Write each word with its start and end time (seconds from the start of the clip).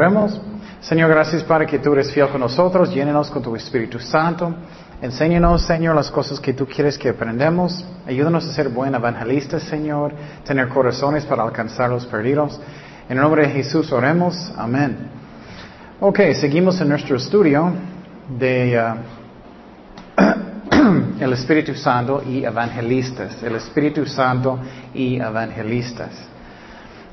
Oremos. 0.00 0.40
Señor, 0.80 1.10
gracias 1.10 1.44
para 1.44 1.66
que 1.66 1.78
tú 1.78 1.92
eres 1.92 2.10
fiel 2.10 2.26
con 2.30 2.40
nosotros. 2.40 2.90
Llénenos 2.90 3.30
con 3.30 3.42
tu 3.42 3.54
Espíritu 3.54 3.98
Santo. 3.98 4.54
Enséñanos, 5.02 5.60
Señor, 5.66 5.94
las 5.94 6.10
cosas 6.10 6.40
que 6.40 6.54
tú 6.54 6.66
quieres 6.66 6.96
que 6.96 7.10
aprendamos. 7.10 7.84
Ayúdanos 8.06 8.46
a 8.46 8.54
ser 8.54 8.70
buenos 8.70 8.98
evangelistas, 8.98 9.62
Señor. 9.64 10.14
Tener 10.42 10.68
corazones 10.68 11.26
para 11.26 11.42
alcanzar 11.42 11.90
los 11.90 12.06
perdidos. 12.06 12.58
En 13.10 13.18
el 13.18 13.22
nombre 13.22 13.46
de 13.46 13.50
Jesús 13.50 13.92
oremos. 13.92 14.50
Amén. 14.56 14.96
Ok, 16.00 16.18
seguimos 16.32 16.80
en 16.80 16.88
nuestro 16.88 17.18
estudio 17.18 17.70
de 18.38 18.82
uh, 20.16 20.22
el 21.22 21.32
Espíritu 21.34 21.74
Santo 21.74 22.22
y 22.26 22.42
evangelistas. 22.42 23.42
El 23.42 23.56
Espíritu 23.56 24.06
Santo 24.06 24.60
y 24.94 25.20
evangelistas. 25.20 26.26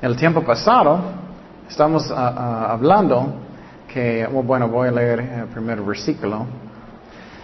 El 0.01 0.15
tiempo 0.15 0.41
pasado 0.41 1.26
estamos 1.69 2.09
uh, 2.09 2.13
uh, 2.13 2.15
hablando 2.15 3.33
que, 3.91 4.27
oh, 4.27 4.43
bueno, 4.43 4.67
voy 4.67 4.89
a 4.89 4.91
leer 4.91 5.19
el 5.19 5.45
primer 5.47 5.81
versículo. 5.81 6.45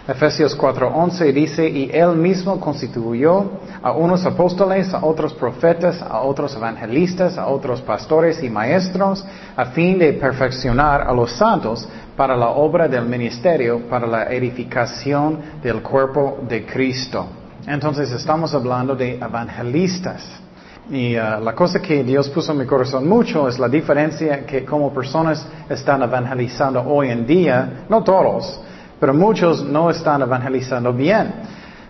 Efesios 0.06 0.54
4:11 0.58 1.32
dice, 1.32 1.66
y 1.66 1.90
él 1.90 2.14
mismo 2.16 2.60
constituyó 2.60 3.52
a 3.82 3.92
unos 3.92 4.26
apóstoles, 4.26 4.92
a 4.92 5.02
otros 5.02 5.32
profetas, 5.32 6.02
a 6.02 6.20
otros 6.20 6.54
evangelistas, 6.54 7.38
a 7.38 7.46
otros 7.46 7.80
pastores 7.80 8.42
y 8.42 8.50
maestros, 8.50 9.24
a 9.56 9.64
fin 9.66 9.98
de 9.98 10.12
perfeccionar 10.12 11.00
a 11.08 11.12
los 11.12 11.32
santos 11.32 11.88
para 12.18 12.36
la 12.36 12.50
obra 12.50 12.86
del 12.86 13.06
ministerio, 13.06 13.88
para 13.88 14.06
la 14.06 14.24
edificación 14.24 15.38
del 15.62 15.80
cuerpo 15.80 16.38
de 16.46 16.66
Cristo. 16.66 17.26
Entonces 17.66 18.10
estamos 18.12 18.54
hablando 18.54 18.94
de 18.94 19.14
evangelistas. 19.14 20.43
Y 20.90 21.16
uh, 21.16 21.40
la 21.40 21.54
cosa 21.54 21.80
que 21.80 22.04
Dios 22.04 22.28
puso 22.28 22.52
en 22.52 22.58
mi 22.58 22.66
corazón 22.66 23.08
mucho 23.08 23.48
es 23.48 23.58
la 23.58 23.68
diferencia 23.68 24.44
que 24.44 24.64
como 24.64 24.92
personas 24.92 25.46
están 25.68 26.02
evangelizando 26.02 26.82
hoy 26.82 27.08
en 27.08 27.26
día, 27.26 27.84
no 27.88 28.04
todos, 28.04 28.60
pero 29.00 29.14
muchos 29.14 29.64
no 29.64 29.88
están 29.88 30.20
evangelizando 30.20 30.92
bien. 30.92 31.32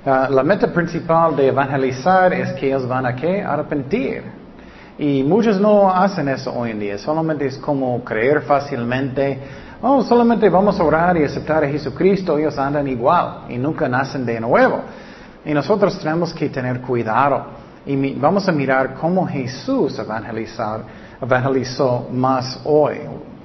Uh, 0.06 0.32
la 0.32 0.44
meta 0.44 0.72
principal 0.72 1.34
de 1.34 1.48
evangelizar 1.48 2.32
es 2.34 2.52
que 2.52 2.68
ellos 2.68 2.86
van 2.86 3.06
a 3.06 3.16
qué? 3.16 3.42
Arrepentir. 3.42 4.22
Y 4.96 5.24
muchos 5.24 5.60
no 5.60 5.90
hacen 5.90 6.28
eso 6.28 6.54
hoy 6.54 6.70
en 6.70 6.78
día, 6.78 6.98
solamente 6.98 7.46
es 7.46 7.58
como 7.58 8.04
creer 8.04 8.42
fácilmente, 8.42 9.40
oh, 9.82 10.02
solamente 10.02 10.48
vamos 10.48 10.78
a 10.78 10.84
orar 10.84 11.16
y 11.16 11.24
aceptar 11.24 11.64
a 11.64 11.68
Jesucristo, 11.68 12.38
ellos 12.38 12.56
andan 12.56 12.86
igual 12.86 13.46
y 13.48 13.58
nunca 13.58 13.88
nacen 13.88 14.24
de 14.24 14.38
nuevo. 14.38 14.82
Y 15.44 15.52
nosotros 15.52 15.98
tenemos 15.98 16.32
que 16.32 16.48
tener 16.48 16.80
cuidado. 16.80 17.63
Y 17.86 18.14
vamos 18.14 18.48
a 18.48 18.52
mirar 18.52 18.94
cómo 18.94 19.26
Jesús 19.26 19.98
evangelizar, 19.98 20.80
evangelizó 21.20 22.08
más 22.10 22.60
hoy, 22.64 23.00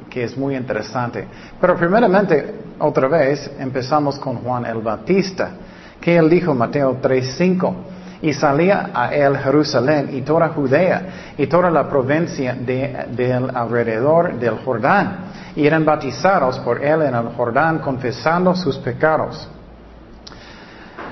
que 0.10 0.24
es 0.24 0.38
muy 0.38 0.56
interesante. 0.56 1.28
Pero 1.60 1.76
primeramente, 1.76 2.56
otra 2.80 3.08
vez, 3.08 3.52
empezamos 3.60 4.18
con 4.18 4.38
Juan 4.38 4.66
el 4.66 4.82
Bautista, 4.82 5.52
que 6.00 6.16
él 6.16 6.30
dijo 6.30 6.54
Mateo 6.56 7.00
3:5. 7.02 7.74
Y 8.22 8.34
salía 8.34 8.90
a 8.94 9.14
él 9.14 9.38
Jerusalén 9.38 10.10
y 10.12 10.22
toda 10.24 10.50
Judea 10.50 11.34
y 11.38 11.48
toda 11.48 11.72
la 11.72 11.88
provincia 11.88 12.54
de, 12.54 13.08
del 13.12 13.50
alrededor 13.56 14.38
del 14.38 14.58
Jordán. 14.58 15.20
Y 15.56 15.66
eran 15.66 15.86
bautizados 15.86 16.60
por 16.60 16.84
él 16.84 17.02
en 17.04 17.16
el 17.16 17.30
Jordán 17.30 17.80
confesando 17.80 18.54
sus 18.56 18.78
pecados. 18.78 19.48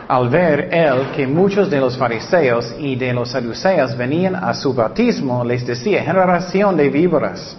Al 0.07 0.29
ver 0.29 0.69
él 0.72 1.12
que 1.13 1.28
muchos 1.28 1.69
de 1.69 1.81
los 1.81 1.97
fariseos 1.97 2.73
y 2.79 2.95
de 2.95 3.12
los 3.12 3.31
saduceos 3.31 3.97
venían 3.97 4.35
a 4.35 4.53
su 4.53 4.73
bautismo, 4.73 5.44
les 5.44 5.68
decía, 5.68 6.01
generación 6.01 6.78
de 6.78 6.88
víboras, 6.90 7.57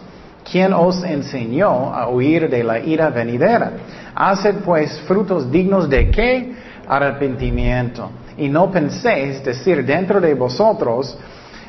¿quién 0.51 0.73
os 0.73 1.05
enseñó 1.05 1.95
a 1.95 2.09
huir 2.09 2.49
de 2.49 2.65
la 2.65 2.79
ira 2.79 3.11
venidera? 3.11 3.73
Haced 4.15 4.57
pues 4.65 4.99
frutos 5.01 5.51
dignos 5.51 5.91
de 5.91 6.11
qué? 6.11 6.55
Arrepentimiento. 6.89 8.11
Y 8.39 8.49
no 8.49 8.71
penséis 8.71 9.45
decir 9.45 9.85
dentro 9.85 10.19
de 10.19 10.33
vosotros 10.33 11.19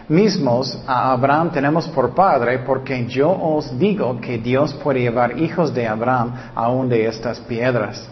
mismos 0.08 0.82
a 0.88 1.12
Abraham 1.12 1.52
tenemos 1.52 1.90
por 1.90 2.16
padre, 2.16 2.60
porque 2.60 3.06
yo 3.06 3.30
os 3.32 3.78
digo 3.78 4.22
que 4.22 4.38
Dios 4.38 4.74
puede 4.76 5.02
llevar 5.02 5.38
hijos 5.38 5.74
de 5.74 5.86
Abraham 5.86 6.34
aún 6.56 6.88
de 6.88 7.06
estas 7.06 7.38
piedras. 7.42 8.08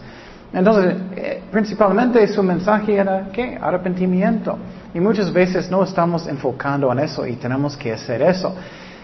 Entonces, 0.52 0.96
eh, 1.16 1.42
principalmente 1.50 2.26
su 2.28 2.42
mensaje 2.42 2.96
era, 2.96 3.28
¿qué? 3.32 3.58
Arrepentimiento. 3.60 4.56
Y 4.94 5.00
muchas 5.00 5.32
veces 5.32 5.70
no 5.70 5.84
estamos 5.84 6.26
enfocando 6.26 6.90
en 6.92 7.00
eso 7.00 7.26
y 7.26 7.36
tenemos 7.36 7.76
que 7.76 7.92
hacer 7.92 8.22
eso. 8.22 8.54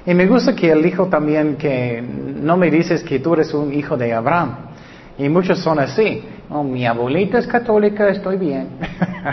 Y 0.07 0.15
me 0.15 0.27
gusta 0.27 0.55
que 0.55 0.71
él 0.71 0.83
dijo 0.83 1.07
también 1.07 1.57
que 1.57 2.03
no 2.03 2.57
me 2.57 2.71
dices 2.71 3.03
que 3.03 3.19
tú 3.19 3.35
eres 3.35 3.53
un 3.55 3.73
hijo 3.73 3.97
de 3.97 4.13
Abraham. 4.13 4.57
Y 5.19 5.29
muchos 5.29 5.61
son 5.61 5.79
así. 5.79 6.25
Oh, 6.51 6.63
mi 6.63 6.87
abuelita 6.87 7.39
es 7.39 7.47
católica, 7.47 8.09
estoy 8.09 8.37
bien. 8.37 8.69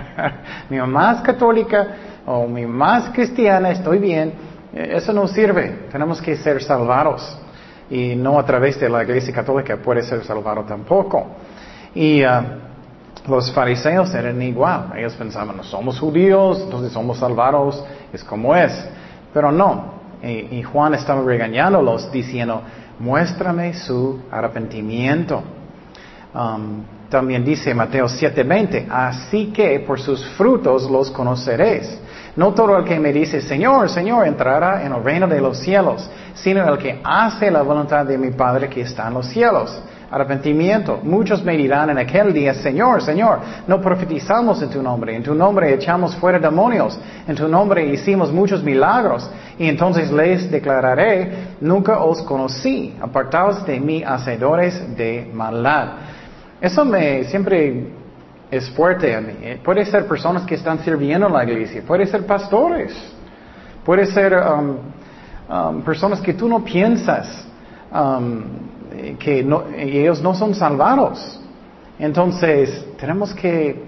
mi 0.69 0.77
mamá 0.77 1.13
es 1.13 1.21
católica 1.21 1.87
o 2.25 2.47
mi 2.47 2.65
mamá 2.65 2.99
es 2.99 3.09
cristiana, 3.09 3.71
estoy 3.71 3.97
bien. 3.97 4.33
Eh, 4.73 4.93
eso 4.95 5.11
no 5.11 5.27
sirve. 5.27 5.87
Tenemos 5.91 6.21
que 6.21 6.35
ser 6.35 6.61
salvados. 6.61 7.37
Y 7.89 8.15
no 8.15 8.39
a 8.39 8.45
través 8.45 8.79
de 8.79 8.87
la 8.89 9.03
iglesia 9.03 9.33
católica 9.33 9.77
puede 9.77 10.03
ser 10.03 10.23
salvado 10.23 10.63
tampoco. 10.63 11.35
Y 11.93 12.23
uh, 12.23 12.29
los 13.27 13.51
fariseos 13.51 14.13
eran 14.13 14.41
igual. 14.41 14.93
Ellos 14.95 15.13
pensaban, 15.13 15.57
no 15.57 15.63
somos 15.63 15.99
judíos, 15.99 16.61
entonces 16.63 16.91
somos 16.91 17.17
salvados, 17.17 17.83
es 18.11 18.23
como 18.23 18.55
es. 18.55 18.71
Pero 19.33 19.51
no. 19.51 20.01
Y, 20.23 20.61
Juan 20.61 20.93
estaba 20.93 21.23
regañándolos 21.23 22.11
diciendo, 22.11 22.61
muéstrame 22.99 23.73
su 23.73 24.21
arrepentimiento. 24.29 25.41
Um, 26.33 26.83
también 27.09 27.43
dice 27.43 27.73
Mateo 27.73 28.05
7:20, 28.07 28.87
así 28.89 29.47
que 29.47 29.79
por 29.79 29.99
sus 29.99 30.23
frutos 30.37 30.89
los 30.89 31.09
conoceréis. 31.09 31.99
No 32.35 32.53
todo 32.53 32.77
el 32.77 32.85
que 32.85 32.99
me 32.99 33.11
dice, 33.11 33.41
Señor, 33.41 33.89
Señor, 33.89 34.27
entrará 34.27 34.85
en 34.85 34.93
el 34.93 35.03
reino 35.03 35.27
de 35.27 35.41
los 35.41 35.57
cielos, 35.57 36.09
sino 36.35 36.65
el 36.71 36.77
que 36.77 37.01
hace 37.03 37.51
la 37.51 37.63
voluntad 37.63 38.05
de 38.05 38.17
mi 38.17 38.31
Padre 38.31 38.69
que 38.69 38.81
está 38.81 39.07
en 39.07 39.15
los 39.15 39.27
cielos 39.27 39.81
arrepentimiento. 40.11 40.99
Muchos 41.01 41.43
me 41.43 41.55
dirán 41.55 41.89
en 41.89 41.97
aquel 41.97 42.33
día, 42.33 42.53
Señor, 42.53 43.01
Señor, 43.01 43.39
no 43.65 43.79
profetizamos 43.79 44.61
en 44.61 44.69
tu 44.69 44.83
nombre, 44.83 45.15
en 45.15 45.23
tu 45.23 45.33
nombre 45.33 45.73
echamos 45.73 46.15
fuera 46.17 46.37
demonios, 46.37 46.99
en 47.27 47.35
tu 47.35 47.47
nombre 47.47 47.85
hicimos 47.85 48.31
muchos 48.31 48.61
milagros. 48.61 49.29
Y 49.57 49.67
entonces 49.67 50.11
les 50.11 50.51
declararé, 50.51 51.55
nunca 51.61 51.99
os 51.99 52.21
conocí, 52.23 52.95
apartados 53.01 53.65
de 53.65 53.79
mí, 53.79 54.03
hacedores 54.03 54.95
de 54.97 55.29
maldad. 55.33 55.87
Eso 56.59 56.83
me 56.83 57.23
siempre 57.25 57.87
es 58.51 58.69
fuerte 58.71 59.15
a 59.15 59.21
mí. 59.21 59.33
¿eh? 59.41 59.59
Puede 59.63 59.85
ser 59.85 60.05
personas 60.07 60.43
que 60.43 60.55
están 60.55 60.79
sirviendo 60.79 61.27
en 61.27 61.33
la 61.33 61.43
iglesia, 61.43 61.81
puede 61.87 62.05
ser 62.05 62.25
pastores, 62.25 62.93
puede 63.85 64.05
ser 64.07 64.33
um, 64.33 64.75
um, 65.49 65.81
personas 65.83 66.19
que 66.19 66.33
tú 66.33 66.49
no 66.49 66.63
piensas. 66.63 67.47
Um, 67.93 68.43
que 69.19 69.45
ellos 69.77 70.21
no 70.21 70.33
son 70.33 70.53
salvados. 70.53 71.39
Entonces, 71.97 72.85
tenemos 72.97 73.33
que 73.33 73.83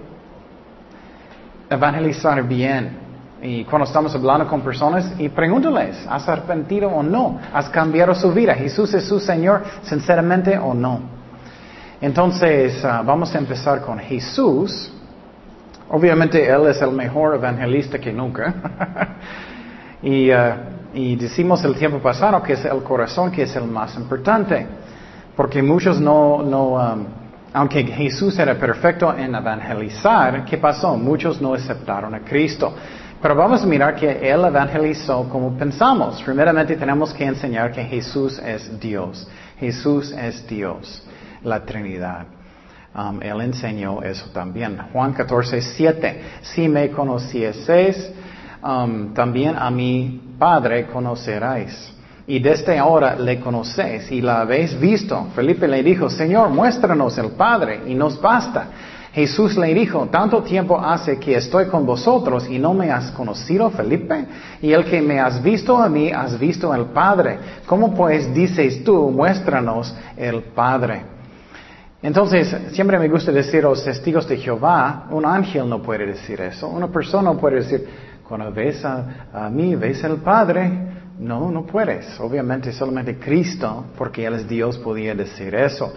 evangelizar 1.70 2.44
bien. 2.44 3.04
Y 3.42 3.66
cuando 3.66 3.86
estamos 3.86 4.16
hablando 4.16 4.48
con 4.48 4.62
personas, 4.62 5.14
y 5.20 5.28
pregúntales, 5.30 6.06
¿has 6.10 6.28
arrepentido 6.30 6.90
o 6.90 7.04
no? 7.04 7.40
¿Has 7.54 7.70
cambiado 7.70 8.16
su 8.16 8.32
vida? 8.32 8.56
¿Jesús 8.56 8.94
es 8.94 9.06
su 9.06 9.20
Señor 9.20 9.64
sinceramente 9.84 10.58
o 10.58 10.74
no? 10.74 11.02
Entonces, 12.00 12.84
ah, 12.86 13.02
vamos 13.06 13.34
a 13.36 13.38
empezar 13.38 13.82
con 13.82 14.00
Jesús. 14.00 14.94
Obviamente, 15.90 16.48
Él 16.50 16.68
es 16.68 16.82
el 16.82 16.92
mejor 16.92 17.36
evangelista 17.36 18.00
que 18.00 18.14
nunca. 18.14 18.54
y, 20.02 20.30
ah, 20.32 20.58
y 20.94 21.16
decimos 21.16 21.63
el 21.63 21.75
tiempo 21.75 22.00
pasado 22.00 22.42
que 22.44 22.54
es 22.54 22.66
el 22.66 22.84
corazón 22.84 23.31
que 23.31 23.44
es 23.44 23.56
el 23.56 23.66
más 23.66 23.95
importante. 23.95 24.66
Porque 25.36 25.63
muchos 25.63 26.00
no, 26.00 26.44
no 26.44 26.74
um, 26.74 27.06
aunque 27.54 27.84
Jesús 27.84 28.38
era 28.40 28.56
perfecto 28.56 29.16
en 29.16 29.36
evangelizar, 29.36 30.45
¿qué 30.45 30.57
pasó? 30.57 30.95
Muchos 30.98 31.42
no 31.42 31.54
aceptaron 31.54 32.13
a 32.13 32.19
Cristo. 32.19 32.74
Pero 33.22 33.36
vamos 33.36 33.63
a 33.63 33.66
mirar 33.66 33.95
que 33.95 34.12
Él 34.12 34.44
evangelizó 34.45 35.30
como 35.30 35.57
pensamos. 35.57 36.22
Primeramente 36.24 36.75
tenemos 36.75 37.13
que 37.13 37.24
enseñar 37.24 37.72
que 37.72 37.84
Jesús 37.84 38.38
es 38.39 38.80
Dios. 38.80 39.28
Jesús 39.60 40.12
es 40.12 40.46
Dios, 40.48 41.04
la 41.44 41.63
Trinidad. 41.63 42.25
Um, 42.96 43.19
él 43.24 43.42
enseñó 43.42 44.04
eso 44.04 44.30
también. 44.31 44.78
Juan 44.92 45.13
14, 45.13 45.62
7. 45.62 46.22
Si 46.42 46.68
me 46.68 46.92
conocieseis, 46.92 48.12
um, 48.62 49.13
también 49.13 49.56
a 49.57 49.72
mi 49.72 50.33
Padre 50.38 50.88
conoceráis 50.88 51.94
y 52.26 52.40
desde 52.40 52.78
ahora 52.78 53.16
le 53.16 53.40
conocéis 53.40 54.12
y 54.12 54.22
la 54.22 54.42
habéis 54.42 54.80
visto. 54.80 55.28
Felipe 55.36 55.68
le 55.68 55.84
dijo, 55.84 56.10
Señor, 56.10 56.50
muéstranos 56.50 57.18
el 57.18 57.32
Padre 57.32 57.82
y 57.88 57.96
nos 57.96 58.20
basta. 58.22 58.68
Jesús 59.14 59.56
le 59.58 59.74
dijo, 59.76 60.08
tanto 60.08 60.42
tiempo 60.42 60.80
hace 60.80 61.20
que 61.20 61.36
estoy 61.36 61.68
con 61.68 61.86
vosotros 61.86 62.50
y 62.50 62.58
no 62.58 62.74
me 62.74 62.90
has 62.90 63.12
conocido, 63.12 63.70
Felipe, 63.70 64.26
y 64.60 64.72
el 64.72 64.86
que 64.86 65.04
me 65.04 65.20
has 65.20 65.44
visto 65.44 65.78
a 65.78 65.88
mí, 65.88 66.10
has 66.10 66.40
visto 66.40 66.74
al 66.74 66.88
Padre. 66.88 67.38
¿Cómo 67.68 67.94
pues 67.94 68.34
dices 68.34 68.84
tú, 68.84 69.12
muéstranos 69.12 69.96
el 70.18 70.42
Padre? 70.42 71.04
Entonces, 72.02 72.54
siempre 72.72 72.98
me 72.98 73.08
gusta 73.08 73.32
decir 73.32 73.64
los 73.64 73.84
testigos 73.86 74.28
de 74.28 74.38
Jehová, 74.38 75.06
un 75.12 75.26
ángel 75.26 75.70
no 75.70 75.82
puede 75.82 76.08
decir 76.08 76.42
eso, 76.42 76.68
una 76.68 76.88
persona 76.88 77.32
no 77.32 77.38
puede 77.38 77.58
decir, 77.58 77.88
cuando 78.36 78.52
ves 78.52 78.84
a, 78.84 79.48
mí, 79.52 79.76
ves 79.76 80.04
al 80.04 80.18
Padre, 80.18 80.72
no, 81.20 81.52
no 81.52 81.68
puedes. 81.68 82.20
Obviamente 82.20 82.72
solamente 82.72 83.20
Cristo, 83.20 83.86
porque 83.96 84.26
Él 84.26 84.34
es 84.34 84.50
Dios, 84.50 84.76
podía 84.80 85.14
decir 85.14 85.54
eso. 85.54 85.94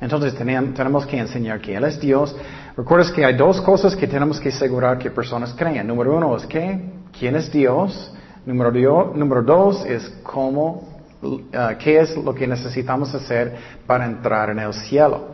Entonces 0.00 0.36
tenemos 0.36 1.04
que 1.04 1.18
enseñar 1.18 1.60
que 1.60 1.74
Él 1.74 1.82
es 1.82 1.98
Dios. 1.98 2.36
Recuerdas 2.76 3.10
que 3.10 3.24
hay 3.24 3.36
dos 3.36 3.60
cosas 3.60 3.96
que 3.96 4.06
tenemos 4.06 4.38
que 4.38 4.50
asegurar 4.50 4.98
que 4.98 5.10
personas 5.10 5.52
crean. 5.58 5.88
Número 5.88 6.16
uno 6.16 6.36
es 6.36 6.46
que, 6.46 6.80
¿quién 7.18 7.34
es 7.34 7.50
Dios? 7.50 8.14
Número, 8.46 9.12
número 9.12 9.42
dos 9.42 9.84
es 9.84 10.08
cómo, 10.22 11.02
uh, 11.22 11.38
qué 11.80 11.98
es 11.98 12.16
lo 12.16 12.32
que 12.32 12.46
necesitamos 12.46 13.12
hacer 13.16 13.56
para 13.84 14.06
entrar 14.06 14.48
en 14.50 14.60
el 14.60 14.72
cielo. 14.74 15.33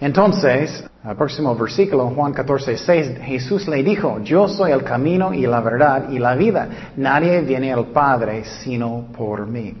Entonces, 0.00 0.82
el 1.04 1.16
próximo 1.16 1.54
versículo, 1.54 2.06
Juan 2.08 2.32
14, 2.32 2.76
6, 2.76 3.18
Jesús 3.22 3.68
le 3.68 3.82
dijo, 3.82 4.20
yo 4.22 4.48
soy 4.48 4.72
el 4.72 4.82
camino 4.82 5.34
y 5.34 5.46
la 5.46 5.60
verdad 5.60 6.08
y 6.10 6.18
la 6.18 6.34
vida. 6.34 6.68
Nadie 6.96 7.42
viene 7.42 7.72
al 7.72 7.86
Padre 7.86 8.44
sino 8.44 9.08
por 9.16 9.46
mí. 9.46 9.74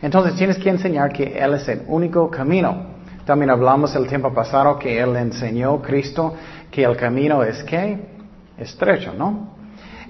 Entonces 0.00 0.36
tienes 0.36 0.58
que 0.58 0.70
enseñar 0.70 1.12
que 1.12 1.36
Él 1.38 1.54
es 1.54 1.66
el 1.68 1.82
único 1.88 2.30
camino. 2.30 2.94
También 3.24 3.50
hablamos 3.50 3.94
el 3.96 4.06
tiempo 4.06 4.32
pasado 4.32 4.78
que 4.78 5.00
Él 5.00 5.16
enseñó, 5.16 5.80
Cristo, 5.82 6.34
que 6.70 6.84
el 6.84 6.96
camino 6.96 7.42
es 7.42 7.62
que 7.64 7.98
estrecho, 8.58 9.12
¿no? 9.16 9.54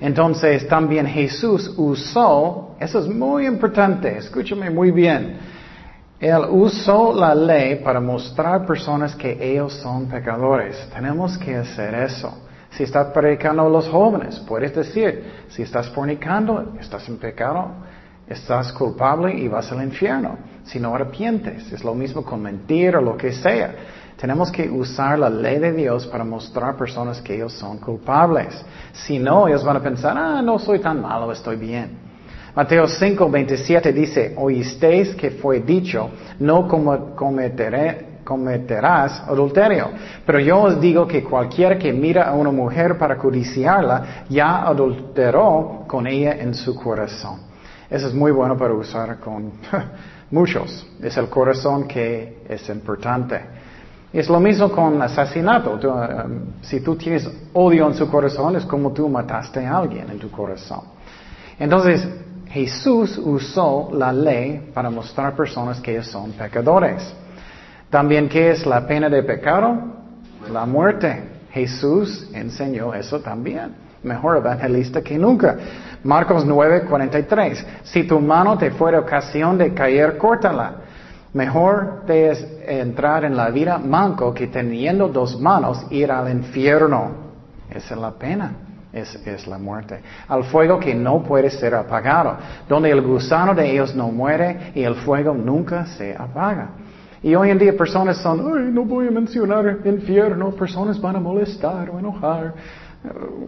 Entonces 0.00 0.68
también 0.68 1.06
Jesús 1.06 1.72
usó, 1.78 2.76
eso 2.80 2.98
es 2.98 3.06
muy 3.06 3.46
importante, 3.46 4.18
escúchame 4.18 4.68
muy 4.68 4.90
bien, 4.90 5.38
él 6.24 6.42
usó 6.48 7.12
la 7.12 7.34
ley 7.34 7.82
para 7.84 8.00
mostrar 8.00 8.64
personas 8.64 9.14
que 9.14 9.36
ellos 9.38 9.74
son 9.74 10.06
pecadores. 10.06 10.88
Tenemos 10.94 11.36
que 11.36 11.54
hacer 11.54 11.94
eso. 11.94 12.32
Si 12.70 12.82
estás 12.82 13.08
predicando 13.08 13.66
a 13.66 13.68
los 13.68 13.86
jóvenes, 13.90 14.40
puedes 14.40 14.74
decir, 14.74 15.22
si 15.48 15.60
estás 15.60 15.90
fornicando, 15.90 16.72
estás 16.80 17.06
en 17.10 17.18
pecado, 17.18 17.72
estás 18.26 18.72
culpable 18.72 19.34
y 19.34 19.48
vas 19.48 19.70
al 19.70 19.82
infierno. 19.82 20.38
Si 20.64 20.80
no 20.80 20.94
arrepientes, 20.94 21.70
es 21.70 21.84
lo 21.84 21.94
mismo 21.94 22.24
con 22.24 22.40
mentir 22.40 22.96
o 22.96 23.02
lo 23.02 23.18
que 23.18 23.30
sea. 23.30 23.74
Tenemos 24.16 24.50
que 24.50 24.70
usar 24.70 25.18
la 25.18 25.28
ley 25.28 25.58
de 25.58 25.74
Dios 25.74 26.06
para 26.06 26.24
mostrar 26.24 26.70
a 26.70 26.76
personas 26.78 27.20
que 27.20 27.34
ellos 27.34 27.52
son 27.52 27.76
culpables. 27.76 28.64
Si 28.94 29.18
no, 29.18 29.46
ellos 29.46 29.62
van 29.62 29.76
a 29.76 29.82
pensar, 29.82 30.16
ah, 30.16 30.40
no 30.40 30.58
soy 30.58 30.78
tan 30.78 31.02
malo, 31.02 31.30
estoy 31.30 31.56
bien. 31.56 32.13
Mateo 32.54 32.86
5, 32.86 33.28
27 33.28 33.92
dice, 33.92 34.34
oísteis 34.36 35.16
que 35.16 35.32
fue 35.32 35.60
dicho, 35.60 36.10
no 36.38 36.68
cometerás 38.24 39.24
adulterio. 39.26 39.90
Pero 40.24 40.38
yo 40.38 40.62
os 40.62 40.80
digo 40.80 41.06
que 41.06 41.24
cualquiera 41.24 41.76
que 41.76 41.92
mira 41.92 42.28
a 42.28 42.34
una 42.34 42.52
mujer 42.52 42.96
para 42.96 43.16
codiciarla, 43.16 44.24
ya 44.28 44.62
adulteró 44.62 45.84
con 45.88 46.06
ella 46.06 46.36
en 46.38 46.54
su 46.54 46.76
corazón. 46.76 47.40
Eso 47.90 48.06
es 48.06 48.14
muy 48.14 48.30
bueno 48.30 48.56
para 48.56 48.72
usar 48.72 49.18
con 49.18 49.52
muchos. 50.30 50.86
Es 51.02 51.16
el 51.16 51.28
corazón 51.28 51.88
que 51.88 52.44
es 52.48 52.68
importante. 52.68 53.40
Es 54.12 54.28
lo 54.28 54.38
mismo 54.38 54.70
con 54.70 55.02
asesinato. 55.02 55.72
Um, 55.72 56.62
si 56.62 56.80
tú 56.80 56.94
tienes 56.94 57.28
odio 57.52 57.88
en 57.88 57.94
su 57.94 58.08
corazón, 58.08 58.54
es 58.54 58.64
como 58.64 58.92
tú 58.92 59.08
mataste 59.08 59.66
a 59.66 59.76
alguien 59.76 60.08
en 60.08 60.20
tu 60.20 60.30
corazón. 60.30 60.82
Entonces, 61.58 62.08
Jesús 62.54 63.18
usó 63.18 63.90
la 63.92 64.12
ley 64.12 64.70
para 64.72 64.88
mostrar 64.88 65.32
a 65.32 65.36
personas 65.36 65.80
que 65.80 66.00
son 66.04 66.30
pecadores. 66.30 67.12
También, 67.90 68.28
¿qué 68.28 68.52
es 68.52 68.64
la 68.64 68.86
pena 68.86 69.08
de 69.08 69.24
pecado? 69.24 69.76
La 70.52 70.64
muerte. 70.64 71.30
Jesús 71.50 72.30
enseñó 72.32 72.94
eso 72.94 73.18
también. 73.18 73.74
Mejor 74.04 74.36
evangelista 74.36 75.02
que 75.02 75.18
nunca. 75.18 75.56
Marcos 76.04 76.46
9, 76.46 76.82
43. 76.82 77.66
Si 77.82 78.04
tu 78.04 78.20
mano 78.20 78.56
te 78.56 78.70
fuera 78.70 79.00
ocasión 79.00 79.58
de 79.58 79.74
caer, 79.74 80.16
córtala. 80.16 80.76
Mejor 81.32 82.04
te 82.06 82.30
es 82.30 82.46
entrar 82.68 83.24
en 83.24 83.36
la 83.36 83.50
vida 83.50 83.78
manco 83.78 84.32
que 84.32 84.46
teniendo 84.46 85.08
dos 85.08 85.40
manos 85.40 85.84
ir 85.90 86.12
al 86.12 86.30
infierno. 86.30 87.10
Esa 87.68 87.94
es 87.94 88.00
la 88.00 88.12
pena 88.12 88.52
es, 88.94 89.46
la 89.46 89.58
muerte. 89.58 90.00
Al 90.28 90.44
fuego 90.44 90.78
que 90.78 90.94
no 90.94 91.22
puede 91.22 91.50
ser 91.50 91.74
apagado, 91.74 92.36
donde 92.68 92.90
el 92.90 93.02
gusano 93.02 93.54
de 93.54 93.70
ellos 93.70 93.94
no 93.94 94.08
muere 94.08 94.72
y 94.74 94.82
el 94.82 94.94
fuego 94.94 95.34
nunca 95.34 95.86
se 95.86 96.14
apaga. 96.16 96.70
Y 97.22 97.34
hoy 97.34 97.50
en 97.50 97.58
día 97.58 97.76
personas 97.76 98.18
son, 98.18 98.40
ay, 98.40 98.70
no 98.70 98.84
voy 98.84 99.08
a 99.08 99.10
mencionar 99.10 99.78
infierno, 99.84 100.50
personas 100.50 101.00
van 101.00 101.16
a 101.16 101.20
molestar 101.20 101.90
o 101.90 101.98
enojar. 101.98 102.54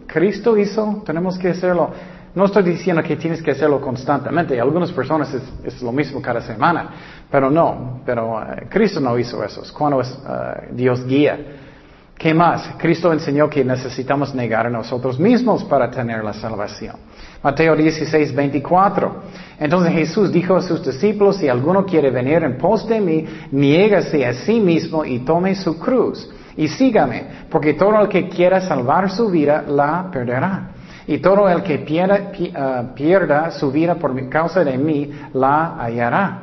Cristo 0.05 0.57
hizo, 0.57 1.03
tenemos 1.05 1.37
que 1.37 1.49
hacerlo. 1.49 1.91
No 2.35 2.45
estoy 2.45 2.63
diciendo 2.63 3.01
que 3.01 3.15
tienes 3.15 3.41
que 3.41 3.51
hacerlo 3.51 3.81
constantemente. 3.81 4.59
Algunas 4.59 4.91
personas 4.91 5.33
es, 5.63 5.81
lo 5.81 5.91
mismo 5.91 6.21
cada 6.21 6.41
semana, 6.41 6.89
pero 7.31 7.49
no. 7.49 8.01
Pero 8.05 8.39
eh, 8.41 8.67
Cristo 8.69 8.99
no 8.99 9.17
hizo 9.17 9.43
eso. 9.43 9.63
Es 9.63 9.71
cuando 9.71 10.01
es, 10.01 10.09
eh, 10.09 10.69
Dios 10.71 11.05
guía. 11.05 11.66
¿Qué 12.17 12.33
más? 12.33 12.71
Cristo 12.79 13.13
enseñó 13.13 13.47
que 13.47 13.63
necesitamos 13.63 14.33
negar 14.33 14.65
a 14.65 14.69
nosotros 14.71 15.19
mismos 15.19 15.63
para 15.65 15.91
tener 15.91 16.23
la 16.23 16.33
salvación. 16.33 16.95
Mateo 17.43 17.75
16, 17.75 18.33
24. 18.33 19.23
Entonces 19.59 19.93
Jesús 19.93 20.31
dijo 20.31 20.55
a 20.55 20.61
sus 20.61 20.83
discípulos, 20.83 21.37
si 21.37 21.47
alguno 21.47 21.85
quiere 21.85 22.09
venir 22.09 22.43
en 22.43 22.57
pos 22.57 22.87
de 22.87 22.99
mí, 22.99 23.25
niégase 23.51 24.25
a 24.25 24.33
sí 24.33 24.59
mismo 24.59 25.05
y 25.05 25.19
tome 25.19 25.53
su 25.53 25.77
cruz 25.77 26.27
y 26.57 26.67
sígame, 26.67 27.25
porque 27.51 27.75
todo 27.75 28.01
el 28.01 28.09
que 28.09 28.27
quiera 28.27 28.61
salvar 28.61 29.11
su 29.11 29.29
vida 29.29 29.63
la 29.67 30.09
perderá. 30.11 30.71
Y 31.05 31.19
todo 31.19 31.47
el 31.47 31.61
que 31.61 31.77
pierda, 31.79 32.31
ah, 32.55 32.83
pierda 32.95 33.51
su 33.51 33.71
vida 33.71 33.95
por 33.95 34.27
causa 34.27 34.63
de 34.63 34.77
mí 34.77 35.11
la 35.33 35.75
hallará. 35.79 36.39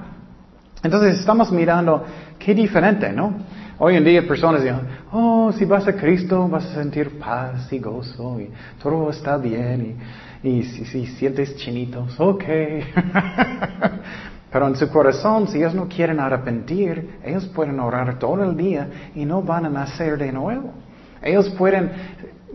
Entonces 0.82 1.18
estamos 1.18 1.50
mirando 1.50 2.04
qué 2.38 2.54
diferente, 2.54 3.12
¿no? 3.12 3.34
Hoy 3.76 3.96
en 3.96 4.04
día 4.04 4.26
personas 4.26 4.62
dicen, 4.62 4.80
oh, 5.10 5.50
si 5.52 5.64
vas 5.64 5.86
a 5.88 5.94
Cristo 5.94 6.48
vas 6.48 6.64
a 6.66 6.74
sentir 6.74 7.18
paz 7.18 7.72
y 7.72 7.80
gozo 7.80 8.40
y 8.40 8.48
todo 8.80 9.10
está 9.10 9.36
bien 9.36 9.96
y, 10.44 10.62
si, 10.62 11.06
sientes 11.06 11.56
chinitos, 11.56 12.20
ok. 12.20 12.44
Pero 14.52 14.68
en 14.68 14.76
su 14.76 14.88
corazón, 14.90 15.48
si 15.48 15.58
ellos 15.58 15.74
no 15.74 15.88
quieren 15.88 16.20
arrepentir, 16.20 17.18
ellos 17.24 17.46
pueden 17.46 17.80
orar 17.80 18.20
todo 18.20 18.44
el 18.44 18.56
día 18.56 19.10
y 19.16 19.24
no 19.24 19.42
van 19.42 19.66
a 19.66 19.70
nacer 19.70 20.16
de 20.18 20.30
nuevo. 20.30 20.72
Ellos 21.20 21.48
pueden, 21.58 21.90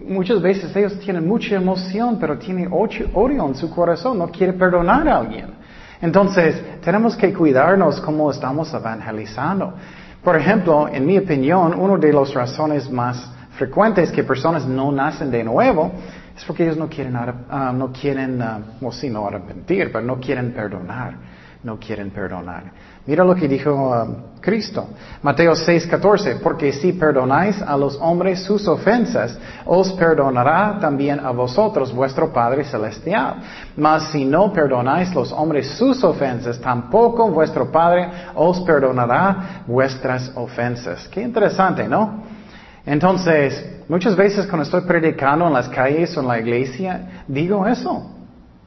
muchas 0.07 0.41
veces 0.41 0.73
ellos 0.73 0.97
tienen 0.99 1.27
mucha 1.27 1.55
emoción, 1.55 2.17
pero 2.17 2.37
tienen 2.37 2.69
odio 2.71 3.45
en 3.45 3.55
su 3.55 3.69
corazón, 3.69 4.19
no 4.19 4.29
quieren 4.29 4.57
perdonar 4.57 5.05
a 5.09 5.17
alguien. 5.17 5.59
Entonces, 6.01 6.81
tenemos 6.81 7.17
que 7.17 7.33
cuidarnos 7.33 7.99
como 7.99 8.31
estamos 8.31 8.73
evangelizando. 8.73 9.73
Por 10.23 10.35
ejemplo, 10.35 10.87
en 10.87 11.05
mi 11.05 11.17
opinión, 11.17 11.79
una 11.79 11.97
de 11.97 12.11
las 12.11 12.33
razones 12.33 12.89
más 12.89 13.31
frecuentes 13.57 14.11
que 14.11 14.23
personas 14.23 14.65
no 14.65 14.91
nacen 14.91 15.31
de 15.31 15.43
nuevo 15.43 15.91
es 16.35 16.43
porque 16.45 16.63
ellos 16.63 16.77
no 16.77 16.87
quieren, 16.87 17.15
uh, 17.15 17.73
no 17.73 17.91
quieren, 17.91 18.41
uh, 18.41 18.85
o 18.85 18.91
sí, 18.91 19.09
no 19.09 19.27
arrepentir, 19.27 19.91
pero 19.91 20.05
no 20.05 20.19
quieren 20.19 20.53
perdonar, 20.53 21.15
no 21.63 21.77
quieren 21.77 22.09
perdonar. 22.11 22.71
Mira 23.09 23.23
lo 23.23 23.33
que 23.33 23.47
dijo 23.47 23.71
um, 23.73 24.39
Cristo. 24.39 24.85
Mateo 25.23 25.53
6:14, 25.53 26.41
porque 26.43 26.71
si 26.71 26.93
perdonáis 26.93 27.59
a 27.59 27.75
los 27.75 27.97
hombres 27.99 28.43
sus 28.43 28.67
ofensas, 28.67 29.35
os 29.65 29.91
perdonará 29.93 30.77
también 30.79 31.19
a 31.19 31.31
vosotros 31.31 31.91
vuestro 31.91 32.31
Padre 32.31 32.65
Celestial. 32.65 33.37
Mas 33.75 34.11
si 34.11 34.25
no 34.25 34.53
perdonáis 34.53 35.11
los 35.15 35.31
hombres 35.31 35.71
sus 35.71 36.03
ofensas, 36.03 36.61
tampoco 36.61 37.31
vuestro 37.31 37.71
Padre 37.71 38.11
os 38.35 38.61
perdonará 38.61 39.63
vuestras 39.65 40.31
ofensas. 40.35 41.07
Qué 41.07 41.23
interesante, 41.23 41.87
¿no? 41.87 42.21
Entonces, 42.85 43.81
muchas 43.87 44.15
veces 44.15 44.45
cuando 44.45 44.65
estoy 44.65 44.81
predicando 44.81 45.47
en 45.47 45.53
las 45.53 45.67
calles 45.67 46.15
o 46.15 46.21
en 46.21 46.27
la 46.27 46.37
iglesia, 46.37 47.23
digo 47.27 47.65
eso. 47.65 48.18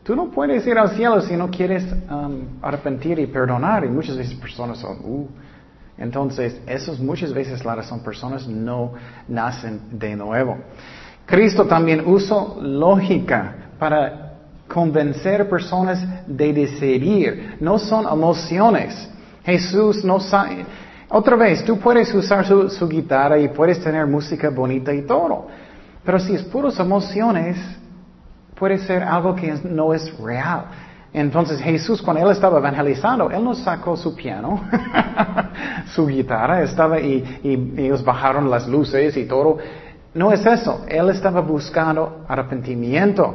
Tú 0.03 0.17
no 0.17 0.31
puedes 0.31 0.67
ir 0.67 0.77
al 0.77 0.91
cielo 0.91 1.21
si 1.21 1.37
no 1.37 1.49
quieres 1.49 1.85
um, 2.11 2.61
arrepentir 2.61 3.19
y 3.21 3.27
perdonar. 3.27 3.85
Y 3.85 3.89
muchas 3.89 4.17
veces 4.17 4.35
personas 4.35 4.79
son, 4.79 4.99
uh. 5.05 5.29
Entonces, 5.97 6.61
eso 6.67 6.93
es 6.93 6.99
muchas 6.99 7.33
veces 7.33 7.65
la 7.65 7.77
razón. 7.77 8.01
Personas 8.01 8.49
no 8.49 8.95
nacen 9.29 9.81
de 9.93 10.17
nuevo. 10.17 10.59
Cristo 11.25 11.67
también 11.67 12.03
usó 12.05 12.59
lógica 12.61 13.55
para 13.79 14.33
convencer 14.67 15.49
personas 15.49 16.05
de 16.27 16.53
decidir. 16.53 17.57
No 17.61 17.79
son 17.79 18.07
emociones. 18.07 19.09
Jesús 19.45 20.05
no 20.05 20.19
sabe. 20.19 20.65
Otra 21.09 21.37
vez, 21.37 21.65
tú 21.65 21.79
puedes 21.79 22.13
usar 22.13 22.45
su, 22.45 22.69
su 22.71 22.89
guitarra 22.89 23.39
y 23.39 23.49
puedes 23.49 23.81
tener 23.81 24.07
música 24.07 24.51
bonita 24.51 24.93
y 24.93 25.03
todo. 25.03 25.47
Pero 26.05 26.19
si 26.19 26.35
es 26.35 26.43
puras 26.43 26.81
emociones, 26.81 27.57
puede 28.63 28.79
ser 28.79 29.03
algo 29.03 29.35
que 29.35 29.53
no 29.65 29.93
es 29.93 30.17
real. 30.19 30.67
Entonces 31.13 31.61
Jesús, 31.61 32.01
cuando 32.01 32.25
él 32.25 32.31
estaba 32.31 32.59
evangelizando, 32.59 33.29
él 33.29 33.43
no 33.43 33.57
sacó 33.57 33.97
su 33.97 34.15
piano, 34.15 34.63
su 35.93 36.07
guitarra, 36.07 36.63
estaba 36.63 37.01
y, 37.01 37.41
ellos 37.77 38.05
bajaron 38.05 38.49
las 38.49 38.69
luces 38.69 39.17
y 39.17 39.25
todo. 39.25 39.59
No 40.15 40.31
es 40.31 40.47
eso. 40.47 40.85
Él 40.87 41.11
estaba 41.11 41.41
buscando 41.41 42.25
arrepentimiento. 42.29 43.35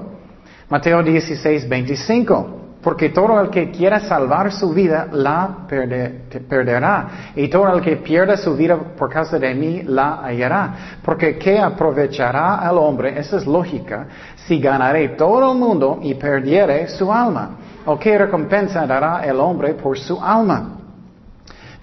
Mateo 0.70 1.04
16, 1.04 1.68
25. 1.68 2.67
Porque 2.82 3.10
todo 3.10 3.42
el 3.42 3.50
que 3.50 3.72
quiera 3.72 4.00
salvar 4.00 4.52
su 4.52 4.70
vida 4.72 5.08
la 5.12 5.66
perderá. 5.68 7.08
Y 7.36 7.48
todo 7.48 7.76
el 7.76 7.82
que 7.82 7.98
pierda 7.98 8.38
su 8.38 8.56
vida 8.56 8.78
por 8.78 9.10
causa 9.10 9.40
de 9.40 9.54
mí 9.54 9.84
la 9.84 10.22
hallará. 10.24 10.74
Porque 11.04 11.38
¿qué 11.38 11.60
aprovechará 11.60 12.56
al 12.56 12.78
hombre? 12.78 13.20
Esa 13.20 13.38
es 13.38 13.48
lógica. 13.48 14.08
Si 14.46 14.60
ganaré 14.60 15.10
todo 15.10 15.52
el 15.52 15.58
mundo 15.58 16.00
y 16.02 16.14
perdiere 16.14 16.88
su 16.88 17.12
alma. 17.12 17.58
¿O 17.86 17.98
qué 17.98 18.18
recompensa 18.18 18.86
dará 18.86 19.22
el 19.26 19.40
hombre 19.40 19.74
por 19.74 19.98
su 19.98 20.22
alma? 20.22 20.78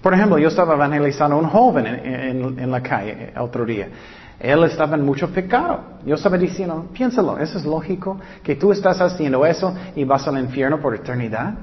Por 0.01 0.13
ejemplo, 0.13 0.37
yo 0.37 0.49
estaba 0.49 0.75
evangelizando 0.75 1.35
a 1.35 1.39
un 1.39 1.49
joven 1.49 1.87
en, 1.87 2.59
en 2.59 2.71
la 2.71 2.81
calle 2.81 3.31
el 3.35 3.41
otro 3.41 3.65
día. 3.65 3.89
Él 4.39 4.63
estaba 4.63 4.95
en 4.95 5.05
mucho 5.05 5.29
pecado. 5.29 5.79
Yo 6.05 6.15
estaba 6.15 6.37
diciendo, 6.37 6.87
piénsalo, 6.93 7.37
¿eso 7.37 7.57
es 7.57 7.65
lógico? 7.65 8.19
Que 8.43 8.55
tú 8.55 8.71
estás 8.71 8.99
haciendo 8.99 9.45
eso 9.45 9.73
y 9.95 10.03
vas 10.03 10.27
al 10.27 10.37
infierno 10.39 10.79
por 10.79 10.93
eternidad. 10.95 11.53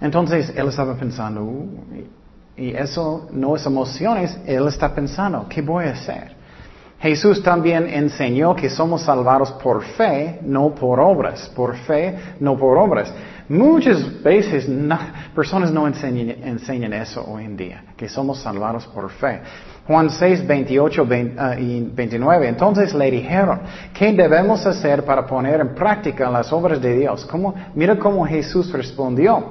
Entonces 0.00 0.52
él 0.56 0.68
estaba 0.68 0.94
pensando, 0.94 1.42
uh, 1.42 1.68
y 2.56 2.70
eso 2.70 3.28
no 3.32 3.56
es 3.56 3.66
emociones, 3.66 4.38
él 4.46 4.68
está 4.68 4.94
pensando, 4.94 5.46
¿qué 5.48 5.62
voy 5.62 5.86
a 5.86 5.92
hacer? 5.92 6.44
Jesús 7.00 7.42
también 7.42 7.86
enseñó 7.86 8.56
que 8.56 8.70
somos 8.70 9.02
salvados 9.02 9.52
por 9.52 9.82
fe, 9.82 10.38
no 10.42 10.74
por 10.74 11.00
obras. 11.00 11.50
Por 11.54 11.76
fe, 11.76 12.16
no 12.40 12.56
por 12.56 12.78
obras. 12.78 13.12
Muchas 13.46 14.22
veces 14.22 14.66
personas 15.34 15.70
no 15.70 15.86
enseñan, 15.86 16.30
enseñan, 16.42 16.94
eso 16.94 17.22
hoy 17.28 17.44
en 17.44 17.58
día, 17.58 17.84
que 17.94 18.08
somos 18.08 18.38
salvados 18.38 18.86
por 18.86 19.10
fe. 19.10 19.42
Juan 19.86 20.08
6, 20.08 20.46
28 20.46 21.08
ah, 21.36 21.56
y 21.58 21.82
29. 21.82 22.48
Entonces 22.48 22.94
le 22.94 23.10
dijeron, 23.10 23.60
¿qué 23.92 24.12
debemos 24.12 24.64
hacer 24.64 25.04
para 25.04 25.26
poner 25.26 25.60
en 25.60 25.74
práctica 25.74 26.30
las 26.30 26.52
obras 26.52 26.80
de 26.80 26.96
Dios? 26.96 27.28
mira 27.74 27.98
cómo 27.98 28.24
Jesús 28.24 28.72
respondió. 28.72 29.44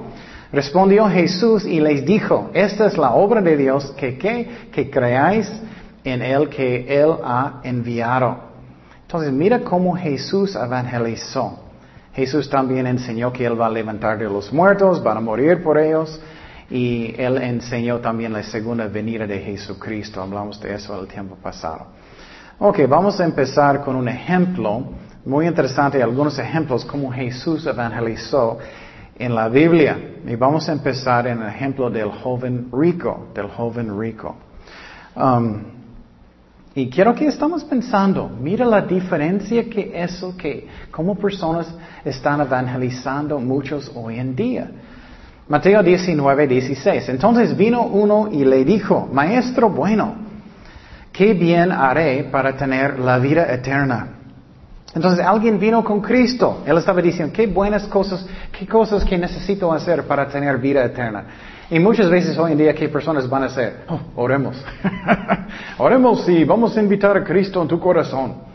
Respondió 0.52 1.08
Jesús 1.08 1.64
y 1.64 1.80
les 1.80 2.04
dijo, 2.04 2.50
esta 2.52 2.86
es 2.86 2.96
la 2.96 3.12
obra 3.12 3.40
de 3.40 3.56
Dios, 3.56 3.92
que, 3.96 4.16
que 4.18 4.90
creáis 4.90 5.50
en 6.04 6.22
el 6.22 6.48
que 6.48 6.86
Él 6.88 7.14
ha 7.24 7.60
enviado. 7.64 8.36
Entonces 9.02 9.32
mira 9.32 9.60
cómo 9.60 9.96
Jesús 9.96 10.54
evangelizó. 10.56 11.60
Jesús 12.12 12.48
también 12.48 12.86
enseñó 12.86 13.32
que 13.32 13.44
Él 13.44 13.60
va 13.60 13.66
a 13.66 13.70
levantar 13.70 14.18
de 14.18 14.24
los 14.24 14.52
muertos, 14.52 15.02
van 15.02 15.16
a 15.16 15.20
morir 15.20 15.62
por 15.62 15.78
ellos. 15.78 16.20
Y 16.70 17.14
Él 17.18 17.38
enseñó 17.38 17.98
también 18.00 18.32
la 18.32 18.42
segunda 18.42 18.86
venida 18.86 19.26
de 19.26 19.40
Jesucristo. 19.40 20.22
Hablamos 20.22 20.60
de 20.60 20.74
eso 20.74 20.98
el 21.00 21.06
tiempo 21.06 21.36
pasado. 21.36 21.86
Ok, 22.58 22.80
vamos 22.88 23.20
a 23.20 23.24
empezar 23.24 23.82
con 23.82 23.96
un 23.96 24.08
ejemplo 24.08 24.84
muy 25.24 25.46
interesante, 25.46 26.02
algunos 26.02 26.38
ejemplos 26.38 26.84
como 26.84 27.10
Jesús 27.10 27.66
evangelizó 27.66 28.58
en 29.18 29.34
la 29.34 29.48
Biblia. 29.48 29.98
Y 30.26 30.36
vamos 30.36 30.68
a 30.68 30.72
empezar 30.72 31.26
en 31.26 31.42
el 31.42 31.48
ejemplo 31.48 31.90
del 31.90 32.10
joven 32.10 32.68
rico, 32.72 33.28
del 33.34 33.48
joven 33.48 33.98
rico. 33.98 34.36
Um, 35.16 35.62
y 36.76 36.90
quiero 36.90 37.14
que 37.14 37.26
estamos 37.26 37.62
pensando, 37.64 38.28
mira 38.28 38.66
la 38.66 38.80
diferencia 38.80 39.70
que 39.70 39.92
eso 39.94 40.36
que, 40.36 40.66
como 40.90 41.14
personas 41.14 41.72
están 42.04 42.40
evangelizando 42.40 43.38
muchos 43.38 43.92
hoy 43.94 44.18
en 44.18 44.34
día. 44.34 44.70
Mateo 45.48 45.82
19, 45.82 46.46
16. 46.46 47.08
Entonces 47.10 47.56
vino 47.56 47.82
uno 47.82 48.28
y 48.32 48.44
le 48.44 48.64
dijo, 48.64 49.08
Maestro 49.12 49.68
bueno, 49.68 50.14
¿qué 51.12 51.34
bien 51.34 51.70
haré 51.70 52.24
para 52.24 52.56
tener 52.56 52.98
la 52.98 53.18
vida 53.18 53.52
eterna? 53.52 54.08
Entonces 54.94 55.24
alguien 55.24 55.58
vino 55.58 55.84
con 55.84 56.00
Cristo. 56.00 56.62
Él 56.64 56.78
estaba 56.78 57.02
diciendo, 57.02 57.32
qué 57.34 57.46
buenas 57.46 57.86
cosas, 57.88 58.26
qué 58.56 58.66
cosas 58.66 59.04
que 59.04 59.18
necesito 59.18 59.72
hacer 59.72 60.04
para 60.04 60.28
tener 60.28 60.56
vida 60.58 60.84
eterna. 60.84 61.24
Y 61.70 61.78
muchas 61.78 62.08
veces 62.08 62.38
hoy 62.38 62.52
en 62.52 62.58
día, 62.58 62.74
¿qué 62.74 62.88
personas 62.88 63.28
van 63.28 63.42
a 63.42 63.46
hacer? 63.46 63.84
Oh, 63.88 64.00
oremos. 64.16 64.56
oremos 65.78 66.28
y 66.28 66.44
vamos 66.44 66.76
a 66.76 66.80
invitar 66.80 67.16
a 67.16 67.24
Cristo 67.24 67.60
en 67.60 67.68
tu 67.68 67.80
corazón. 67.80 68.53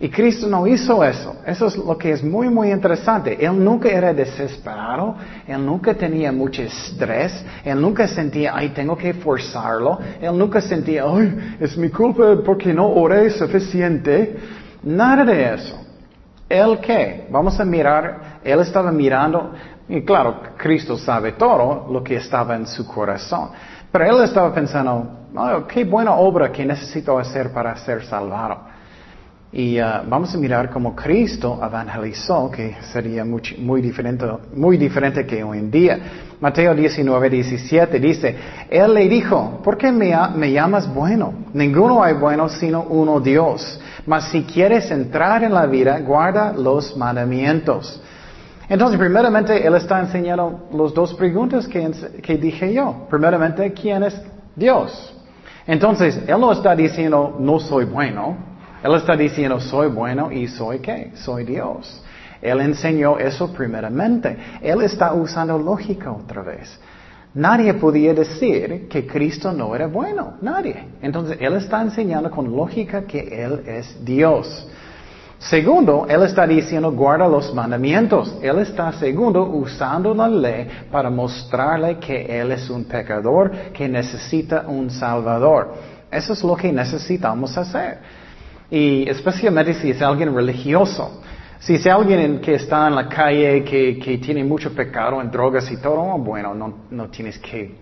Y 0.00 0.08
Cristo 0.10 0.46
no 0.46 0.64
hizo 0.66 1.02
eso. 1.02 1.36
Eso 1.44 1.66
es 1.66 1.76
lo 1.76 1.98
que 1.98 2.12
es 2.12 2.22
muy, 2.22 2.48
muy 2.48 2.70
interesante. 2.70 3.36
Él 3.44 3.62
nunca 3.64 3.88
era 3.88 4.14
desesperado, 4.14 5.16
él 5.46 5.66
nunca 5.66 5.92
tenía 5.94 6.30
mucho 6.30 6.62
estrés, 6.62 7.44
él 7.64 7.80
nunca 7.80 8.06
sentía, 8.06 8.52
ay, 8.54 8.68
tengo 8.68 8.96
que 8.96 9.12
forzarlo, 9.14 9.98
él 10.20 10.38
nunca 10.38 10.60
sentía, 10.60 11.04
ay, 11.04 11.56
es 11.58 11.76
mi 11.76 11.88
culpa 11.88 12.36
porque 12.44 12.72
no 12.72 12.88
oré 12.88 13.28
suficiente. 13.30 14.36
Nada 14.84 15.24
de 15.24 15.54
eso. 15.54 15.80
¿Él 16.48 16.78
qué? 16.80 17.26
Vamos 17.30 17.58
a 17.58 17.64
mirar, 17.64 18.38
él 18.44 18.60
estaba 18.60 18.92
mirando, 18.92 19.52
y 19.88 20.02
claro, 20.02 20.40
Cristo 20.56 20.96
sabe 20.96 21.32
todo 21.32 21.88
lo 21.90 22.04
que 22.04 22.16
estaba 22.16 22.54
en 22.54 22.66
su 22.66 22.86
corazón. 22.86 23.50
Pero 23.90 24.04
él 24.04 24.24
estaba 24.24 24.54
pensando, 24.54 25.26
oh, 25.34 25.66
qué 25.66 25.84
buena 25.84 26.14
obra 26.14 26.52
que 26.52 26.64
necesito 26.64 27.18
hacer 27.18 27.52
para 27.52 27.74
ser 27.76 28.04
salvado. 28.04 28.67
Y 29.50 29.80
uh, 29.80 30.02
vamos 30.06 30.34
a 30.34 30.38
mirar 30.38 30.68
cómo 30.68 30.94
Cristo 30.94 31.58
evangelizó, 31.62 32.50
que 32.50 32.76
sería 32.92 33.24
muy, 33.24 33.80
diferente, 33.80 34.26
muy 34.54 34.76
diferente 34.76 35.24
que 35.24 35.42
hoy 35.42 35.58
en 35.58 35.70
día. 35.70 35.98
Mateo 36.38 36.74
19, 36.74 37.30
17 37.30 37.98
dice, 37.98 38.36
Él 38.68 38.92
le 38.92 39.08
dijo, 39.08 39.60
¿por 39.64 39.78
qué 39.78 39.90
me, 39.90 40.14
me 40.36 40.52
llamas 40.52 40.92
bueno? 40.92 41.32
Ninguno 41.54 42.02
hay 42.02 42.14
bueno 42.14 42.48
sino 42.50 42.82
uno 42.82 43.20
Dios. 43.20 43.80
Mas 44.06 44.28
si 44.30 44.42
quieres 44.42 44.90
entrar 44.90 45.42
en 45.42 45.54
la 45.54 45.64
vida, 45.64 45.98
guarda 46.00 46.52
los 46.52 46.94
mandamientos. 46.96 48.02
Entonces, 48.68 48.98
primeramente, 48.98 49.66
Él 49.66 49.74
está 49.74 49.98
enseñando 49.98 50.68
las 50.74 50.92
dos 50.92 51.14
preguntas 51.14 51.66
que, 51.66 51.90
que 52.22 52.36
dije 52.36 52.74
yo. 52.74 53.06
Primeramente, 53.08 53.72
¿quién 53.72 54.02
es 54.02 54.20
Dios? 54.54 55.14
Entonces, 55.66 56.20
Él 56.26 56.38
no 56.38 56.52
está 56.52 56.76
diciendo, 56.76 57.36
no 57.40 57.58
soy 57.58 57.86
bueno. 57.86 58.47
Él 58.82 58.94
está 58.94 59.16
diciendo, 59.16 59.60
soy 59.60 59.88
bueno 59.88 60.30
y 60.30 60.46
soy 60.46 60.78
qué? 60.78 61.12
Soy 61.14 61.44
Dios. 61.44 62.02
Él 62.40 62.60
enseñó 62.60 63.18
eso 63.18 63.52
primeramente. 63.52 64.36
Él 64.62 64.82
está 64.82 65.12
usando 65.12 65.58
lógica 65.58 66.12
otra 66.12 66.42
vez. 66.42 66.78
Nadie 67.34 67.74
podía 67.74 68.14
decir 68.14 68.88
que 68.88 69.06
Cristo 69.06 69.52
no 69.52 69.74
era 69.74 69.86
bueno. 69.86 70.34
Nadie. 70.40 70.88
Entonces, 71.02 71.36
Él 71.40 71.54
está 71.54 71.82
enseñando 71.82 72.30
con 72.30 72.50
lógica 72.54 73.02
que 73.02 73.44
Él 73.44 73.62
es 73.66 74.04
Dios. 74.04 74.66
Segundo, 75.38 76.06
Él 76.08 76.22
está 76.22 76.46
diciendo, 76.46 76.90
guarda 76.90 77.28
los 77.28 77.54
mandamientos. 77.54 78.38
Él 78.42 78.58
está, 78.58 78.92
segundo, 78.92 79.44
usando 79.44 80.14
la 80.14 80.28
ley 80.28 80.68
para 80.90 81.10
mostrarle 81.10 81.98
que 81.98 82.40
Él 82.40 82.50
es 82.52 82.68
un 82.70 82.84
pecador 82.84 83.50
que 83.72 83.88
necesita 83.88 84.64
un 84.66 84.90
Salvador. 84.90 85.74
Eso 86.10 86.32
es 86.32 86.42
lo 86.42 86.56
que 86.56 86.72
necesitamos 86.72 87.56
hacer. 87.56 87.98
Y 88.70 89.08
especialmente 89.08 89.74
si 89.74 89.90
es 89.90 90.02
alguien 90.02 90.34
religioso. 90.34 91.22
Si 91.60 91.74
es 91.74 91.86
alguien 91.86 92.40
que 92.40 92.54
está 92.54 92.86
en 92.86 92.94
la 92.94 93.08
calle, 93.08 93.64
que, 93.64 93.98
que 93.98 94.18
tiene 94.18 94.44
mucho 94.44 94.72
pecado 94.72 95.20
en 95.20 95.30
drogas 95.30 95.70
y 95.72 95.76
todo, 95.78 96.00
oh, 96.00 96.18
bueno, 96.18 96.54
no, 96.54 96.74
no 96.90 97.08
tienes 97.08 97.38
que 97.38 97.74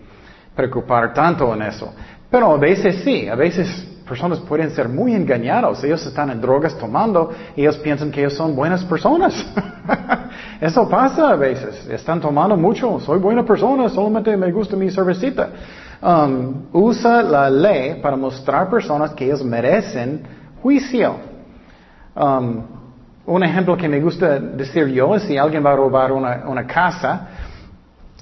preocupar 0.55 1.13
tanto 1.13 1.53
en 1.53 1.61
eso. 1.61 1.93
Pero 2.29 2.53
a 2.53 2.57
veces 2.57 3.03
sí, 3.03 3.27
a 3.27 3.35
veces 3.35 3.87
personas 4.07 4.39
pueden 4.39 4.71
ser 4.71 4.89
muy 4.89 5.13
engañados. 5.13 5.83
Ellos 5.83 6.05
están 6.05 6.29
en 6.31 6.41
drogas 6.41 6.77
tomando 6.77 7.31
y 7.55 7.61
ellos 7.61 7.77
piensan 7.77 8.09
que 8.09 8.21
ellos 8.21 8.33
son 8.33 8.55
buenas 8.55 8.83
personas. 8.85 9.33
Eso 10.61 10.89
pasa 10.89 11.29
a 11.29 11.35
veces. 11.35 11.87
Están 11.87 12.19
tomando 12.19 12.57
mucho. 12.57 12.99
Soy 12.99 13.19
buena 13.19 13.45
persona, 13.45 13.89
solamente 13.89 14.35
me 14.35 14.51
gusta 14.51 14.75
mi 14.75 14.89
cervecita. 14.89 15.49
Um, 16.01 16.67
usa 16.73 17.21
la 17.21 17.49
ley 17.49 17.99
para 18.01 18.15
mostrar 18.15 18.67
a 18.67 18.69
personas 18.69 19.11
que 19.11 19.25
ellos 19.25 19.43
merecen 19.43 20.21
juicio. 20.61 21.15
Um, 22.15 22.63
un 23.27 23.43
ejemplo 23.43 23.75
que 23.75 23.89
me 23.89 23.99
gusta 23.99 24.39
decir 24.39 24.87
yo 24.87 25.13
es 25.15 25.23
si 25.23 25.37
alguien 25.37 25.63
va 25.65 25.73
a 25.73 25.75
robar 25.75 26.13
una, 26.13 26.65
casa 26.65 27.27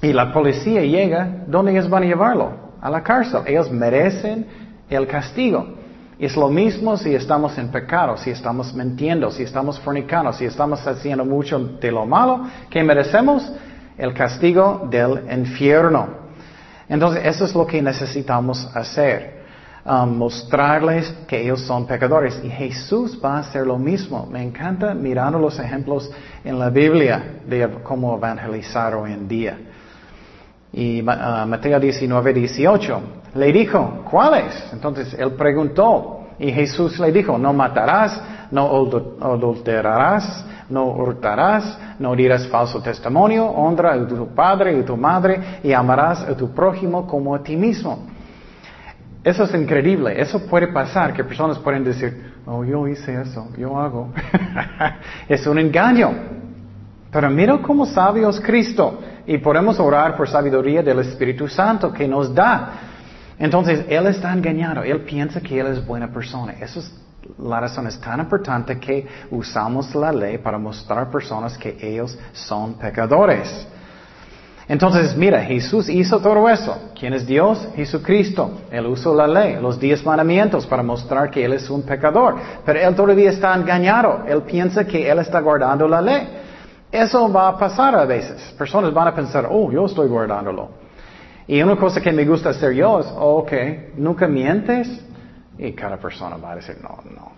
y 0.02 0.12
la 0.12 0.32
policía 0.32 0.82
llega, 0.82 1.44
¿dónde 1.46 1.72
ellos 1.72 1.88
van 1.88 2.02
a 2.02 2.06
llevarlo? 2.06 2.52
A 2.80 2.90
la 2.90 3.02
cárcel. 3.02 3.42
Ellos 3.46 3.70
merecen 3.70 4.46
el 4.90 5.06
castigo. 5.06 5.74
Es 6.18 6.36
lo 6.36 6.48
mismo 6.48 6.96
si 6.96 7.14
estamos 7.14 7.56
en 7.56 7.68
pecado, 7.68 8.16
si 8.16 8.30
estamos 8.30 8.74
mintiendo, 8.74 9.30
si 9.30 9.44
estamos 9.44 9.78
fornicando, 9.78 10.32
si 10.32 10.44
estamos 10.44 10.84
haciendo 10.86 11.24
mucho 11.24 11.58
de 11.58 11.92
lo 11.92 12.04
malo, 12.04 12.46
que 12.68 12.82
merecemos 12.82 13.52
el 13.96 14.12
castigo 14.12 14.88
del 14.90 15.24
infierno. 15.30 16.08
Entonces, 16.88 17.24
eso 17.24 17.44
es 17.44 17.54
lo 17.54 17.66
que 17.66 17.80
necesitamos 17.80 18.68
hacer. 18.74 19.35
Um, 19.88 20.18
mostrarles 20.18 21.14
que 21.28 21.42
ellos 21.42 21.60
son 21.60 21.86
pecadores. 21.86 22.40
Y 22.42 22.50
Jesús 22.50 23.16
va 23.24 23.36
a 23.36 23.38
hacer 23.38 23.64
lo 23.64 23.78
mismo. 23.78 24.26
Me 24.28 24.42
encanta 24.42 24.92
mirando 24.94 25.38
los 25.38 25.60
ejemplos 25.60 26.10
en 26.42 26.58
la 26.58 26.70
Biblia 26.70 27.36
de 27.46 27.68
cómo 27.84 28.16
evangelizar 28.16 28.96
hoy 28.96 29.12
en 29.12 29.28
día. 29.28 29.56
Y 30.72 31.02
uh, 31.02 31.46
Mateo 31.46 31.78
19, 31.78 32.32
18 32.32 33.00
le 33.36 33.52
dijo, 33.52 34.02
¿cuáles? 34.10 34.60
Entonces 34.72 35.14
él 35.14 35.34
preguntó 35.34 36.30
y 36.36 36.50
Jesús 36.50 36.98
le 36.98 37.12
dijo, 37.12 37.38
no 37.38 37.52
matarás, 37.52 38.20
no 38.50 38.68
adulterarás, 39.20 40.44
no 40.68 40.86
hurtarás, 40.86 41.78
no 42.00 42.16
dirás 42.16 42.48
falso 42.48 42.82
testimonio, 42.82 43.46
honra 43.46 43.92
a 43.92 44.04
tu 44.04 44.34
padre 44.34 44.80
y 44.80 44.82
tu 44.82 44.96
madre 44.96 45.60
y 45.62 45.72
amarás 45.72 46.22
a 46.22 46.36
tu 46.36 46.50
prójimo 46.50 47.06
como 47.06 47.36
a 47.36 47.42
ti 47.44 47.54
mismo. 47.54 48.15
Eso 49.26 49.42
es 49.42 49.52
increíble, 49.54 50.20
eso 50.20 50.46
puede 50.46 50.68
pasar, 50.68 51.12
que 51.12 51.24
personas 51.24 51.58
pueden 51.58 51.82
decir, 51.82 52.32
oh, 52.46 52.62
yo 52.62 52.86
hice 52.86 53.22
eso, 53.22 53.48
yo 53.58 53.76
hago. 53.76 54.12
es 55.28 55.44
un 55.48 55.58
engaño. 55.58 56.12
Pero 57.10 57.28
mira 57.28 57.58
cómo 57.60 57.86
sabio 57.86 58.30
es 58.30 58.38
Cristo 58.38 59.00
y 59.26 59.38
podemos 59.38 59.80
orar 59.80 60.16
por 60.16 60.28
sabiduría 60.28 60.80
del 60.80 61.00
Espíritu 61.00 61.48
Santo 61.48 61.92
que 61.92 62.06
nos 62.06 62.32
da. 62.32 62.74
Entonces, 63.36 63.84
Él 63.88 64.06
está 64.06 64.32
engañado, 64.32 64.84
Él 64.84 65.00
piensa 65.00 65.40
que 65.40 65.58
Él 65.58 65.66
es 65.72 65.84
buena 65.84 66.06
persona. 66.06 66.52
Eso 66.60 66.78
es 66.78 66.94
la 67.38 67.58
razón 67.58 67.88
es 67.88 68.00
tan 68.00 68.20
importante 68.20 68.78
que 68.78 69.08
usamos 69.32 69.92
la 69.96 70.12
ley 70.12 70.38
para 70.38 70.56
mostrar 70.56 71.00
a 71.00 71.10
personas 71.10 71.58
que 71.58 71.76
ellos 71.80 72.16
son 72.32 72.74
pecadores. 72.74 73.66
Entonces, 74.68 75.16
mira, 75.16 75.42
Jesús 75.42 75.88
hizo 75.88 76.18
todo 76.18 76.48
eso. 76.48 76.90
¿Quién 76.98 77.12
es 77.14 77.24
Dios? 77.24 77.68
Jesucristo. 77.76 78.62
Él 78.70 78.86
usó 78.86 79.14
la 79.14 79.28
ley, 79.28 79.58
los 79.60 79.78
diez 79.78 80.04
mandamientos 80.04 80.66
para 80.66 80.82
mostrar 80.82 81.30
que 81.30 81.44
Él 81.44 81.52
es 81.52 81.70
un 81.70 81.82
pecador. 81.82 82.36
Pero 82.64 82.80
Él 82.80 82.94
todavía 82.96 83.30
está 83.30 83.54
engañado. 83.54 84.24
Él 84.26 84.42
piensa 84.42 84.84
que 84.84 85.08
Él 85.08 85.20
está 85.20 85.40
guardando 85.40 85.86
la 85.86 86.02
ley. 86.02 86.28
Eso 86.90 87.32
va 87.32 87.48
a 87.48 87.56
pasar 87.56 87.94
a 87.94 88.04
veces. 88.04 88.54
Personas 88.58 88.92
van 88.92 89.08
a 89.08 89.14
pensar, 89.14 89.46
oh, 89.48 89.70
yo 89.70 89.86
estoy 89.86 90.08
guardándolo. 90.08 90.70
Y 91.46 91.62
una 91.62 91.76
cosa 91.76 92.00
que 92.00 92.10
me 92.10 92.24
gusta 92.24 92.50
hacer 92.50 92.72
yo 92.72 92.98
es, 92.98 93.06
oh, 93.06 93.36
ok, 93.36 93.52
nunca 93.96 94.26
mientes. 94.26 94.88
Y 95.58 95.72
cada 95.72 95.96
persona 95.96 96.36
va 96.36 96.52
a 96.52 96.56
decir, 96.56 96.76
no, 96.82 96.98
no. 97.14 97.36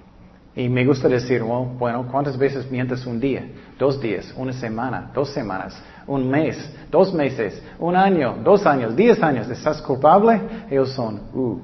Y 0.56 0.68
me 0.68 0.84
gusta 0.84 1.08
decir, 1.08 1.42
bueno, 1.42 2.08
¿cuántas 2.10 2.36
veces 2.36 2.68
mientes 2.70 3.06
un 3.06 3.20
día? 3.20 3.46
Dos 3.78 4.00
días, 4.00 4.32
una 4.36 4.52
semana, 4.52 5.10
dos 5.14 5.30
semanas, 5.30 5.80
un 6.08 6.28
mes, 6.28 6.56
dos 6.90 7.14
meses, 7.14 7.62
un 7.78 7.94
año, 7.94 8.36
dos 8.42 8.66
años, 8.66 8.96
diez 8.96 9.22
años. 9.22 9.48
¿Estás 9.48 9.80
culpable? 9.82 10.40
Ellos 10.70 10.90
son, 10.92 11.20
uh. 11.32 11.60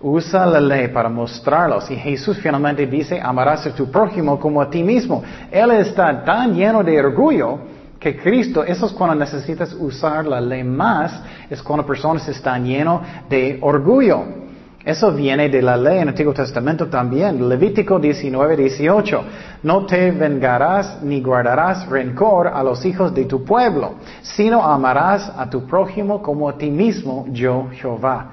Usa 0.00 0.46
la 0.46 0.60
ley 0.60 0.88
para 0.88 1.08
mostrarlos. 1.08 1.90
Y 1.90 1.96
Jesús 1.96 2.38
finalmente 2.38 2.86
dice, 2.86 3.20
amarás 3.20 3.66
a 3.66 3.74
tu 3.74 3.90
prójimo 3.90 4.38
como 4.38 4.60
a 4.60 4.68
ti 4.68 4.82
mismo. 4.82 5.22
Él 5.50 5.70
está 5.72 6.24
tan 6.24 6.54
lleno 6.54 6.82
de 6.82 6.98
orgullo 7.00 7.58
que 7.98 8.16
Cristo, 8.16 8.62
eso 8.62 8.84
es 8.84 8.92
cuando 8.92 9.16
necesitas 9.16 9.72
usar 9.72 10.26
la 10.26 10.38
ley 10.38 10.62
más, 10.62 11.22
es 11.48 11.62
cuando 11.62 11.86
personas 11.86 12.28
están 12.28 12.64
llenos 12.64 13.00
de 13.30 13.58
orgullo. 13.62 14.43
Eso 14.84 15.12
viene 15.12 15.48
de 15.48 15.62
la 15.62 15.78
ley 15.78 15.96
en 15.96 16.02
el 16.02 16.08
Antiguo 16.10 16.34
Testamento 16.34 16.88
también. 16.88 17.48
Levítico 17.48 17.98
19, 17.98 18.54
18. 18.56 19.24
No 19.62 19.86
te 19.86 20.10
vengarás 20.10 21.02
ni 21.02 21.22
guardarás 21.22 21.88
rencor 21.88 22.48
a 22.48 22.62
los 22.62 22.84
hijos 22.84 23.14
de 23.14 23.24
tu 23.24 23.44
pueblo, 23.44 23.94
sino 24.20 24.62
amarás 24.62 25.32
a 25.34 25.48
tu 25.48 25.66
prójimo 25.66 26.20
como 26.22 26.50
a 26.50 26.58
ti 26.58 26.70
mismo, 26.70 27.26
yo 27.30 27.68
Jehová. 27.72 28.32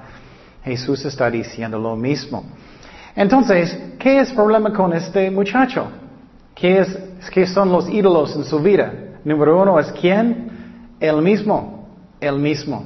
Jesús 0.62 1.04
está 1.06 1.30
diciendo 1.30 1.78
lo 1.78 1.96
mismo. 1.96 2.44
Entonces, 3.16 3.76
¿qué 3.98 4.20
es 4.20 4.28
el 4.28 4.36
problema 4.36 4.72
con 4.74 4.92
este 4.92 5.30
muchacho? 5.30 5.86
¿Qué, 6.54 6.84
¿Qué 7.32 7.46
son 7.46 7.72
los 7.72 7.88
ídolos 7.88 8.36
en 8.36 8.44
su 8.44 8.60
vida? 8.60 8.92
Número 9.24 9.62
uno 9.62 9.80
es 9.80 9.90
quién? 9.92 10.50
El 11.00 11.22
mismo. 11.22 11.88
El 12.20 12.38
mismo. 12.38 12.84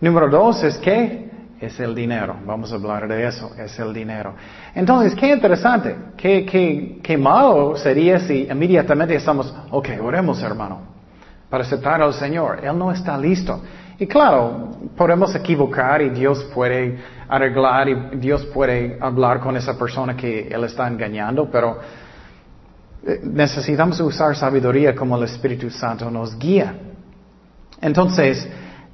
Número 0.00 0.28
dos 0.28 0.64
es 0.64 0.76
qué? 0.78 1.29
Es 1.60 1.78
el 1.78 1.94
dinero. 1.94 2.36
Vamos 2.46 2.72
a 2.72 2.76
hablar 2.76 3.06
de 3.06 3.26
eso, 3.26 3.52
es 3.58 3.78
el 3.78 3.92
dinero. 3.92 4.34
Entonces, 4.74 5.14
qué 5.14 5.32
interesante, 5.32 5.94
qué, 6.16 6.46
qué, 6.46 6.98
qué 7.02 7.18
malo 7.18 7.76
sería 7.76 8.18
si 8.18 8.48
inmediatamente 8.50 9.14
estamos, 9.14 9.54
ok, 9.70 9.88
oremos 10.02 10.42
hermano, 10.42 10.80
para 11.50 11.62
aceptar 11.62 12.00
al 12.00 12.14
Señor. 12.14 12.64
Él 12.64 12.78
no 12.78 12.90
está 12.90 13.18
listo. 13.18 13.60
Y 13.98 14.06
claro, 14.06 14.70
podemos 14.96 15.34
equivocar 15.34 16.00
y 16.00 16.08
Dios 16.08 16.44
puede 16.54 16.98
arreglar 17.28 17.88
y 17.90 17.94
Dios 18.16 18.46
puede 18.46 18.96
hablar 18.98 19.40
con 19.40 19.54
esa 19.56 19.78
persona 19.78 20.16
que 20.16 20.48
Él 20.48 20.64
está 20.64 20.88
engañando, 20.88 21.50
pero 21.50 21.78
eh, 23.06 23.20
necesitamos 23.22 24.00
usar 24.00 24.34
sabiduría 24.34 24.94
como 24.94 25.18
el 25.18 25.24
Espíritu 25.24 25.68
Santo 25.68 26.10
nos 26.10 26.38
guía. 26.38 26.74
Entonces, 27.82 28.48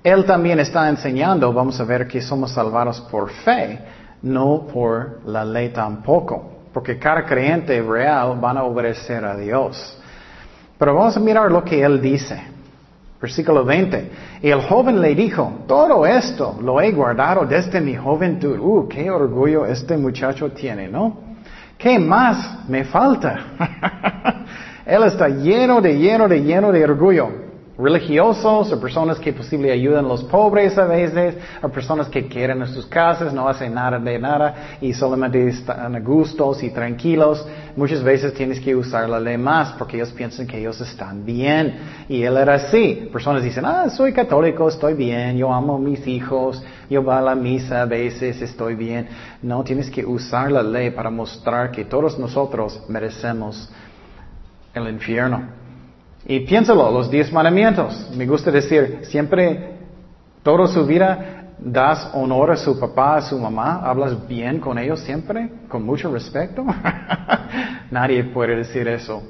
él 0.07 0.25
también 0.25 0.61
está 0.61 0.88
enseñando, 0.88 1.53
vamos 1.53 1.81
a 1.81 1.85
ver 1.85 2.07
que 2.07 2.21
somos 2.21 2.53
salvados 2.53 3.01
por 3.11 3.29
fe, 3.29 3.81
no 4.23 4.64
por 4.73 5.19
la 5.27 5.45
ley 5.45 5.71
tampoco, 5.71 6.69
porque 6.73 6.97
cada 6.97 7.25
creyente 7.25 7.83
real 7.83 8.38
van 8.40 8.57
a 8.57 8.62
obedecer 8.62 9.25
a 9.25 9.37
Dios. 9.37 9.99
Pero 10.79 10.95
vamos 10.95 11.16
a 11.16 11.19
mirar 11.19 11.51
lo 11.51 11.64
que 11.64 11.83
él 11.83 12.01
dice. 12.01 12.40
Versículo 13.21 13.64
20. 13.64 14.11
Y 14.42 14.49
el 14.49 14.61
joven 14.62 15.01
le 15.01 15.12
dijo, 15.12 15.64
todo 15.66 16.07
esto 16.07 16.57
lo 16.62 16.81
he 16.81 16.92
guardado 16.92 17.45
desde 17.45 17.81
mi 17.81 17.97
juventud. 17.97 18.61
Uh, 18.61 18.87
qué 18.87 19.11
orgullo 19.11 19.66
este 19.66 19.97
muchacho 19.97 20.53
tiene, 20.53 20.87
¿no? 20.87 21.16
¿Qué 21.77 21.99
más 21.99 22.69
me 22.69 22.85
falta? 22.85 23.40
él 24.87 25.03
está 25.03 25.29
lleno 25.29 25.81
de 25.81 25.99
lleno 25.99 26.29
de 26.29 26.45
lleno 26.45 26.71
de 26.71 26.85
orgullo 26.85 27.45
religiosos 27.79 28.73
o 28.73 28.81
personas 28.81 29.19
que 29.19 29.33
posible 29.33 29.71
ayudan 29.71 30.07
a 30.07 30.09
los 30.09 30.25
pobres 30.25 30.79
a 30.79 30.87
veces, 30.87 31.37
o 31.62 31.69
personas 31.69 32.09
que 32.09 32.27
quieren 32.27 32.62
en 32.62 32.69
sus 32.69 32.87
casas, 32.87 33.33
no 33.33 33.49
hacen 33.49 33.75
nada 33.75 33.99
de 33.99 34.19
nada 34.19 34.55
y 34.81 34.95
solamente 34.95 35.47
están 35.49 35.95
a 35.95 36.01
gustos 36.01 36.62
y 36.62 36.71
tranquilos. 36.71 37.47
Muchas 37.77 38.03
veces 38.03 38.33
tienes 38.33 38.61
que 38.61 38.75
usar 38.75 39.09
la 39.09 39.21
ley 39.21 39.37
más 39.37 39.73
porque 39.73 39.97
ellos 39.97 40.12
piensan 40.12 40.47
que 40.47 40.59
ellos 40.59 40.81
están 40.81 41.25
bien. 41.25 41.79
Y 42.09 42.23
él 42.23 42.37
era 42.37 42.55
así. 42.55 43.09
Personas 43.12 43.43
dicen, 43.43 43.65
ah, 43.67 43.91
soy 43.91 44.12
católico, 44.12 44.69
estoy 44.69 44.95
bien, 44.95 45.37
yo 45.37 45.53
amo 45.53 45.77
a 45.77 45.79
mis 45.79 46.07
hijos, 46.07 46.62
yo 46.89 47.03
voy 47.03 47.15
a 47.15 47.21
la 47.21 47.35
misa 47.35 47.83
a 47.83 47.85
veces, 47.85 48.41
estoy 48.41 48.75
bien. 48.75 49.09
No, 49.43 49.62
tienes 49.62 49.91
que 49.91 50.05
usar 50.05 50.51
la 50.51 50.62
ley 50.62 50.91
para 50.91 51.11
mostrar 51.11 51.71
que 51.71 51.85
todos 51.85 52.19
nosotros 52.19 52.83
merecemos 52.89 53.71
el 54.73 54.89
infierno. 54.89 55.65
Y 56.29 56.41
piénsalo, 56.41 56.91
los 56.91 57.09
diez 57.09 57.33
mandamientos. 57.33 58.11
Me 58.17 58.27
gusta 58.27 58.51
decir, 58.51 59.01
siempre, 59.03 59.77
toda 60.43 60.67
su 60.67 60.85
vida, 60.85 61.53
das 61.59 62.11
honor 62.15 62.51
a 62.51 62.57
su 62.57 62.79
papá, 62.79 63.17
a 63.17 63.23
su 63.23 63.39
mamá, 63.39 63.81
hablas 63.85 64.27
bien 64.27 64.59
con 64.59 64.77
ellos 64.79 65.01
siempre, 65.01 65.51
con 65.69 65.85
mucho 65.85 66.12
respeto. 66.12 66.65
Nadie 67.91 68.25
puede 68.25 68.57
decir 68.57 68.89
eso. 68.89 69.23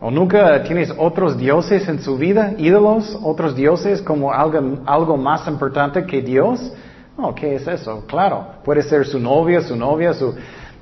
¿O 0.00 0.10
nunca 0.10 0.62
tienes 0.64 0.92
otros 0.98 1.38
dioses 1.38 1.88
en 1.88 2.02
su 2.02 2.18
vida, 2.18 2.52
ídolos, 2.58 3.18
otros 3.22 3.56
dioses 3.56 4.02
como 4.02 4.30
algo, 4.30 4.82
algo 4.84 5.16
más 5.16 5.48
importante 5.48 6.04
que 6.04 6.20
Dios? 6.20 6.72
No, 7.16 7.34
¿qué 7.34 7.54
es 7.54 7.66
eso? 7.66 8.04
Claro, 8.06 8.46
puede 8.64 8.82
ser 8.82 9.06
su 9.06 9.18
novia, 9.18 9.62
su 9.62 9.74
novia, 9.76 10.12
su, 10.12 10.34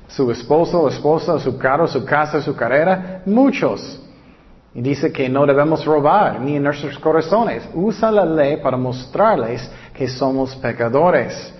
su 0.07 0.29
esposo, 0.29 0.89
esposa, 0.89 1.39
su 1.39 1.57
carro, 1.57 1.87
su 1.87 2.03
casa, 2.03 2.41
su 2.41 2.53
carrera, 2.53 3.21
muchos. 3.25 4.02
Y 4.75 4.81
dice 4.81 5.11
que 5.11 5.29
no 5.29 5.45
debemos 5.45 5.85
robar 5.85 6.41
ni 6.41 6.55
en 6.55 6.63
nuestros 6.63 6.97
corazones. 6.97 7.69
Usa 7.75 8.11
la 8.11 8.25
ley 8.25 8.57
para 8.57 8.75
mostrarles 8.75 9.69
que 9.93 10.07
somos 10.07 10.55
pecadores. 10.55 11.53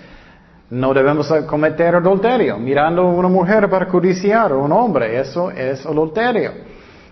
No 0.72 0.94
debemos 0.94 1.32
cometer 1.48 1.96
adulterio, 1.96 2.58
mirando 2.58 3.04
a 3.04 3.12
una 3.12 3.28
mujer 3.28 3.70
para 3.70 3.88
codiciar 3.88 4.52
a 4.52 4.56
un 4.56 4.72
hombre. 4.72 5.20
Eso 5.20 5.52
es 5.52 5.86
adulterio. 5.86 6.52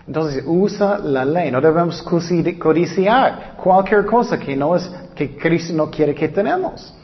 Entonces 0.08 0.44
usa 0.48 0.98
la 0.98 1.24
ley. 1.24 1.52
No 1.52 1.62
debemos 1.62 2.02
codiciar 2.02 3.54
cualquier 3.56 4.06
cosa 4.06 4.40
que 4.40 4.56
no 4.56 4.76
es 4.76 4.92
que 5.14 5.38
Cristo 5.38 5.74
no 5.74 5.92
quiere 5.92 6.16
que 6.16 6.30
tenemos. 6.30 6.96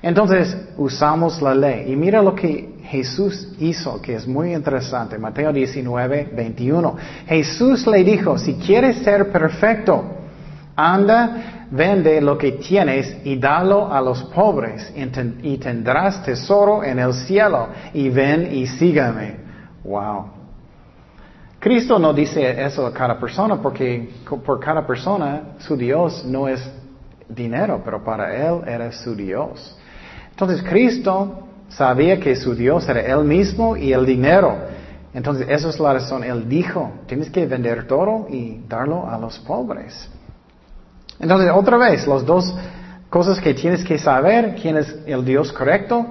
Entonces 0.00 0.56
usamos 0.78 1.42
la 1.42 1.54
ley. 1.54 1.92
Y 1.92 1.96
mira 1.96 2.22
lo 2.22 2.34
que 2.34 2.71
Jesús 2.84 3.48
hizo, 3.58 4.00
que 4.00 4.14
es 4.14 4.26
muy 4.26 4.52
interesante. 4.54 5.18
Mateo 5.18 5.52
19, 5.52 6.30
21. 6.34 6.96
Jesús 7.26 7.86
le 7.86 8.04
dijo, 8.04 8.38
si 8.38 8.54
quieres 8.54 8.98
ser 8.98 9.30
perfecto, 9.30 10.04
anda, 10.76 11.66
vende 11.70 12.20
lo 12.20 12.36
que 12.36 12.52
tienes 12.52 13.16
y 13.24 13.36
dalo 13.36 13.92
a 13.92 14.00
los 14.00 14.22
pobres 14.24 14.92
y 15.42 15.58
tendrás 15.58 16.22
tesoro 16.22 16.84
en 16.84 16.98
el 16.98 17.14
cielo 17.14 17.68
y 17.94 18.08
ven 18.08 18.52
y 18.52 18.66
sígame. 18.66 19.36
Wow. 19.84 20.42
Cristo 21.58 21.98
no 21.98 22.12
dice 22.12 22.64
eso 22.64 22.86
a 22.86 22.92
cada 22.92 23.18
persona 23.18 23.62
porque 23.62 24.10
por 24.44 24.58
cada 24.58 24.84
persona 24.86 25.54
su 25.58 25.76
Dios 25.76 26.24
no 26.24 26.48
es 26.48 26.60
dinero, 27.28 27.80
pero 27.84 28.02
para 28.02 28.34
él 28.34 28.62
era 28.66 28.90
su 28.90 29.14
Dios. 29.14 29.78
Entonces 30.30 30.62
Cristo 30.62 31.48
sabía 31.76 32.20
que 32.20 32.36
su 32.36 32.54
Dios 32.54 32.88
era 32.88 33.00
él 33.00 33.24
mismo 33.24 33.76
y 33.76 33.92
el 33.92 34.04
dinero. 34.04 34.56
Entonces 35.14 35.46
esa 35.48 35.68
es 35.68 35.78
la 35.78 35.94
razón. 35.94 36.24
Él 36.24 36.48
dijo, 36.48 36.92
tienes 37.06 37.30
que 37.30 37.46
vender 37.46 37.86
todo 37.86 38.26
y 38.28 38.60
darlo 38.68 39.08
a 39.08 39.18
los 39.18 39.38
pobres. 39.38 40.08
Entonces 41.20 41.50
otra 41.54 41.76
vez, 41.76 42.06
las 42.06 42.24
dos 42.24 42.54
cosas 43.10 43.38
que 43.40 43.54
tienes 43.54 43.84
que 43.84 43.98
saber, 43.98 44.56
quién 44.60 44.76
es 44.76 44.96
el 45.06 45.24
Dios 45.24 45.52
correcto. 45.52 46.06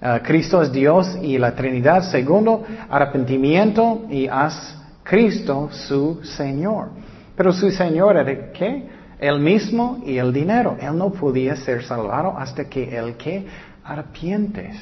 Uh, 0.00 0.22
Cristo 0.22 0.60
es 0.62 0.72
Dios 0.72 1.16
y 1.22 1.38
la 1.38 1.54
Trinidad. 1.54 2.02
Segundo, 2.10 2.64
arrepentimiento 2.90 4.02
y 4.10 4.26
haz 4.26 4.76
Cristo 5.02 5.68
su 5.70 6.20
Señor. 6.24 6.90
Pero 7.36 7.52
su 7.52 7.70
Señor 7.70 8.16
era 8.16 8.52
qué? 8.52 8.88
El 9.18 9.38
mismo 9.38 10.02
y 10.04 10.18
el 10.18 10.32
dinero. 10.32 10.76
Él 10.80 10.98
no 10.98 11.10
podía 11.10 11.54
ser 11.56 11.84
salvado 11.84 12.36
hasta 12.36 12.64
que 12.64 12.96
él 12.96 13.16
que 13.16 13.46
arrepientes. 13.84 14.76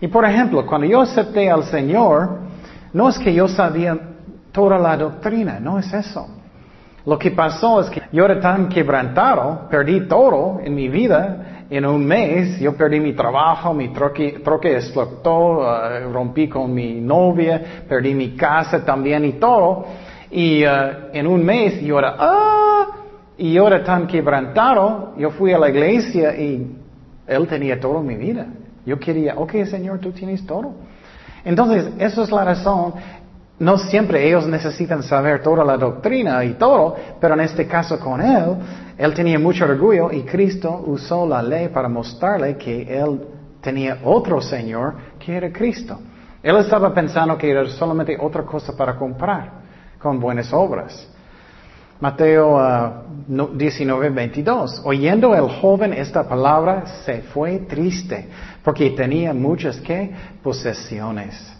Y 0.00 0.08
por 0.08 0.24
ejemplo, 0.24 0.64
cuando 0.66 0.86
yo 0.86 1.02
acepté 1.02 1.50
al 1.50 1.64
Señor, 1.64 2.38
no 2.92 3.08
es 3.08 3.18
que 3.18 3.34
yo 3.34 3.48
sabía 3.48 3.98
toda 4.52 4.78
la 4.78 4.96
doctrina, 4.96 5.60
no 5.60 5.78
es 5.78 5.92
eso. 5.92 6.26
Lo 7.06 7.18
que 7.18 7.30
pasó 7.30 7.80
es 7.80 7.90
que 7.90 8.02
yo 8.12 8.24
era 8.24 8.40
tan 8.40 8.68
quebrantado, 8.68 9.68
perdí 9.70 10.06
todo 10.06 10.60
en 10.62 10.74
mi 10.74 10.88
vida. 10.88 11.64
En 11.70 11.86
un 11.86 12.04
mes 12.04 12.58
yo 12.58 12.74
perdí 12.74 12.98
mi 13.00 13.14
trabajo, 13.14 13.72
mi 13.72 13.88
troque, 13.88 14.40
troque 14.44 14.74
explotó, 14.74 15.60
uh, 15.60 16.12
rompí 16.12 16.48
con 16.48 16.74
mi 16.74 17.00
novia, 17.00 17.84
perdí 17.88 18.12
mi 18.12 18.34
casa 18.36 18.84
también 18.84 19.24
y 19.24 19.32
todo. 19.34 19.84
Y 20.30 20.64
uh, 20.64 21.10
en 21.12 21.26
un 21.26 21.44
mes 21.44 21.80
yo 21.80 21.98
era, 21.98 22.16
ah, 22.18 22.86
y 23.38 23.52
yo 23.52 23.66
era 23.66 23.82
tan 23.82 24.06
quebrantado, 24.06 25.14
yo 25.16 25.30
fui 25.30 25.52
a 25.52 25.58
la 25.58 25.70
iglesia 25.70 26.36
y 26.36 26.76
él 27.26 27.46
tenía 27.46 27.78
todo 27.80 28.02
mi 28.02 28.16
vida. 28.16 28.46
Yo 28.86 28.98
quería, 28.98 29.34
ok 29.36 29.64
Señor, 29.64 29.98
tú 29.98 30.12
tienes 30.12 30.44
todo. 30.46 30.72
Entonces, 31.44 31.88
esa 31.98 32.22
es 32.22 32.30
la 32.30 32.44
razón. 32.44 32.94
No 33.58 33.76
siempre 33.76 34.26
ellos 34.26 34.46
necesitan 34.46 35.02
saber 35.02 35.42
toda 35.42 35.64
la 35.64 35.76
doctrina 35.76 36.42
y 36.44 36.54
todo, 36.54 36.96
pero 37.20 37.34
en 37.34 37.40
este 37.40 37.66
caso 37.66 38.00
con 38.00 38.22
él, 38.22 38.56
él 38.96 39.14
tenía 39.14 39.38
mucho 39.38 39.64
orgullo 39.64 40.10
y 40.10 40.22
Cristo 40.22 40.82
usó 40.86 41.26
la 41.26 41.42
ley 41.42 41.68
para 41.68 41.88
mostrarle 41.88 42.56
que 42.56 42.82
él 42.82 43.20
tenía 43.60 43.98
otro 44.04 44.40
Señor 44.40 44.94
que 45.18 45.36
era 45.36 45.52
Cristo. 45.52 45.98
Él 46.42 46.56
estaba 46.56 46.92
pensando 46.94 47.36
que 47.36 47.50
era 47.50 47.66
solamente 47.68 48.16
otra 48.18 48.42
cosa 48.44 48.74
para 48.74 48.96
comprar 48.96 49.50
con 49.98 50.18
buenas 50.18 50.50
obras. 50.54 51.06
Mateo 52.00 52.58
19, 53.28 54.08
uh, 54.08 54.14
22. 54.14 54.82
Oyendo 54.86 55.34
el 55.34 55.50
joven 55.60 55.92
esta 55.92 56.26
palabra, 56.26 56.86
se 57.04 57.20
fue 57.20 57.58
triste, 57.58 58.26
porque 58.62 58.90
tenía 58.90 59.32
muchas 59.32 59.80
¿qué? 59.80 60.10
posesiones. 60.42 61.56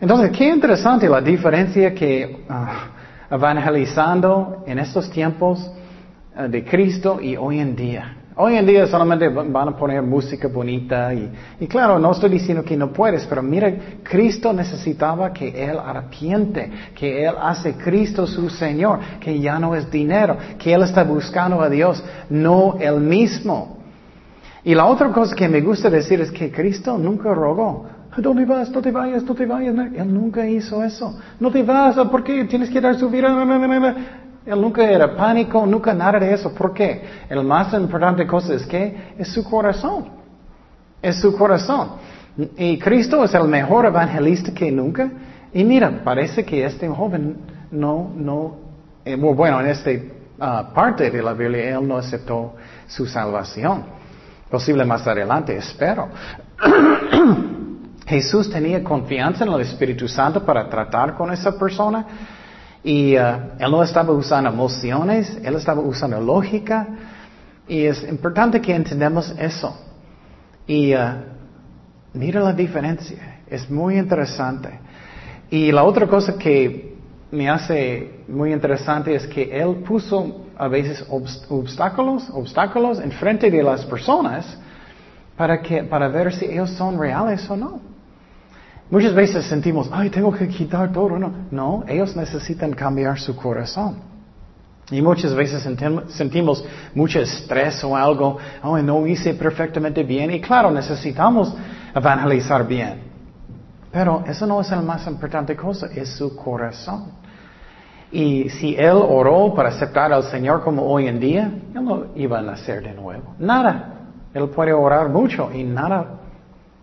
Entonces, 0.00 0.36
qué 0.36 0.48
interesante 0.48 1.08
la 1.08 1.20
diferencia 1.20 1.94
que 1.94 2.44
uh, 2.48 3.34
evangelizando 3.34 4.64
en 4.66 4.78
estos 4.78 5.10
tiempos 5.10 5.70
uh, 6.36 6.48
de 6.48 6.64
Cristo 6.64 7.20
y 7.20 7.36
hoy 7.36 7.60
en 7.60 7.74
día. 7.74 8.16
Hoy 8.36 8.56
en 8.56 8.66
día 8.66 8.84
solamente 8.88 9.28
van 9.28 9.68
a 9.68 9.76
poner 9.76 10.02
música 10.02 10.48
bonita 10.48 11.14
y, 11.14 11.68
claro, 11.68 12.00
no 12.00 12.10
estoy 12.10 12.30
diciendo 12.30 12.64
que 12.64 12.76
no 12.76 12.92
puedes, 12.92 13.24
pero 13.26 13.44
mira, 13.44 13.72
Cristo 14.02 14.52
necesitaba 14.52 15.32
que 15.32 15.50
Él 15.50 15.78
arrepiente, 15.78 16.68
que 16.96 17.24
Él 17.24 17.34
hace 17.40 17.74
Cristo 17.74 18.26
su 18.26 18.50
Señor, 18.50 18.98
que 19.20 19.38
ya 19.38 19.60
no 19.60 19.76
es 19.76 19.88
dinero, 19.88 20.36
que 20.58 20.74
Él 20.74 20.82
está 20.82 21.04
buscando 21.04 21.62
a 21.62 21.68
Dios, 21.70 22.02
no 22.28 22.76
Él 22.80 22.98
mismo. 22.98 23.73
Y 24.64 24.74
la 24.74 24.86
otra 24.86 25.12
cosa 25.12 25.36
que 25.36 25.48
me 25.48 25.60
gusta 25.60 25.90
decir 25.90 26.20
es 26.22 26.30
que 26.30 26.50
Cristo 26.50 26.96
nunca 26.96 27.34
rogó. 27.34 27.86
¿Dónde 28.16 28.46
vas? 28.46 28.70
No 28.70 28.80
te 28.80 28.90
vayas, 28.90 29.22
no 29.24 29.34
te 29.34 29.44
vayas. 29.44 29.74
Él 29.94 30.14
nunca 30.14 30.46
hizo 30.46 30.82
eso. 30.82 31.18
No 31.38 31.50
te 31.50 31.62
vas, 31.62 31.96
¿por 32.08 32.24
qué? 32.24 32.44
Tienes 32.44 32.70
que 32.70 32.80
dar 32.80 32.94
su 32.96 33.10
vida. 33.10 33.28
Él 34.46 34.60
nunca 34.60 34.84
era 34.84 35.14
pánico, 35.14 35.66
nunca 35.66 35.92
nada 35.92 36.18
de 36.18 36.32
eso. 36.32 36.54
¿Por 36.54 36.72
qué? 36.72 37.02
El 37.28 37.44
más 37.44 37.74
importante 37.74 38.26
cosa 38.26 38.54
es 38.54 38.64
que 38.64 39.14
es 39.18 39.28
su 39.28 39.44
corazón. 39.44 40.06
Es 41.02 41.20
su 41.20 41.36
corazón. 41.36 41.90
Y 42.56 42.78
Cristo 42.78 43.22
es 43.24 43.34
el 43.34 43.48
mejor 43.48 43.86
evangelista 43.86 44.52
que 44.52 44.70
nunca. 44.70 45.10
Y 45.52 45.62
mira, 45.62 46.02
parece 46.02 46.44
que 46.44 46.64
este 46.64 46.88
joven 46.88 47.36
no, 47.70 48.10
no, 48.16 48.56
eh, 49.04 49.16
bueno, 49.16 49.60
en 49.60 49.66
esta 49.66 49.90
ah, 50.40 50.70
parte 50.74 51.10
de 51.10 51.22
la 51.22 51.34
Biblia 51.34 51.78
él 51.78 51.86
no 51.86 51.96
aceptó 51.96 52.54
su 52.86 53.06
salvación. 53.06 53.84
Posible 54.50 54.84
más 54.84 55.06
adelante, 55.06 55.56
espero. 55.56 56.08
Jesús 58.06 58.50
tenía 58.50 58.84
confianza 58.84 59.44
en 59.44 59.52
el 59.52 59.60
Espíritu 59.62 60.06
Santo 60.06 60.44
para 60.44 60.68
tratar 60.68 61.14
con 61.14 61.32
esa 61.32 61.58
persona. 61.58 62.06
Y 62.82 63.16
uh, 63.16 63.56
él 63.58 63.70
no 63.70 63.82
estaba 63.82 64.12
usando 64.12 64.50
emociones, 64.50 65.38
él 65.42 65.54
estaba 65.54 65.80
usando 65.80 66.20
lógica. 66.20 66.86
Y 67.66 67.84
es 67.84 68.06
importante 68.06 68.60
que 68.60 68.74
entendamos 68.74 69.34
eso. 69.38 69.74
Y 70.66 70.94
uh, 70.94 70.98
mira 72.12 72.40
la 72.40 72.52
diferencia, 72.52 73.40
es 73.46 73.70
muy 73.70 73.98
interesante. 73.98 74.78
Y 75.50 75.72
la 75.72 75.84
otra 75.84 76.06
cosa 76.06 76.36
que 76.36 76.93
me 77.34 77.48
hace 77.48 78.20
muy 78.28 78.52
interesante 78.52 79.14
es 79.14 79.26
que 79.26 79.42
él 79.60 79.82
puso 79.86 80.46
a 80.56 80.68
veces 80.68 81.04
obstáculos, 81.08 82.30
obstáculos 82.32 83.00
en 83.00 83.10
frente 83.10 83.50
de 83.50 83.62
las 83.62 83.84
personas 83.84 84.56
para, 85.36 85.60
que, 85.60 85.82
para 85.82 86.08
ver 86.08 86.32
si 86.32 86.46
ellos 86.46 86.70
son 86.70 86.98
reales 86.98 87.48
o 87.50 87.56
no. 87.56 87.80
Muchas 88.90 89.14
veces 89.14 89.44
sentimos, 89.46 89.88
ay, 89.92 90.10
tengo 90.10 90.32
que 90.32 90.46
quitar 90.46 90.92
todo. 90.92 91.18
No, 91.18 91.32
no, 91.50 91.84
ellos 91.88 92.14
necesitan 92.14 92.72
cambiar 92.72 93.18
su 93.18 93.34
corazón. 93.34 93.96
Y 94.90 95.00
muchas 95.00 95.34
veces 95.34 95.66
sentimos 96.08 96.64
mucho 96.94 97.18
estrés 97.18 97.82
o 97.82 97.96
algo, 97.96 98.36
ay, 98.62 98.82
no 98.82 99.06
hice 99.06 99.34
perfectamente 99.34 100.04
bien. 100.04 100.30
Y 100.30 100.40
claro, 100.40 100.70
necesitamos 100.70 101.52
evangelizar 101.94 102.66
bien. 102.66 103.02
Pero 103.90 104.22
eso 104.26 104.46
no 104.46 104.60
es 104.60 104.70
la 104.70 104.82
más 104.82 105.06
importante 105.06 105.56
cosa, 105.56 105.88
es 105.94 106.10
su 106.10 106.36
corazón. 106.36 107.23
Y 108.14 108.48
si 108.48 108.76
él 108.76 108.94
oró 108.94 109.52
para 109.54 109.70
aceptar 109.70 110.12
al 110.12 110.22
Señor 110.22 110.62
como 110.62 110.84
hoy 110.84 111.08
en 111.08 111.18
día, 111.18 111.50
él 111.74 111.84
no 111.84 112.06
iba 112.14 112.38
a 112.38 112.42
nacer 112.42 112.80
de 112.84 112.94
nuevo. 112.94 113.34
Nada. 113.40 113.90
Él 114.32 114.48
puede 114.50 114.72
orar 114.72 115.08
mucho 115.08 115.50
y 115.52 115.64
nada 115.64 116.20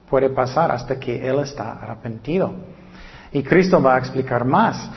puede 0.10 0.30
pasar 0.30 0.72
hasta 0.74 1.00
que 1.00 1.26
Él 1.26 1.40
está 1.40 1.72
arrepentido. 1.82 2.52
Y 3.32 3.42
Cristo 3.44 3.82
va 3.82 3.96
a 3.96 4.00
explicar 4.00 4.44
más. 4.44 4.90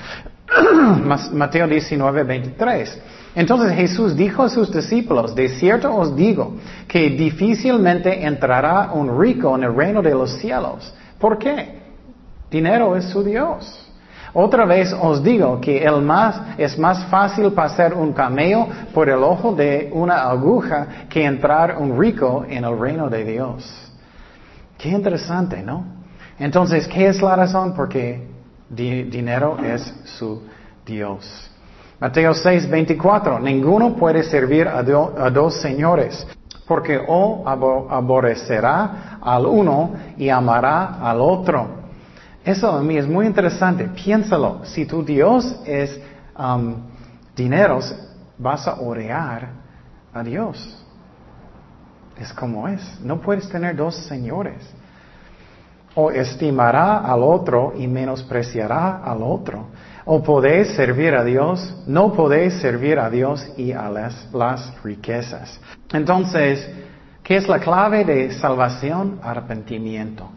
Mateo 1.32 1.68
19, 1.68 2.24
23. 2.24 3.02
Entonces 3.36 3.76
Jesús 3.76 4.16
dijo 4.16 4.42
a 4.42 4.48
sus 4.48 4.72
discípulos, 4.72 5.36
de 5.36 5.48
cierto 5.50 5.94
os 5.94 6.16
digo 6.16 6.56
que 6.88 7.10
difícilmente 7.10 8.24
entrará 8.24 8.90
un 8.92 9.20
rico 9.20 9.54
en 9.56 9.62
el 9.62 9.74
reino 9.74 10.02
de 10.02 10.10
los 10.10 10.32
cielos. 10.38 10.92
¿Por 11.20 11.38
qué? 11.38 11.80
Dinero 12.50 12.96
es 12.96 13.04
su 13.04 13.22
Dios. 13.22 13.84
Otra 14.36 14.64
vez 14.64 14.92
os 14.92 15.22
digo 15.22 15.60
que 15.60 15.84
el 15.84 16.02
más, 16.02 16.58
es 16.58 16.76
más 16.76 17.04
fácil 17.04 17.52
pasar 17.52 17.94
un 17.94 18.12
camello 18.12 18.66
por 18.92 19.08
el 19.08 19.22
ojo 19.22 19.54
de 19.54 19.88
una 19.92 20.28
aguja 20.28 21.06
que 21.08 21.24
entrar 21.24 21.78
un 21.78 21.96
rico 21.96 22.44
en 22.48 22.64
el 22.64 22.76
reino 22.76 23.08
de 23.08 23.24
Dios. 23.24 23.92
Qué 24.76 24.88
interesante, 24.88 25.62
¿no? 25.62 25.84
Entonces, 26.36 26.88
¿qué 26.88 27.06
es 27.06 27.22
la 27.22 27.36
razón? 27.36 27.74
Porque 27.74 28.26
dinero 28.68 29.56
es 29.62 29.94
su 30.04 30.42
Dios. 30.84 31.48
Mateo 32.00 32.34
6, 32.34 32.68
24. 32.68 33.38
Ninguno 33.38 33.94
puede 33.94 34.24
servir 34.24 34.66
a, 34.66 34.78
a 34.78 35.30
dos 35.30 35.60
señores, 35.60 36.26
porque 36.66 37.00
o 37.06 37.44
aborrecerá 37.46 39.20
al 39.22 39.46
uno 39.46 39.92
y 40.16 40.28
amará 40.28 40.98
al 41.00 41.20
otro. 41.20 41.83
Eso 42.44 42.70
a 42.70 42.82
mí 42.82 42.98
es 42.98 43.06
muy 43.06 43.26
interesante. 43.26 43.88
Piénsalo. 43.88 44.60
Si 44.64 44.84
tu 44.84 45.02
Dios 45.02 45.60
es 45.64 45.98
um, 46.38 46.74
dineros, 47.34 47.94
vas 48.36 48.68
a 48.68 48.80
orear 48.80 49.48
a 50.12 50.22
Dios. 50.22 50.84
Es 52.18 52.32
como 52.32 52.68
es. 52.68 53.00
No 53.00 53.20
puedes 53.20 53.48
tener 53.48 53.74
dos 53.74 53.96
señores. 53.96 54.62
O 55.94 56.10
estimará 56.10 56.98
al 56.98 57.22
otro 57.22 57.72
y 57.76 57.86
menospreciará 57.86 58.98
al 59.02 59.22
otro. 59.22 59.68
O 60.04 60.22
podéis 60.22 60.74
servir 60.74 61.14
a 61.14 61.24
Dios, 61.24 61.82
no 61.86 62.12
podéis 62.12 62.54
servir 62.60 62.98
a 62.98 63.08
Dios 63.08 63.46
y 63.56 63.72
a 63.72 63.88
las, 63.88 64.28
las 64.34 64.82
riquezas. 64.82 65.58
Entonces, 65.92 66.68
¿qué 67.22 67.36
es 67.36 67.48
la 67.48 67.58
clave 67.58 68.04
de 68.04 68.32
salvación? 68.32 69.18
Arrepentimiento. 69.22 70.28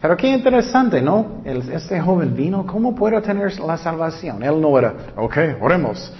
Pero 0.00 0.16
qué 0.16 0.28
interesante, 0.28 1.00
¿no? 1.00 1.42
este 1.44 2.00
joven 2.00 2.34
vino, 2.36 2.66
¿cómo 2.66 2.94
puedo 2.94 3.20
tener 3.22 3.58
la 3.60 3.78
salvación? 3.78 4.42
Él 4.42 4.60
no 4.60 4.78
era, 4.78 4.94
ok, 5.16 5.36
oremos. 5.60 6.12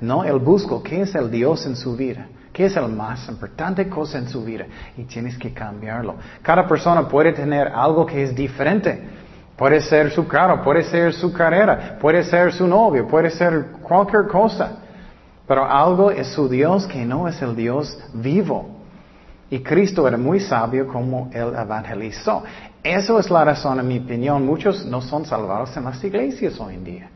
No, 0.00 0.24
él 0.24 0.38
buscó 0.38 0.82
qué 0.82 1.02
es 1.02 1.14
el 1.14 1.30
Dios 1.30 1.64
en 1.64 1.76
su 1.76 1.96
vida. 1.96 2.26
¿Qué 2.52 2.66
es 2.66 2.74
la 2.74 2.86
más 2.86 3.26
importante 3.28 3.88
cosa 3.88 4.18
en 4.18 4.28
su 4.28 4.44
vida? 4.44 4.66
Y 4.98 5.04
tienes 5.04 5.38
que 5.38 5.54
cambiarlo. 5.54 6.16
Cada 6.42 6.66
persona 6.66 7.08
puede 7.08 7.32
tener 7.32 7.68
algo 7.68 8.04
que 8.04 8.22
es 8.22 8.34
diferente. 8.34 9.02
Puede 9.56 9.80
ser 9.80 10.10
su 10.10 10.26
carro, 10.26 10.62
puede 10.62 10.82
ser 10.82 11.14
su 11.14 11.32
carrera, 11.32 11.96
puede 12.00 12.22
ser 12.24 12.52
su 12.52 12.66
novio, 12.66 13.06
puede 13.06 13.30
ser 13.30 13.66
cualquier 13.82 14.26
cosa. 14.26 14.72
Pero 15.46 15.64
algo 15.64 16.10
es 16.10 16.26
su 16.28 16.48
Dios 16.48 16.86
que 16.86 17.06
no 17.06 17.28
es 17.28 17.40
el 17.40 17.56
Dios 17.56 17.98
vivo. 18.12 18.81
Y 19.52 19.58
Cristo 19.58 20.08
era 20.08 20.16
muy 20.16 20.40
sabio 20.40 20.88
como 20.88 21.28
él 21.30 21.52
evangelizó. 21.54 22.42
Eso 22.82 23.18
es 23.18 23.30
la 23.30 23.44
razón, 23.44 23.78
en 23.80 23.86
mi 23.86 23.98
opinión. 23.98 24.46
Muchos 24.46 24.86
no 24.86 25.02
son 25.02 25.26
salvados 25.26 25.76
en 25.76 25.84
las 25.84 26.02
iglesias 26.02 26.58
hoy 26.58 26.76
en 26.76 26.84
día. 26.84 27.10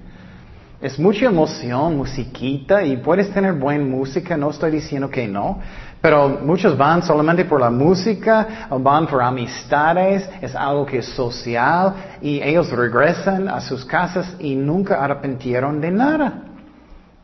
Es 0.78 0.98
mucha 0.98 1.24
emoción, 1.24 1.96
musiquita, 1.96 2.84
y 2.84 2.98
puedes 2.98 3.30
tener 3.30 3.54
buena 3.54 3.86
música, 3.86 4.36
no 4.36 4.50
estoy 4.50 4.70
diciendo 4.72 5.08
que 5.08 5.26
no, 5.26 5.60
pero 6.02 6.28
muchos 6.28 6.76
van 6.76 7.02
solamente 7.02 7.46
por 7.46 7.58
la 7.58 7.70
música, 7.70 8.66
o 8.68 8.78
van 8.78 9.06
por 9.06 9.22
amistades, 9.22 10.28
es 10.42 10.54
algo 10.54 10.84
que 10.84 10.98
es 10.98 11.06
social, 11.06 12.18
y 12.20 12.42
ellos 12.42 12.70
regresan 12.70 13.48
a 13.48 13.62
sus 13.62 13.82
casas 13.86 14.36
y 14.38 14.54
nunca 14.54 15.02
arrepintieron 15.02 15.80
de 15.80 15.90
nada. 15.90 16.42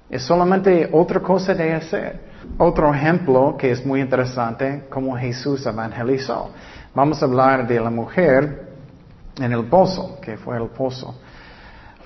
Es 0.09 0.23
solamente 0.23 0.89
otra 0.91 1.21
cosa 1.21 1.53
de 1.53 1.75
hacer. 1.75 2.32
Otro 2.59 2.95
ejemplo 2.95 3.57
que 3.57 3.71
es 3.71 3.85
muy 3.85 4.01
interesante, 4.01 4.85
como 4.91 5.17
Jesús 5.17 5.65
evangelizó. 5.67 6.51
Vamos 6.95 7.23
a 7.23 7.27
hablar 7.27 7.67
de 7.67 7.81
la 7.81 7.91
mujer 7.91 8.73
en 9.37 9.53
el 9.53 9.65
pozo, 9.65 10.19
que 10.21 10.37
fue 10.37 10.57
el 10.57 10.69
pozo. 10.69 11.15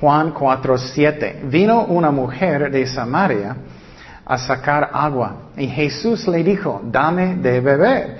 Juan 0.01 0.33
4:7. 0.33 1.49
Vino 1.49 1.85
una 1.85 2.11
mujer 2.11 2.71
de 2.71 2.87
Samaria 2.87 3.57
a 4.25 4.39
sacar 4.39 4.91
agua 4.93 5.51
y 5.57 5.69
Jesús 5.69 6.27
le 6.29 6.43
dijo, 6.43 6.81
dame 6.85 7.37
de 7.37 7.61
beber. 7.61 8.19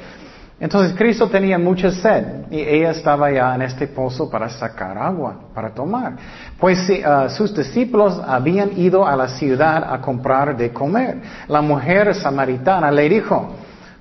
Entonces 0.59 0.97
Cristo 0.97 1.29
tenía 1.29 1.59
mucha 1.59 1.91
sed 1.91 2.51
y 2.51 2.61
ella 2.61 2.93
estaba 2.93 3.31
ya 3.31 3.55
en 3.55 3.63
este 3.63 3.87
pozo 3.89 4.31
para 4.31 4.49
sacar 4.49 4.97
agua, 4.97 5.39
para 5.55 5.75
tomar. 5.75 6.17
Pues 6.59 6.79
uh, 6.89 7.29
sus 7.29 7.55
discípulos 7.55 8.19
habían 8.27 8.79
ido 8.79 9.07
a 9.07 9.15
la 9.17 9.29
ciudad 9.29 9.93
a 9.93 10.01
comprar 10.01 10.57
de 10.57 10.73
comer. 10.73 11.19
La 11.49 11.61
mujer 11.61 12.15
samaritana 12.15 12.91
le 12.91 13.07
dijo, 13.07 13.51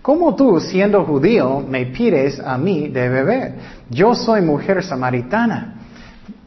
¿cómo 0.01 0.33
tú, 0.33 0.61
siendo 0.61 1.03
judío, 1.03 1.59
me 1.59 1.87
pides 1.87 2.39
a 2.39 2.57
mí 2.57 2.87
de 2.87 3.09
beber? 3.09 3.53
Yo 3.89 4.15
soy 4.15 4.41
mujer 4.41 4.81
samaritana 4.81 5.74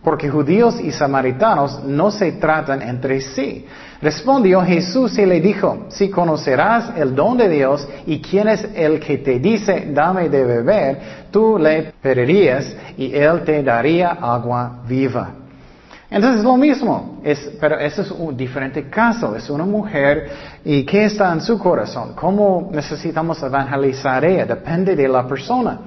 porque 0.09 0.31
judíos 0.31 0.81
y 0.81 0.91
samaritanos 0.91 1.85
no 1.85 2.11
se 2.11 2.33
tratan 2.33 2.81
entre 2.81 3.21
sí. 3.21 3.67
Respondió 4.01 4.63
Jesús 4.63 5.19
y 5.19 5.27
le 5.27 5.39
dijo, 5.39 5.85
si 5.91 6.09
conocerás 6.09 6.97
el 6.97 7.15
don 7.15 7.37
de 7.37 7.47
Dios 7.47 7.87
y 8.07 8.19
quién 8.23 8.49
es 8.49 8.67
el 8.75 9.01
que 9.01 9.19
te 9.19 9.39
dice, 9.39 9.89
dame 9.93 10.31
de 10.31 10.45
beber, 10.47 10.99
tú 11.31 11.59
le 11.59 11.93
pedirías 12.01 12.75
y 12.97 13.15
él 13.15 13.45
te 13.45 13.63
daría 13.63 14.13
agua 14.13 14.79
viva. 14.89 15.29
Entonces 16.11 16.39
es 16.39 16.45
lo 16.45 16.57
mismo, 16.57 17.21
pero 17.61 17.79
ese 17.79 18.01
es 18.01 18.11
un 18.11 18.35
diferente 18.35 18.89
caso, 18.89 19.37
es 19.37 19.51
una 19.51 19.67
mujer 19.67 20.31
y 20.65 20.85
¿qué 20.87 21.05
está 21.05 21.31
en 21.35 21.43
su 21.43 21.59
corazón? 21.59 22.15
¿Cómo 22.15 22.71
necesitamos 22.73 23.43
evangelizar 23.43 24.25
ella? 24.25 24.47
Depende 24.47 24.97
de 24.97 25.07
la 25.07 25.29
persona. 25.29 25.81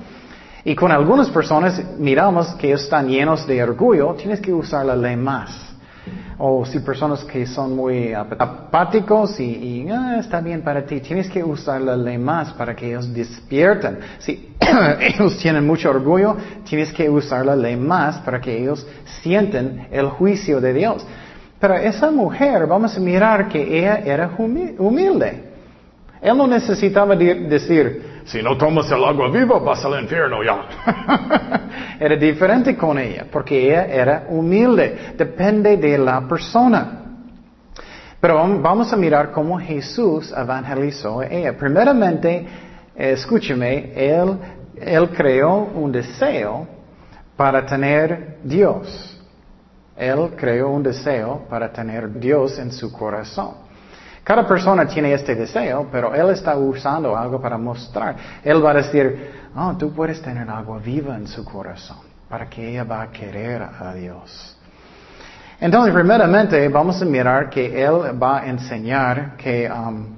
Y 0.63 0.76
con 0.76 0.91
algunas 0.91 1.30
personas 1.30 1.82
miramos 1.97 2.54
que 2.56 2.74
están 2.74 3.08
llenos 3.08 3.47
de 3.47 3.63
orgullo, 3.63 4.13
tienes 4.13 4.39
que 4.39 4.54
usar 4.54 4.86
la 4.86 4.95
ley 4.95 5.15
más. 5.15 5.71
O 6.38 6.65
si 6.65 6.80
personas 6.80 7.24
que 7.24 7.45
son 7.45 7.76
muy 7.76 8.13
apáticos 8.13 9.39
y, 9.39 9.88
ah, 9.91 10.17
está 10.19 10.41
bien 10.41 10.62
para 10.62 10.84
ti, 10.86 11.00
tienes 11.00 11.30
que 11.30 11.43
usar 11.43 11.82
la 11.82 11.95
ley 11.95 12.17
más 12.17 12.52
para 12.54 12.76
que 12.76 12.89
ellos 12.89 13.12
despierten. 13.13 14.00
Si 14.19 14.56
ellos 15.00 15.38
tienen 15.38 15.65
mucho 15.65 15.89
orgullo, 15.89 16.36
tienes 16.67 16.91
que 16.93 17.10
usar 17.10 17.45
la 17.45 17.56
ley 17.56 17.76
más 17.76 18.17
para 18.19 18.41
que 18.41 18.58
ellos 18.58 18.86
sienten 19.21 19.88
el 19.91 20.08
juicio 20.10 20.60
de 20.60 20.74
Dios. 20.74 21.06
Pero 21.60 21.76
esa 21.76 22.10
mujer, 22.10 22.65
vamos 22.65 22.97
a 22.97 23.00
mirar 23.00 23.47
que 23.47 23.80
ella 23.80 23.97
era 23.97 24.32
humilde. 24.38 25.52
Él 26.21 26.38
no 26.38 26.47
necesitaba 26.47 27.15
decir, 27.15 28.11
si 28.26 28.42
no 28.42 28.58
tomas 28.58 28.90
el 28.92 29.04
agua 29.04 29.30
viva, 29.30 29.60
vas 29.60 29.84
al 29.86 30.02
infierno 30.02 30.44
ya. 30.44 31.70
era 32.00 32.16
diferente 32.16 32.76
con 32.76 32.98
ella, 32.98 33.26
porque 33.32 33.68
ella 33.68 33.86
era 33.86 34.26
humilde. 34.30 35.14
Depende 35.18 35.78
de 35.78 35.98
la 35.98 36.22
persona. 36.28 36.98
Pero 38.20 38.36
vamos 38.60 38.94
a 38.94 38.96
mirar 38.96 39.32
cómo 39.32 39.60
Jesús 39.60 40.32
evangelizó 40.36 41.22
a 41.22 41.26
ella. 41.26 41.58
Primeramente, 41.58 42.46
escúcheme, 42.96 43.94
él, 43.96 44.38
él 44.76 45.10
creó 45.10 45.72
un 45.74 45.92
deseo 45.92 46.68
para 47.36 47.66
tener 47.66 48.38
Dios. 48.44 49.20
Él 49.98 50.32
creó 50.36 50.70
un 50.70 50.84
deseo 50.84 51.46
para 51.50 51.72
tener 51.72 52.20
Dios 52.20 52.60
en 52.60 52.72
su 52.72 52.92
corazón. 52.92 53.71
Cada 54.32 54.48
persona 54.48 54.86
tiene 54.88 55.12
este 55.12 55.36
deseo, 55.36 55.89
pero 55.91 56.15
Él 56.15 56.30
está 56.30 56.56
usando 56.56 57.17
algo 57.17 57.41
para 57.41 57.58
mostrar. 57.58 58.15
Él 58.41 58.63
va 58.63 58.72
a 58.72 58.76
decir, 58.76 59.30
oh, 59.54 59.76
tú 59.78 59.91
puedes 59.91 60.22
tener 60.22 60.50
agua 60.50 60.80
viva 60.80 61.17
en 61.17 61.28
su 61.28 61.44
corazón, 61.44 61.98
para 62.30 62.50
que 62.50 62.70
ella 62.70 62.86
va 62.86 63.02
a 63.02 63.12
querer 63.12 63.62
a 63.62 63.94
Dios. 63.94 64.58
Entonces, 65.60 65.94
primeramente, 65.94 66.65
vamos 66.70 67.02
a 67.02 67.06
mirar 67.06 67.50
que 67.50 67.84
Él 67.84 68.17
va 68.24 68.39
a 68.39 68.46
enseñar 68.48 69.36
que 69.36 69.70
um, 69.70 70.15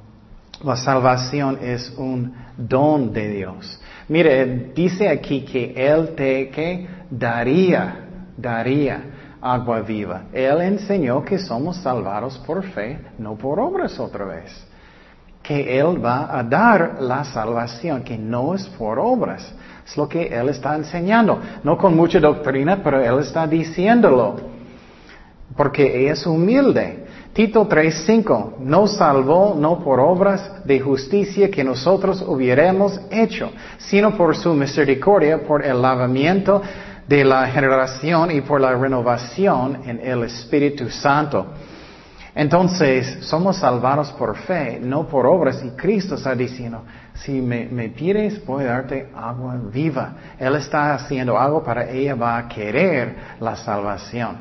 la 0.63 0.75
salvación 0.75 1.57
es 1.59 1.91
un 1.97 2.35
don 2.55 3.11
de 3.11 3.29
Dios. 3.29 3.81
Mire, 4.09 4.73
dice 4.75 5.09
aquí 5.09 5.43
que 5.43 5.73
Él 5.75 6.13
te 6.15 6.51
que 6.51 6.87
daría, 7.09 7.95
daría 8.37 9.05
agua 9.43 9.81
viva. 9.81 10.23
Él 10.31 10.61
enseñó 10.61 11.23
que 11.23 11.37
somos 11.37 11.77
salvados 11.77 12.37
por 12.39 12.63
fe, 12.63 12.99
no 13.17 13.35
por 13.35 13.59
obras 13.59 13.99
otra 13.99 14.23
vez. 14.25 14.65
Que 15.41 15.77
Él 15.77 16.03
va 16.03 16.39
a 16.39 16.41
dar 16.41 17.01
la 17.01 17.25
salvación, 17.25 18.01
que 18.03 18.17
no 18.17 18.55
es 18.55 18.65
por 18.69 18.97
obras. 18.97 19.53
Es 19.85 19.97
lo 19.97 20.07
que 20.07 20.27
Él 20.27 20.47
está 20.47 20.75
enseñando. 20.75 21.41
No 21.63 21.77
con 21.77 21.95
mucha 21.95 22.19
doctrina, 22.19 22.79
pero 22.81 23.01
Él 23.01 23.19
está 23.19 23.45
diciéndolo. 23.45 24.37
Porque 25.57 26.09
es 26.09 26.25
humilde. 26.25 27.03
Tito 27.33 27.67
3:5, 27.67 28.59
no 28.59 28.87
salvó 28.87 29.55
no 29.59 29.83
por 29.83 29.99
obras 29.99 30.65
de 30.65 30.79
justicia 30.79 31.49
que 31.49 31.63
nosotros 31.63 32.23
hubiéramos 32.25 33.01
hecho, 33.09 33.51
sino 33.77 34.15
por 34.15 34.35
su 34.37 34.53
misericordia, 34.53 35.43
por 35.43 35.65
el 35.65 35.81
lavamiento 35.81 36.61
de 37.07 37.23
la 37.23 37.47
generación 37.47 38.31
y 38.31 38.41
por 38.41 38.61
la 38.61 38.73
renovación 38.75 39.81
en 39.85 39.99
el 39.99 40.23
Espíritu 40.23 40.89
Santo. 40.89 41.47
Entonces, 42.35 43.19
somos 43.21 43.57
salvados 43.57 44.11
por 44.13 44.35
fe, 44.35 44.79
no 44.81 45.07
por 45.07 45.27
obras. 45.27 45.63
Y 45.63 45.69
Cristo 45.71 46.15
está 46.15 46.33
diciendo, 46.33 46.83
si 47.13 47.41
me, 47.41 47.89
pides, 47.89 48.43
voy 48.43 48.63
a 48.63 48.67
darte 48.67 49.09
agua 49.15 49.55
viva. 49.71 50.13
Él 50.39 50.55
está 50.55 50.95
haciendo 50.95 51.37
algo 51.37 51.63
para 51.63 51.89
ella, 51.89 52.15
va 52.15 52.37
a 52.37 52.47
querer 52.47 53.15
la 53.39 53.55
salvación. 53.55 54.37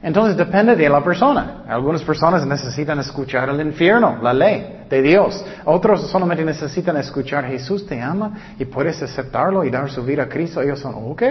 Entonces 0.00 0.36
depende 0.36 0.76
de 0.76 0.88
la 0.88 1.02
persona. 1.02 1.64
Algunas 1.66 2.02
personas 2.02 2.46
necesitan 2.46 3.00
escuchar 3.00 3.48
el 3.48 3.60
infierno, 3.60 4.18
la 4.22 4.32
ley 4.32 4.84
de 4.88 5.02
Dios. 5.02 5.44
Otros 5.64 6.08
solamente 6.08 6.44
necesitan 6.44 6.96
escuchar 6.98 7.44
Jesús 7.46 7.84
te 7.86 8.00
ama 8.00 8.54
y 8.56 8.66
puedes 8.66 9.02
aceptarlo 9.02 9.64
y 9.64 9.70
dar 9.70 9.90
su 9.90 10.04
vida 10.04 10.24
a 10.24 10.28
Cristo. 10.28 10.62
Ellos 10.62 10.78
son, 10.78 10.94
ok. 10.94 11.22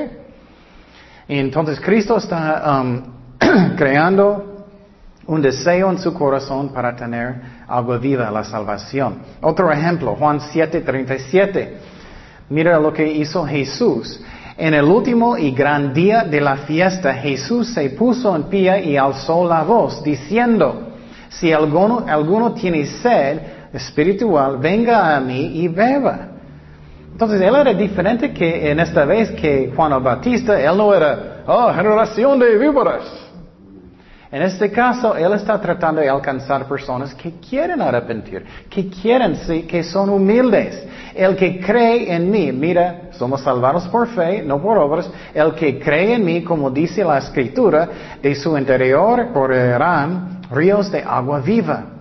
Entonces 1.27 1.79
Cristo 1.79 2.17
está 2.17 2.81
um, 2.81 3.01
creando 3.75 4.65
un 5.27 5.41
deseo 5.41 5.89
en 5.89 5.97
su 5.97 6.13
corazón 6.13 6.69
para 6.69 6.95
tener 6.95 7.35
agua 7.67 7.97
viva, 7.97 8.29
la 8.29 8.43
salvación. 8.43 9.19
Otro 9.41 9.71
ejemplo, 9.71 10.15
Juan 10.15 10.39
7:37. 10.39 11.69
Mira 12.49 12.79
lo 12.79 12.93
que 12.93 13.07
hizo 13.07 13.45
Jesús. 13.45 14.21
En 14.57 14.73
el 14.73 14.85
último 14.85 15.35
y 15.37 15.51
gran 15.51 15.93
día 15.93 16.23
de 16.23 16.39
la 16.39 16.57
fiesta, 16.57 17.13
Jesús 17.15 17.73
se 17.73 17.89
puso 17.89 18.33
en 18.35 18.43
pie 18.43 18.85
y 18.85 18.95
alzó 18.95 19.45
la 19.47 19.63
voz, 19.63 20.01
diciendo, 20.01 20.93
si 21.27 21.51
alguno 21.51 22.53
tiene 22.53 22.85
sed 22.85 23.39
espiritual, 23.73 24.57
venga 24.57 25.17
a 25.17 25.19
mí 25.19 25.59
y 25.59 25.67
beba. 25.67 26.34
Entonces 27.15 27.39
él 27.39 27.55
era 27.55 27.73
diferente 27.73 28.33
que 28.33 28.69
en 28.69 28.77
esta 28.77 29.05
vez 29.05 29.31
que 29.31 29.71
Juan 29.73 30.03
Bautista, 30.03 30.59
él 30.59 30.75
no 30.75 30.93
era, 30.93 31.43
oh, 31.47 31.71
generación 31.73 32.37
de 32.37 32.57
víboras. 32.57 33.05
En 34.29 34.41
este 34.41 34.69
caso, 34.69 35.15
él 35.15 35.31
está 35.31 35.61
tratando 35.61 36.01
de 36.01 36.09
alcanzar 36.09 36.67
personas 36.67 37.15
que 37.15 37.35
quieren 37.39 37.81
arrepentir, 37.81 38.45
que 38.69 38.89
quieren, 38.89 39.37
que 39.65 39.81
son 39.81 40.09
humildes. 40.09 40.85
El 41.15 41.37
que 41.37 41.61
cree 41.61 42.13
en 42.13 42.29
mí, 42.29 42.51
mira, 42.51 43.03
somos 43.11 43.39
salvados 43.39 43.87
por 43.87 44.09
fe, 44.09 44.41
no 44.41 44.61
por 44.61 44.77
obras. 44.77 45.09
El 45.33 45.53
que 45.53 45.79
cree 45.79 46.15
en 46.15 46.25
mí, 46.25 46.43
como 46.43 46.69
dice 46.69 47.05
la 47.05 47.19
escritura, 47.19 47.87
de 48.21 48.35
su 48.35 48.57
interior 48.57 49.31
correrán 49.31 50.41
ríos 50.51 50.91
de 50.91 51.01
agua 51.01 51.39
viva. 51.39 51.94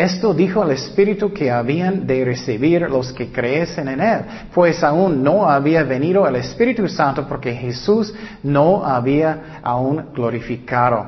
Esto 0.00 0.32
dijo 0.32 0.62
el 0.64 0.70
Espíritu 0.70 1.30
que 1.30 1.50
habían 1.50 2.06
de 2.06 2.24
recibir 2.24 2.88
los 2.88 3.12
que 3.12 3.30
creesen 3.30 3.86
en 3.86 4.00
Él, 4.00 4.20
pues 4.54 4.82
aún 4.82 5.22
no 5.22 5.46
había 5.46 5.82
venido 5.82 6.26
el 6.26 6.36
Espíritu 6.36 6.88
Santo 6.88 7.28
porque 7.28 7.52
Jesús 7.52 8.14
no 8.42 8.82
había 8.82 9.60
aún 9.62 10.06
glorificado. 10.14 11.04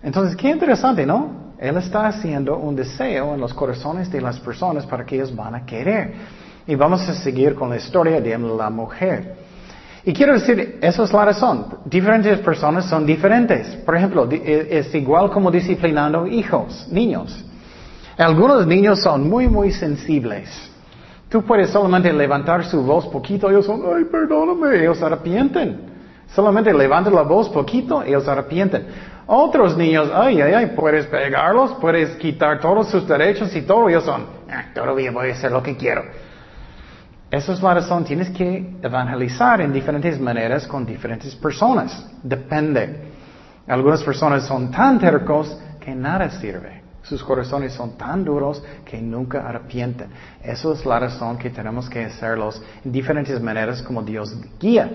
Entonces, 0.00 0.36
qué 0.36 0.48
interesante, 0.48 1.04
¿no? 1.04 1.54
Él 1.58 1.76
está 1.76 2.06
haciendo 2.06 2.56
un 2.56 2.76
deseo 2.76 3.34
en 3.34 3.40
los 3.40 3.52
corazones 3.52 4.08
de 4.12 4.20
las 4.20 4.38
personas 4.38 4.86
para 4.86 5.04
que 5.04 5.16
ellos 5.16 5.34
van 5.34 5.56
a 5.56 5.66
querer. 5.66 6.14
Y 6.68 6.76
vamos 6.76 7.08
a 7.08 7.14
seguir 7.14 7.56
con 7.56 7.68
la 7.68 7.78
historia 7.78 8.20
de 8.20 8.38
la 8.38 8.70
mujer. 8.70 9.34
Y 10.04 10.12
quiero 10.12 10.34
decir, 10.34 10.78
eso 10.80 11.02
es 11.02 11.12
la 11.12 11.24
razón. 11.24 11.66
Diferentes 11.84 12.38
personas 12.38 12.84
son 12.84 13.04
diferentes. 13.04 13.74
Por 13.84 13.96
ejemplo, 13.96 14.28
es 14.30 14.94
igual 14.94 15.32
como 15.32 15.50
disciplinando 15.50 16.28
hijos, 16.28 16.86
niños. 16.92 17.43
Algunos 18.16 18.66
niños 18.66 19.00
son 19.00 19.28
muy, 19.28 19.48
muy 19.48 19.72
sensibles. 19.72 20.48
Tú 21.28 21.42
puedes 21.42 21.70
solamente 21.70 22.12
levantar 22.12 22.64
su 22.64 22.82
voz 22.82 23.08
poquito, 23.08 23.50
ellos 23.50 23.66
son, 23.66 23.82
ay, 23.96 24.04
perdóname, 24.04 24.80
ellos 24.80 25.02
arrepienten. 25.02 25.80
Solamente 26.32 26.72
levanta 26.72 27.10
la 27.10 27.22
voz 27.22 27.48
poquito, 27.48 28.02
ellos 28.02 28.28
arrepienten. 28.28 28.86
Otros 29.26 29.76
niños, 29.76 30.10
ay, 30.14 30.40
ay, 30.40 30.52
ay, 30.52 30.66
puedes 30.76 31.06
pegarlos, 31.06 31.72
puedes 31.80 32.10
quitar 32.16 32.60
todos 32.60 32.88
sus 32.88 33.08
derechos 33.08 33.54
y 33.56 33.62
todo, 33.62 33.88
ellos 33.88 34.04
son, 34.04 34.26
ah, 34.48 34.66
todavía 34.72 35.10
voy 35.10 35.30
a 35.30 35.32
hacer 35.32 35.50
lo 35.50 35.62
que 35.62 35.76
quiero. 35.76 36.04
Esa 37.30 37.52
es 37.52 37.62
la 37.62 37.74
razón, 37.74 38.04
tienes 38.04 38.30
que 38.30 38.76
evangelizar 38.80 39.60
en 39.60 39.72
diferentes 39.72 40.20
maneras 40.20 40.68
con 40.68 40.86
diferentes 40.86 41.34
personas. 41.34 42.06
Depende. 42.22 43.12
Algunas 43.66 44.04
personas 44.04 44.46
son 44.46 44.70
tan 44.70 45.00
tercos 45.00 45.58
que 45.80 45.96
nada 45.96 46.30
sirve. 46.30 46.83
Sus 47.04 47.22
corazones 47.22 47.74
son 47.74 47.98
tan 47.98 48.24
duros 48.24 48.62
que 48.84 49.00
nunca 49.00 49.46
arrepienten. 49.46 50.08
Esa 50.42 50.72
es 50.72 50.86
la 50.86 50.98
razón 50.98 51.36
que 51.36 51.50
tenemos 51.50 51.88
que 51.88 52.04
hacerlos 52.04 52.60
en 52.82 52.90
diferentes 52.90 53.40
maneras 53.40 53.82
como 53.82 54.02
Dios 54.02 54.34
guía. 54.58 54.90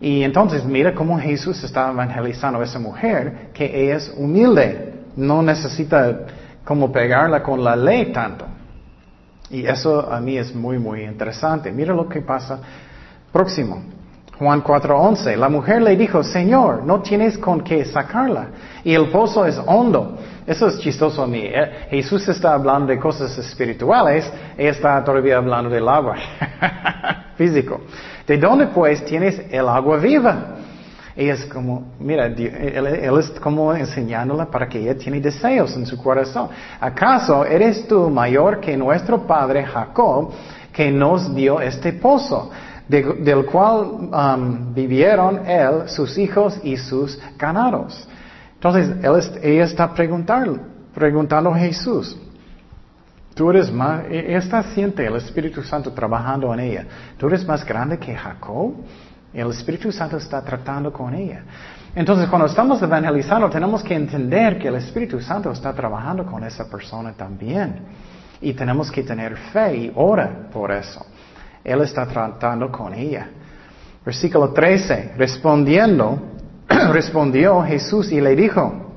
Y 0.00 0.22
entonces 0.22 0.64
mira 0.64 0.94
cómo 0.94 1.18
Jesús 1.18 1.62
está 1.62 1.90
evangelizando 1.90 2.60
a 2.60 2.64
esa 2.64 2.78
mujer, 2.78 3.50
que 3.52 3.64
ella 3.64 3.96
es 3.96 4.14
humilde, 4.16 4.94
no 5.16 5.42
necesita 5.42 6.26
como 6.64 6.90
pegarla 6.90 7.42
con 7.42 7.62
la 7.62 7.76
ley 7.76 8.10
tanto. 8.10 8.46
Y 9.50 9.66
eso 9.66 10.10
a 10.10 10.20
mí 10.20 10.38
es 10.38 10.54
muy, 10.54 10.78
muy 10.78 11.02
interesante. 11.02 11.70
Mira 11.72 11.94
lo 11.94 12.08
que 12.08 12.22
pasa 12.22 12.58
próximo. 13.32 13.82
Juan 14.38 14.62
4:11. 14.62 15.36
La 15.36 15.48
mujer 15.48 15.82
le 15.82 15.96
dijo, 15.96 16.22
Señor, 16.22 16.84
no 16.84 17.00
tienes 17.00 17.36
con 17.38 17.60
qué 17.60 17.84
sacarla. 17.84 18.48
Y 18.84 18.94
el 18.94 19.08
pozo 19.08 19.44
es 19.44 19.60
hondo. 19.66 20.16
Eso 20.46 20.68
es 20.68 20.78
chistoso 20.78 21.22
a 21.22 21.26
mí. 21.26 21.42
Eh, 21.44 21.88
Jesús 21.90 22.26
está 22.28 22.54
hablando 22.54 22.86
de 22.86 22.98
cosas 22.98 23.36
espirituales, 23.36 24.32
ella 24.56 24.70
está 24.70 25.04
todavía 25.04 25.36
hablando 25.36 25.68
del 25.68 25.86
agua 25.88 26.16
físico. 27.36 27.82
¿De 28.26 28.38
dónde 28.38 28.68
pues 28.68 29.04
tienes 29.04 29.42
el 29.50 29.68
agua 29.68 29.98
viva? 29.98 30.56
Ella 31.14 31.34
es 31.34 31.46
como, 31.46 31.94
mira, 31.98 32.26
él, 32.26 33.18
es 33.18 33.30
como 33.40 33.74
enseñándola 33.74 34.46
para 34.46 34.68
que 34.68 34.78
ella 34.78 34.96
tiene 34.96 35.20
deseos 35.20 35.74
en 35.74 35.84
su 35.84 36.00
corazón. 36.00 36.48
¿Acaso 36.80 37.44
eres 37.44 37.88
tú 37.88 38.08
mayor 38.08 38.60
que 38.60 38.76
nuestro 38.76 39.26
padre 39.26 39.64
Jacob 39.64 40.30
que 40.72 40.92
nos 40.92 41.34
dio 41.34 41.60
este 41.60 41.92
pozo? 41.92 42.52
Del 42.88 43.44
cual 43.44 44.10
um, 44.10 44.74
vivieron 44.74 45.46
él, 45.46 45.88
sus 45.88 46.16
hijos 46.16 46.58
y 46.62 46.76
sus 46.76 47.18
ganados. 47.36 48.08
Entonces, 48.54 48.96
ella 49.42 49.64
está 49.64 49.92
preguntando, 49.94 50.58
preguntando 50.94 51.50
a 51.50 51.58
Jesús, 51.58 52.18
tú 53.34 53.50
eres 53.50 53.70
más, 53.70 54.04
e, 54.08 54.34
esta 54.34 54.62
siente 54.74 55.06
el 55.06 55.16
Espíritu 55.16 55.62
Santo 55.62 55.92
trabajando 55.92 56.52
en 56.54 56.60
ella, 56.60 56.86
tú 57.18 57.28
eres 57.28 57.46
más 57.46 57.64
grande 57.64 57.98
que 57.98 58.16
Jacob. 58.16 58.74
El 59.32 59.50
Espíritu 59.50 59.92
Santo 59.92 60.16
está 60.16 60.42
tratando 60.42 60.90
con 60.90 61.14
ella. 61.14 61.42
Entonces, 61.94 62.28
cuando 62.28 62.46
estamos 62.46 62.80
evangelizando, 62.80 63.50
tenemos 63.50 63.82
que 63.82 63.94
entender 63.94 64.58
que 64.58 64.68
el 64.68 64.76
Espíritu 64.76 65.20
Santo 65.20 65.50
está 65.50 65.74
trabajando 65.74 66.24
con 66.24 66.42
esa 66.42 66.68
persona 66.68 67.12
también. 67.12 67.80
Y 68.40 68.54
tenemos 68.54 68.90
que 68.90 69.02
tener 69.02 69.36
fe 69.36 69.76
y 69.76 69.92
ora 69.94 70.48
por 70.50 70.72
eso. 70.72 71.04
Él 71.64 71.80
está 71.82 72.06
tratando 72.06 72.70
con 72.70 72.94
ella. 72.94 73.28
Versículo 74.04 74.52
13. 74.52 75.14
Respondiendo, 75.16 76.18
respondió 76.92 77.62
Jesús 77.62 78.10
y 78.12 78.20
le 78.20 78.34
dijo, 78.36 78.88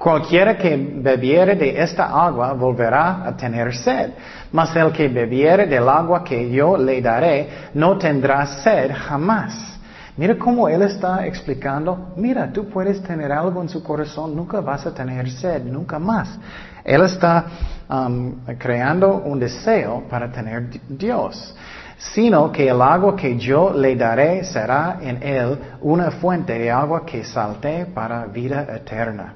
Cualquiera 0.00 0.56
que 0.56 0.78
bebiere 0.78 1.56
de 1.56 1.82
esta 1.82 2.06
agua 2.06 2.54
volverá 2.54 3.22
a 3.26 3.36
tener 3.36 3.76
sed, 3.76 4.12
mas 4.50 4.74
el 4.74 4.92
que 4.92 5.08
bebiere 5.08 5.66
del 5.66 5.86
agua 5.90 6.24
que 6.24 6.50
yo 6.50 6.78
le 6.78 7.02
daré 7.02 7.70
no 7.74 7.98
tendrá 7.98 8.46
sed 8.46 8.92
jamás. 8.94 9.78
Mira 10.16 10.38
cómo 10.38 10.70
él 10.70 10.80
está 10.80 11.26
explicando, 11.26 12.14
mira, 12.16 12.50
tú 12.50 12.66
puedes 12.70 13.02
tener 13.02 13.30
algo 13.30 13.60
en 13.60 13.68
su 13.68 13.82
corazón, 13.82 14.34
nunca 14.34 14.62
vas 14.62 14.86
a 14.86 14.94
tener 14.94 15.30
sed, 15.30 15.64
nunca 15.64 15.98
más. 15.98 16.38
Él 16.82 17.02
está 17.02 17.44
um, 17.90 18.36
creando 18.58 19.16
un 19.16 19.38
deseo 19.38 20.04
para 20.08 20.30
tener 20.30 20.70
Dios, 20.88 21.54
sino 21.98 22.50
que 22.50 22.68
el 22.68 22.80
agua 22.80 23.16
que 23.16 23.36
yo 23.36 23.72
le 23.72 23.96
daré 23.96 24.44
será 24.44 24.98
en 25.02 25.22
él 25.22 25.58
una 25.80 26.10
fuente 26.10 26.58
de 26.58 26.70
agua 26.70 27.04
que 27.04 27.24
salte 27.24 27.86
para 27.86 28.26
vida 28.26 28.66
eterna. 28.74 29.34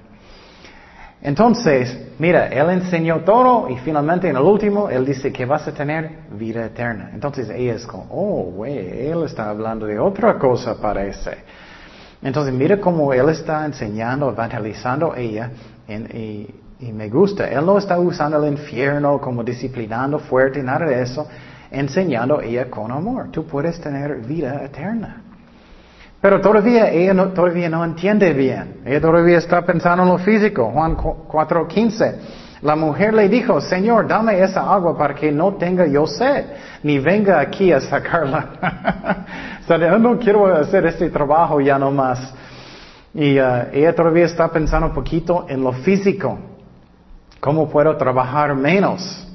Entonces, 1.25 2.13
mira, 2.19 2.49
Él 2.49 2.69
enseñó 2.69 3.21
todo 3.21 3.71
y 3.71 3.79
finalmente 3.79 4.29
en 4.29 4.37
el 4.37 4.43
último 4.43 4.91
Él 4.91 5.07
dice 5.07 5.33
que 5.33 5.47
vas 5.47 5.67
a 5.67 5.73
tener 5.73 6.25
vida 6.33 6.67
eterna. 6.67 7.11
Entonces 7.15 7.49
ella 7.49 7.75
es 7.75 7.87
como, 7.87 8.07
oh, 8.11 8.51
güey, 8.53 9.09
Él 9.09 9.23
está 9.25 9.49
hablando 9.49 9.87
de 9.87 9.99
otra 9.99 10.39
cosa 10.39 10.77
parece. 10.79 11.39
Entonces 12.23 12.53
mira 12.53 12.79
cómo 12.79 13.11
Él 13.15 13.31
está 13.31 13.65
enseñando, 13.65 14.29
evangelizando 14.29 15.13
a 15.13 15.19
ella 15.19 15.51
y, 15.89 16.47
y 16.81 16.93
me 16.93 17.09
gusta. 17.09 17.49
Él 17.49 17.65
no 17.65 17.79
está 17.79 17.99
usando 17.99 18.43
el 18.45 18.53
infierno 18.53 19.21
como 19.21 19.43
disciplinando 19.43 20.19
fuerte, 20.19 20.63
nada 20.63 20.87
de 20.87 21.03
eso, 21.03 21.27
enseñando 21.71 22.41
ella 22.41 22.71
con 22.71 22.91
amor. 22.91 23.31
Tú 23.31 23.47
puedes 23.47 23.81
tener 23.81 24.17
vida 24.19 24.63
eterna. 24.65 25.23
Pero 26.21 26.41
todavía 26.41 26.91
ella 26.91 27.13
no, 27.13 27.29
todavía 27.29 27.69
no 27.69 27.85
entiende 27.85 28.33
bien. 28.33 28.81
Ella 28.85 29.01
todavía 29.01 29.39
está 29.39 29.63
pensando 29.63 30.05
en 30.05 30.09
lo 30.09 30.19
físico. 30.19 30.71
Juan 30.73 30.97
4:15. 30.97 32.15
La 32.63 32.77
mujer 32.77 33.13
le 33.13 33.29
dijo, 33.29 33.61
Señor, 33.61 34.09
dame 34.09 34.43
esa 34.43 34.63
agua 34.63 34.97
para 34.97 35.15
que 35.15 35.31
no 35.31 35.53
tenga 35.57 35.87
yo 35.87 36.07
sed, 36.07 36.47
ni 36.83 36.99
venga 36.99 37.39
aquí 37.39 37.71
a 37.71 37.81
sacarla. 37.81 38.47
o 39.63 39.67
sea, 39.67 39.77
yo 39.77 39.99
no 39.99 40.19
quiero 40.19 40.47
hacer 40.47 40.87
este 40.87 41.11
trabajo 41.11 41.61
ya 41.61 41.79
no 41.79 41.91
más. 41.91 42.33
Y 43.13 43.39
uh, 43.39 43.67
ella 43.71 43.95
todavía 43.95 44.25
está 44.25 44.49
pensando 44.49 44.87
un 44.87 44.95
poquito 44.95 45.45
en 45.47 45.63
lo 45.63 45.73
físico. 45.73 46.39
¿Cómo 47.45 47.69
puedo 47.69 47.95
trabajar 47.99 48.55
menos? 48.55 49.29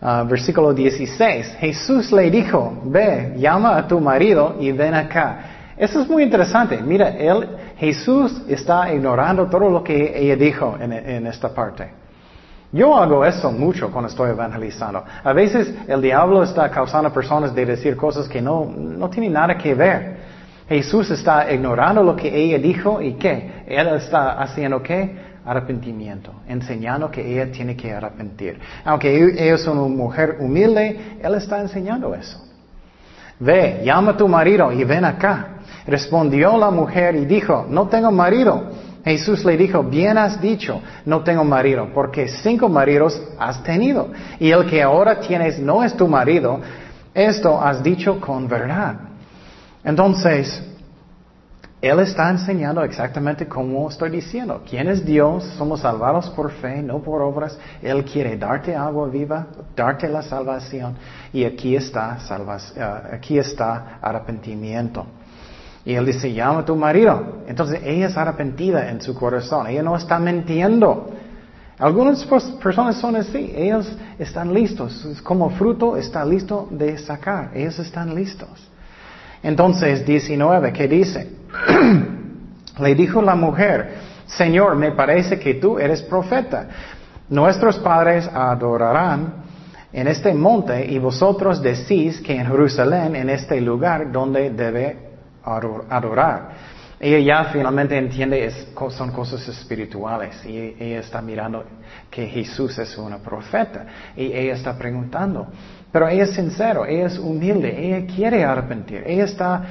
Uh, 0.00 0.26
versículo 0.26 0.72
16. 0.72 1.56
Jesús 1.60 2.10
le 2.10 2.30
dijo, 2.30 2.80
ve, 2.84 3.34
llama 3.36 3.76
a 3.76 3.86
tu 3.86 4.00
marido 4.00 4.56
y 4.58 4.72
ven 4.72 4.94
acá. 4.94 5.74
Eso 5.76 6.00
es 6.00 6.08
muy 6.08 6.22
interesante. 6.22 6.80
Mira, 6.80 7.10
él, 7.10 7.46
Jesús 7.76 8.40
está 8.48 8.90
ignorando 8.90 9.44
todo 9.50 9.68
lo 9.68 9.84
que 9.84 10.18
ella 10.18 10.34
dijo 10.34 10.78
en, 10.80 11.26
esta 11.26 11.50
parte. 11.50 11.90
Yo 12.72 12.96
hago 12.96 13.22
eso 13.22 13.52
mucho 13.52 13.90
cuando 13.90 14.08
estoy 14.08 14.30
evangelizando. 14.30 15.04
A 15.22 15.32
veces 15.34 15.74
el 15.86 16.00
diablo 16.00 16.42
está 16.42 16.70
causando 16.70 17.10
a 17.10 17.12
personas 17.12 17.54
de 17.54 17.66
decir 17.66 17.98
cosas 17.98 18.26
que 18.26 18.40
no, 18.40 18.64
no 18.64 19.10
tienen 19.10 19.34
nada 19.34 19.58
que 19.58 19.74
ver. 19.74 20.16
Jesús 20.66 21.10
está 21.10 21.52
ignorando 21.52 22.02
lo 22.02 22.16
que 22.16 22.34
ella 22.34 22.56
dijo 22.56 23.02
y 23.02 23.12
qué. 23.12 23.64
Él 23.66 23.88
está 23.88 24.40
haciendo 24.40 24.82
qué? 24.82 25.23
Arrepentimiento. 25.44 26.32
Enseñando 26.48 27.10
que 27.10 27.20
ella 27.20 27.52
tiene 27.52 27.76
que 27.76 27.92
arrepentir. 27.92 28.58
Aunque 28.84 29.14
ella 29.14 29.54
es 29.54 29.66
una 29.66 29.82
mujer 29.82 30.38
humilde, 30.40 31.18
Él 31.22 31.34
está 31.34 31.60
enseñando 31.60 32.14
eso. 32.14 32.42
Ve, 33.38 33.82
llama 33.84 34.12
a 34.12 34.16
tu 34.16 34.28
marido 34.28 34.72
y 34.72 34.84
ven 34.84 35.04
acá. 35.04 35.58
Respondió 35.86 36.56
la 36.56 36.70
mujer 36.70 37.14
y 37.16 37.26
dijo, 37.26 37.66
no 37.68 37.88
tengo 37.88 38.10
marido. 38.10 38.70
Jesús 39.04 39.44
le 39.44 39.56
dijo, 39.58 39.82
bien 39.82 40.16
has 40.16 40.40
dicho, 40.40 40.80
no 41.04 41.22
tengo 41.22 41.44
marido, 41.44 41.90
porque 41.92 42.26
cinco 42.26 42.70
maridos 42.70 43.20
has 43.38 43.62
tenido, 43.62 44.08
y 44.40 44.50
el 44.50 44.64
que 44.64 44.82
ahora 44.82 45.20
tienes 45.20 45.58
no 45.58 45.84
es 45.84 45.94
tu 45.94 46.08
marido, 46.08 46.58
esto 47.12 47.60
has 47.60 47.82
dicho 47.82 48.18
con 48.18 48.48
verdad. 48.48 48.96
Entonces, 49.84 50.62
Él 51.84 52.00
está 52.00 52.30
enseñando 52.30 52.82
exactamente 52.82 53.46
como 53.46 53.90
estoy 53.90 54.08
diciendo. 54.08 54.62
¿Quién 54.66 54.88
es 54.88 55.04
Dios? 55.04 55.44
Somos 55.58 55.80
salvados 55.80 56.30
por 56.30 56.50
fe, 56.50 56.82
no 56.82 57.02
por 57.02 57.20
obras. 57.20 57.58
Él 57.82 58.02
quiere 58.06 58.38
darte 58.38 58.74
agua 58.74 59.06
viva, 59.10 59.48
darte 59.76 60.08
la 60.08 60.22
salvación, 60.22 60.96
y 61.30 61.44
aquí 61.44 61.76
está, 61.76 62.16
eh, 62.74 63.12
aquí 63.12 63.38
está 63.38 63.98
arrepentimiento. 64.00 65.04
Y 65.84 65.92
él 65.92 66.06
dice, 66.06 66.32
llama 66.32 66.60
a 66.60 66.64
tu 66.64 66.74
marido. 66.74 67.42
Entonces 67.46 67.82
ella 67.84 68.06
es 68.06 68.16
arrepentida 68.16 68.88
en 68.88 69.02
su 69.02 69.14
corazón. 69.14 69.66
Ella 69.66 69.82
no 69.82 69.94
está 69.94 70.18
mintiendo. 70.18 71.10
Algunas 71.78 72.24
personas 72.62 72.96
son 72.96 73.16
así, 73.16 73.52
ellos 73.54 73.94
están 74.18 74.54
listos, 74.54 75.20
como 75.22 75.50
fruto 75.50 75.98
está 75.98 76.24
listo 76.24 76.66
de 76.70 76.96
sacar, 76.96 77.50
ellos 77.52 77.78
están 77.78 78.14
listos. 78.14 78.70
Entonces, 79.42 80.06
19, 80.06 80.72
¿qué 80.72 80.88
dice? 80.88 81.43
Le 82.78 82.94
dijo 82.94 83.22
la 83.22 83.34
mujer, 83.34 83.94
Señor, 84.26 84.76
me 84.76 84.92
parece 84.92 85.38
que 85.38 85.54
tú 85.54 85.78
eres 85.78 86.02
profeta. 86.02 86.68
Nuestros 87.28 87.78
padres 87.78 88.28
adorarán 88.32 89.44
en 89.92 90.08
este 90.08 90.34
monte 90.34 90.84
y 90.86 90.98
vosotros 90.98 91.62
decís 91.62 92.20
que 92.20 92.34
en 92.34 92.46
Jerusalén, 92.46 93.14
en 93.14 93.30
este 93.30 93.60
lugar 93.60 94.10
donde 94.10 94.50
debe 94.50 94.98
adorar. 95.44 96.74
Ella 96.98 97.18
ya 97.18 97.44
finalmente 97.52 97.98
entiende 97.98 98.44
es, 98.44 98.68
son 98.90 99.10
cosas 99.10 99.46
espirituales 99.46 100.44
y 100.46 100.74
ella 100.78 101.00
está 101.00 101.20
mirando 101.20 101.64
que 102.10 102.26
Jesús 102.26 102.78
es 102.78 102.96
una 102.96 103.18
profeta 103.18 103.86
y 104.16 104.32
ella 104.32 104.54
está 104.54 104.76
preguntando. 104.76 105.46
Pero 105.92 106.08
ella 106.08 106.24
es 106.24 106.34
sincero, 106.34 106.86
ella 106.86 107.06
es 107.06 107.18
humilde, 107.18 107.74
ella 107.78 108.06
quiere 108.06 108.44
arrepentir, 108.44 109.02
ella 109.06 109.24
está, 109.24 109.62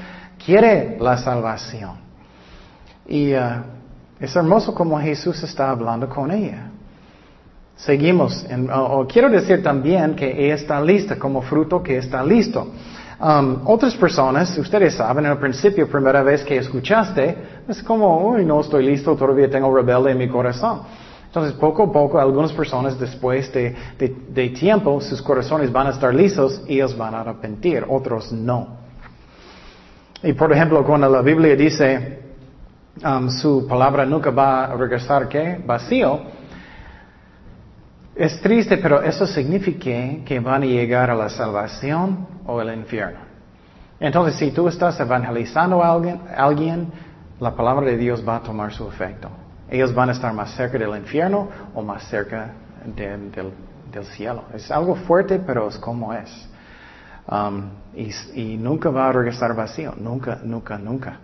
quiere 0.45 0.97
la 0.99 1.17
salvación. 1.17 1.97
Y 3.07 3.33
uh, 3.33 3.63
es 4.19 4.35
hermoso 4.35 4.73
como 4.73 4.99
Jesús 4.99 5.41
está 5.43 5.69
hablando 5.69 6.07
con 6.07 6.31
ella. 6.31 6.69
Seguimos. 7.75 8.45
quiero 9.11 9.29
decir 9.29 9.63
también 9.63 10.15
que 10.15 10.45
ella 10.45 10.55
está 10.55 10.79
lista 10.79 11.17
como 11.17 11.41
fruto 11.41 11.81
que 11.81 11.97
está 11.97 12.23
listo. 12.23 12.67
Um, 13.19 13.61
otras 13.65 13.95
personas, 13.95 14.57
ustedes 14.57 14.95
saben, 14.95 15.25
al 15.25 15.39
principio, 15.39 15.89
primera 15.89 16.21
vez 16.23 16.43
que 16.43 16.57
escuchaste, 16.57 17.37
es 17.67 17.81
como, 17.83 18.27
uy, 18.27 18.45
no 18.45 18.61
estoy 18.61 18.85
listo, 18.85 19.15
todavía 19.15 19.49
tengo 19.49 19.73
rebelde 19.73 20.11
en 20.11 20.17
mi 20.17 20.27
corazón. 20.27 20.81
Entonces, 21.25 21.53
poco 21.53 21.83
a 21.83 21.91
poco, 21.91 22.19
algunas 22.19 22.53
personas 22.53 22.99
después 22.99 23.51
de, 23.51 23.75
de, 23.97 24.49
tiempo, 24.49 25.01
sus 25.01 25.21
corazones 25.21 25.71
van 25.71 25.87
a 25.87 25.89
estar 25.91 26.13
listos 26.13 26.61
y 26.67 26.75
ellos 26.75 26.95
van 26.95 27.15
a 27.15 27.21
arrepentir, 27.21 27.85
otros 27.89 28.31
no. 28.31 28.82
Y 30.23 30.33
por 30.33 30.51
ejemplo, 30.53 30.83
cuando 30.85 31.09
la 31.09 31.21
Biblia 31.21 31.55
dice, 31.55 32.19
um, 33.03 33.29
su 33.29 33.67
palabra 33.67 34.05
nunca 34.05 34.31
va 34.31 34.65
a 34.65 34.75
regresar, 34.75 35.27
¿qué? 35.27 35.61
Vacío, 35.65 36.21
es 38.15 38.39
triste, 38.41 38.77
pero 38.77 39.01
eso 39.01 39.25
significa 39.25 40.23
que 40.23 40.39
van 40.39 40.63
a 40.63 40.65
llegar 40.65 41.09
a 41.09 41.15
la 41.15 41.29
salvación 41.29 42.27
o 42.45 42.61
el 42.61 42.73
infierno. 42.73 43.19
Entonces, 43.99 44.35
si 44.35 44.51
tú 44.51 44.67
estás 44.67 44.99
evangelizando 44.99 45.83
a 45.83 45.91
alguien, 45.91 46.91
la 47.39 47.55
palabra 47.55 47.85
de 47.87 47.97
Dios 47.97 48.23
va 48.27 48.37
a 48.37 48.43
tomar 48.43 48.71
su 48.71 48.87
efecto. 48.87 49.29
Ellos 49.69 49.93
van 49.93 50.09
a 50.09 50.11
estar 50.11 50.33
más 50.33 50.51
cerca 50.55 50.77
del 50.77 50.95
infierno 50.95 51.49
o 51.73 51.81
más 51.81 52.03
cerca 52.07 52.51
del, 52.85 53.51
cielo. 54.15 54.43
Es 54.53 54.71
algo 54.71 54.95
fuerte, 54.95 55.39
pero 55.39 55.67
es 55.67 55.77
como 55.77 56.13
es. 56.13 56.49
Um, 57.27 57.69
y, 57.95 58.57
nunca 58.57 58.89
va 58.89 59.09
a 59.09 59.11
regresar 59.11 59.55
vacío. 59.55 59.93
Nunca, 59.97 60.39
nunca, 60.43 60.77
nunca. 60.77 61.19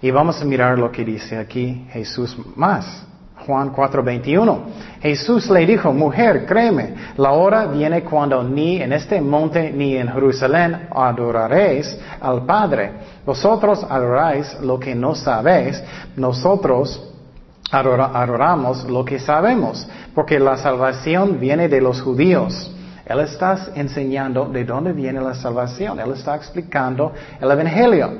Y 0.00 0.10
vamos 0.10 0.40
a 0.42 0.44
mirar 0.44 0.78
lo 0.78 0.90
que 0.90 1.04
dice 1.04 1.38
aquí 1.38 1.86
Jesús 1.90 2.36
más. 2.56 3.06
Juan 3.46 3.72
4:21. 3.72 4.58
Jesús 5.00 5.50
le 5.50 5.66
dijo, 5.66 5.92
mujer, 5.92 6.46
créeme, 6.46 6.94
la 7.16 7.32
hora 7.32 7.66
viene 7.66 8.04
cuando 8.04 8.42
ni 8.42 8.80
en 8.80 8.92
este 8.92 9.20
monte 9.20 9.72
ni 9.72 9.96
en 9.96 10.08
Jerusalén 10.08 10.88
adoraréis 10.94 11.98
al 12.20 12.44
Padre. 12.44 12.92
Vosotros 13.26 13.84
adoráis 13.88 14.60
lo 14.60 14.78
que 14.78 14.94
no 14.94 15.14
sabéis, 15.14 15.82
nosotros 16.16 17.12
adoramos 17.72 18.84
lo 18.84 19.04
que 19.04 19.18
sabemos, 19.18 19.88
porque 20.14 20.38
la 20.38 20.56
salvación 20.56 21.40
viene 21.40 21.68
de 21.68 21.80
los 21.80 22.00
judíos. 22.00 22.70
Él 23.12 23.20
está 23.20 23.58
enseñando 23.74 24.46
de 24.46 24.64
dónde 24.64 24.92
viene 24.92 25.20
la 25.20 25.34
salvación, 25.34 26.00
Él 26.00 26.12
está 26.12 26.34
explicando 26.34 27.12
el 27.38 27.50
Evangelio. 27.50 28.10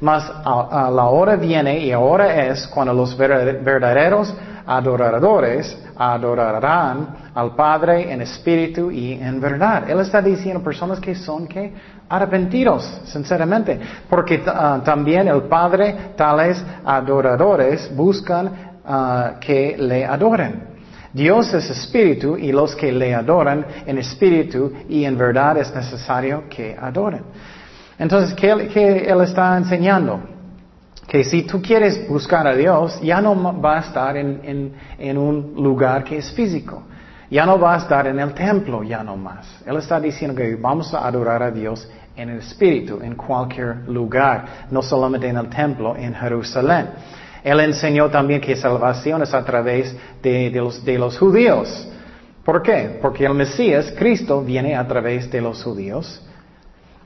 Mas 0.00 0.24
a, 0.30 0.90
la 0.90 1.04
hora 1.04 1.36
viene 1.36 1.78
y 1.80 1.92
ahora 1.92 2.46
es 2.46 2.66
cuando 2.68 2.94
los 2.94 3.14
verdaderos 3.14 4.34
adoradores 4.66 5.76
adorarán 5.94 7.16
al 7.34 7.54
Padre 7.54 8.10
en 8.10 8.22
espíritu 8.22 8.90
y 8.90 9.12
en 9.12 9.38
verdad. 9.42 9.90
Él 9.90 10.00
está 10.00 10.22
diciendo 10.22 10.62
personas 10.62 10.98
que 11.00 11.14
son 11.14 11.46
que 11.46 11.74
arrepentidos, 12.08 13.02
sinceramente, 13.04 13.78
porque 14.08 14.42
ah, 14.46 14.80
también 14.82 15.28
el 15.28 15.42
Padre, 15.42 16.12
tales 16.16 16.64
adoradores, 16.82 17.94
buscan 17.94 18.50
ah, 18.86 19.34
que 19.38 19.76
le 19.78 20.06
adoren. 20.06 20.69
Dios 21.12 21.52
es 21.54 21.68
espíritu 21.70 22.36
y 22.36 22.52
los 22.52 22.76
que 22.76 22.92
le 22.92 23.14
adoran 23.14 23.66
en 23.86 23.98
espíritu 23.98 24.72
y 24.88 25.04
en 25.04 25.18
verdad 25.18 25.58
es 25.58 25.74
necesario 25.74 26.44
que 26.48 26.76
adoren. 26.80 27.22
Entonces, 27.98 28.34
¿qué, 28.34 28.50
Él 29.06 29.20
está 29.20 29.56
enseñando? 29.56 30.20
que 31.10 31.24
si 31.24 31.42
tú 31.42 31.60
quieres 31.60 32.08
buscar 32.08 32.46
a 32.46 32.54
Dios, 32.54 33.00
ya 33.02 33.20
no 33.20 33.60
va 33.60 33.78
a 33.78 33.80
estar 33.80 34.16
en, 34.16 35.18
un 35.18 35.54
lugar 35.56 36.04
que 36.04 36.18
es 36.18 36.30
físico. 36.30 36.84
Ya 37.28 37.44
no 37.44 37.58
va 37.58 37.74
a 37.74 37.78
estar 37.78 38.06
en 38.06 38.20
el 38.20 38.32
templo, 38.32 38.84
ya 38.84 39.02
no 39.02 39.16
más. 39.16 39.60
Él 39.66 39.76
está 39.76 39.98
diciendo 39.98 40.36
que 40.36 40.54
vamos 40.54 40.94
a 40.94 41.04
adorar 41.04 41.42
a 41.42 41.50
Dios 41.50 41.90
en 42.14 42.30
el 42.30 42.38
Espíritu, 42.38 43.00
en 43.02 43.16
cualquier 43.16 43.88
lugar, 43.88 44.66
no 44.70 44.82
solamente 44.82 45.26
en 45.26 45.36
el 45.36 45.48
templo, 45.48 45.96
en 45.96 46.14
Jerusalén. 46.14 46.90
Él 47.42 47.60
enseñó 47.60 48.10
también 48.10 48.40
que 48.40 48.56
salvación 48.56 49.22
es 49.22 49.32
a 49.32 49.44
través 49.44 49.96
de, 50.22 50.50
los, 50.98 51.18
judíos. 51.18 51.88
¿Por 52.44 52.62
qué? 52.62 52.98
Porque 53.00 53.24
el 53.24 53.34
Mesías, 53.34 53.92
Cristo, 53.96 54.42
viene 54.42 54.76
a 54.76 54.86
través 54.86 55.30
de 55.30 55.40
los 55.40 55.62
judíos. 55.62 56.22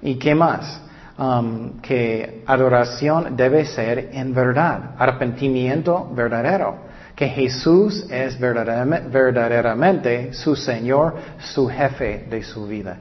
¿Y 0.03 0.17
qué 0.17 0.35
más? 0.35 0.81
Um, 1.17 1.81
que 1.81 2.43
adoración 2.45 3.37
debe 3.37 3.65
ser 3.65 4.11
en 4.13 4.35
verdad, 4.35 4.97
arrepentimiento 4.99 6.11
verdadero, 6.13 6.75
que 7.15 7.29
Jesús 7.29 8.11
es 8.11 8.39
verdaderamente, 8.41 10.33
su 10.33 10.57
Señor, 10.57 11.15
su 11.39 11.69
jefe 11.69 12.27
de 12.29 12.43
su 12.43 12.67
vida. 12.67 12.97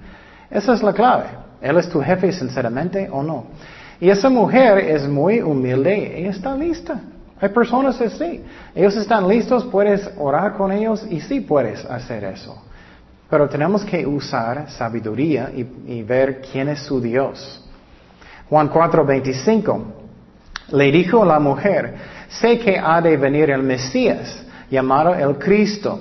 Esa 0.52 0.74
es 0.74 0.84
la 0.84 0.94
clave. 0.94 1.26
¿Él 1.60 1.78
es 1.78 1.90
tu 1.90 2.02
jefe 2.02 2.32
sinceramente 2.32 3.10
o 3.10 3.24
no? 3.24 3.46
Y 4.00 4.10
esa 4.10 4.30
mujer 4.30 4.78
es 4.80 5.08
muy 5.08 5.42
humilde, 5.42 6.20
ella 6.20 6.30
está 6.30 6.56
lista. 6.56 7.00
Hay 7.44 7.50
personas 7.50 8.00
así. 8.00 8.42
Ellos 8.74 8.96
están 8.96 9.28
listos, 9.28 9.66
puedes 9.66 10.10
orar 10.18 10.54
con 10.54 10.72
ellos 10.72 11.06
y 11.10 11.20
sí 11.20 11.42
puedes 11.42 11.84
hacer 11.84 12.24
eso. 12.24 12.56
Pero 13.30 13.50
tenemos 13.50 13.84
que 13.84 14.08
usar 14.08 14.72
sabiduría 14.72 15.52
y 15.54 16.04
ver 16.04 16.40
quién 16.40 16.70
es 16.70 16.80
su 16.80 17.02
Dios. 17.02 17.62
Juan 18.50 18.70
4, 18.70 19.04
25. 19.04 19.86
Le 20.70 20.90
dijo 20.90 21.26
la 21.26 21.38
mujer, 21.38 21.96
sé 22.30 22.58
que 22.60 22.80
ha 22.80 23.02
de 23.02 23.18
venir 23.18 23.50
el 23.50 23.62
Mesías, 23.62 24.42
llamado 24.72 25.14
el 25.14 25.38
Cristo. 25.38 26.00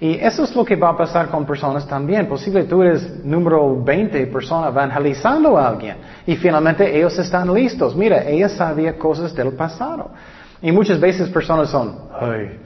Y 0.00 0.14
eso 0.14 0.44
es 0.44 0.56
lo 0.56 0.64
que 0.64 0.76
va 0.76 0.88
a 0.88 0.96
pasar 0.96 1.28
con 1.28 1.44
personas 1.44 1.86
también. 1.86 2.26
Posible 2.26 2.64
tú 2.64 2.82
eres 2.82 3.22
número 3.22 3.82
20 3.84 4.26
persona 4.28 4.68
evangelizando 4.68 5.58
a 5.58 5.68
alguien. 5.68 5.98
Y 6.24 6.34
finalmente 6.36 6.96
ellos 6.96 7.18
están 7.18 7.52
listos. 7.52 7.94
Mira, 7.94 8.22
ella 8.22 8.48
sabía 8.48 8.96
cosas 8.96 9.34
del 9.34 9.52
pasado. 9.52 10.12
Y 10.60 10.72
muchas 10.72 10.98
veces 10.98 11.28
personas 11.28 11.70
son, 11.70 11.94
ay, 12.20 12.58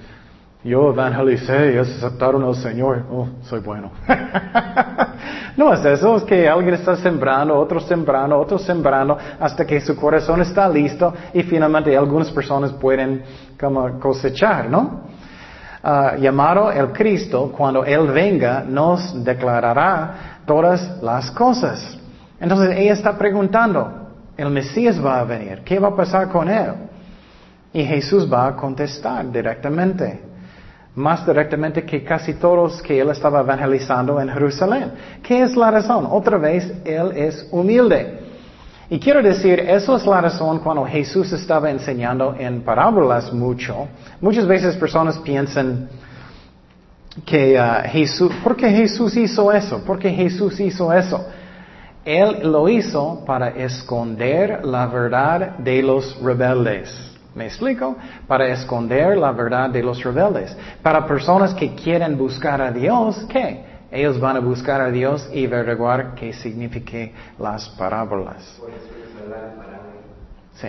yo 0.64 0.90
evangelicé 0.90 1.74
y 1.74 1.78
aceptaron 1.78 2.44
al 2.44 2.54
Señor. 2.54 3.04
Oh, 3.10 3.26
soy 3.42 3.60
bueno. 3.60 3.90
no 5.56 5.74
es 5.74 5.84
eso, 5.84 6.16
es 6.16 6.22
que 6.22 6.48
alguien 6.48 6.74
está 6.74 6.96
sembrando, 6.96 7.58
otro 7.58 7.80
sembrando, 7.80 8.38
otro 8.38 8.58
sembrando, 8.58 9.18
hasta 9.40 9.66
que 9.66 9.80
su 9.80 9.96
corazón 9.96 10.40
está 10.40 10.68
listo 10.68 11.12
y 11.34 11.42
finalmente 11.42 11.96
algunas 11.96 12.30
personas 12.30 12.72
pueden 12.72 13.22
como 13.60 13.98
cosechar, 13.98 14.70
¿no? 14.70 15.12
Uh, 15.84 16.16
llamado 16.20 16.70
el 16.70 16.92
Cristo, 16.92 17.52
cuando 17.56 17.84
Él 17.84 18.06
venga, 18.12 18.62
nos 18.62 19.24
declarará 19.24 20.38
todas 20.46 21.02
las 21.02 21.28
cosas. 21.32 21.98
Entonces 22.38 22.76
ella 22.76 22.92
está 22.92 23.18
preguntando, 23.18 24.10
el 24.36 24.48
Mesías 24.50 25.04
va 25.04 25.18
a 25.18 25.24
venir, 25.24 25.62
¿qué 25.64 25.80
va 25.80 25.88
a 25.88 25.96
pasar 25.96 26.28
con 26.28 26.48
Él? 26.48 26.72
Y 27.72 27.84
Jesús 27.84 28.30
va 28.30 28.48
a 28.48 28.56
contestar 28.56 29.30
directamente 29.30 30.32
más 30.94 31.26
directamente 31.26 31.84
que 31.84 32.04
casi 32.04 32.34
todos 32.34 32.82
que 32.82 33.00
él 33.00 33.08
estaba 33.10 33.40
evangelizando 33.40 34.20
en 34.20 34.28
Jerusalén. 34.28 34.92
¿Qué 35.22 35.42
es 35.42 35.56
la 35.56 35.70
razón? 35.70 36.06
Otra 36.10 36.36
vez, 36.36 36.70
él 36.84 37.12
es 37.16 37.48
humilde. 37.50 38.20
Y 38.90 38.98
quiero 38.98 39.22
decir, 39.22 39.58
eso 39.60 39.96
es 39.96 40.04
la 40.04 40.20
razón 40.20 40.58
cuando 40.58 40.84
Jesús 40.84 41.32
estaba 41.32 41.70
enseñando 41.70 42.34
en 42.38 42.60
parábolas 42.60 43.32
mucho. 43.32 43.88
Muchas 44.20 44.46
veces 44.46 44.76
personas 44.76 45.16
piensan 45.18 45.88
que 47.24 47.58
uh, 47.58 47.88
Jesús, 47.88 48.30
¿por 48.44 48.54
qué 48.54 48.68
Jesús 48.68 49.16
hizo 49.16 49.50
eso? 49.50 49.82
¿Por 49.82 49.98
qué 49.98 50.10
Jesús 50.10 50.60
hizo 50.60 50.92
eso? 50.92 51.24
Él 52.04 52.50
lo 52.50 52.68
hizo 52.68 53.24
para 53.24 53.48
esconder 53.48 54.62
la 54.64 54.86
verdad 54.88 55.56
de 55.58 55.82
los 55.82 56.20
rebeldes. 56.20 57.11
¿Me 57.34 57.46
explico? 57.46 57.96
Para 58.26 58.48
esconder 58.48 59.16
la 59.16 59.32
verdad 59.32 59.70
de 59.70 59.82
los 59.82 60.02
rebeldes. 60.02 60.56
Para 60.82 61.06
personas 61.06 61.54
que 61.54 61.74
quieren 61.74 62.16
buscar 62.18 62.60
a 62.60 62.70
Dios, 62.70 63.24
¿qué? 63.28 63.64
Ellos 63.90 64.18
van 64.18 64.36
a 64.36 64.40
buscar 64.40 64.80
a 64.80 64.90
Dios 64.90 65.28
y 65.32 65.46
averiguar 65.46 66.14
qué 66.14 66.32
significa 66.32 67.12
las 67.38 67.68
parábolas. 67.70 68.60
Sí. 70.54 70.68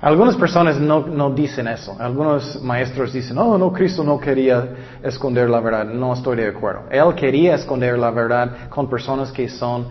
Algunas 0.00 0.36
personas 0.36 0.78
no, 0.78 1.06
no, 1.06 1.30
dicen 1.30 1.66
eso. 1.68 1.96
Algunos 1.98 2.62
maestros 2.62 3.12
dicen, 3.12 3.38
oh, 3.38 3.56
no, 3.56 3.72
Cristo 3.72 4.04
no 4.04 4.20
quería 4.20 4.68
esconder 5.02 5.48
la 5.48 5.60
verdad. 5.60 5.86
No 5.86 6.12
estoy 6.12 6.36
de 6.36 6.48
acuerdo. 6.48 6.82
Él 6.90 7.14
quería 7.14 7.54
esconder 7.54 7.98
la 7.98 8.10
verdad 8.10 8.68
con 8.68 8.88
personas 8.88 9.32
que 9.32 9.48
son 9.48 9.88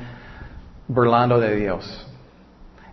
burlando 0.88 1.39
de 1.39 1.56
Dios. 1.56 2.08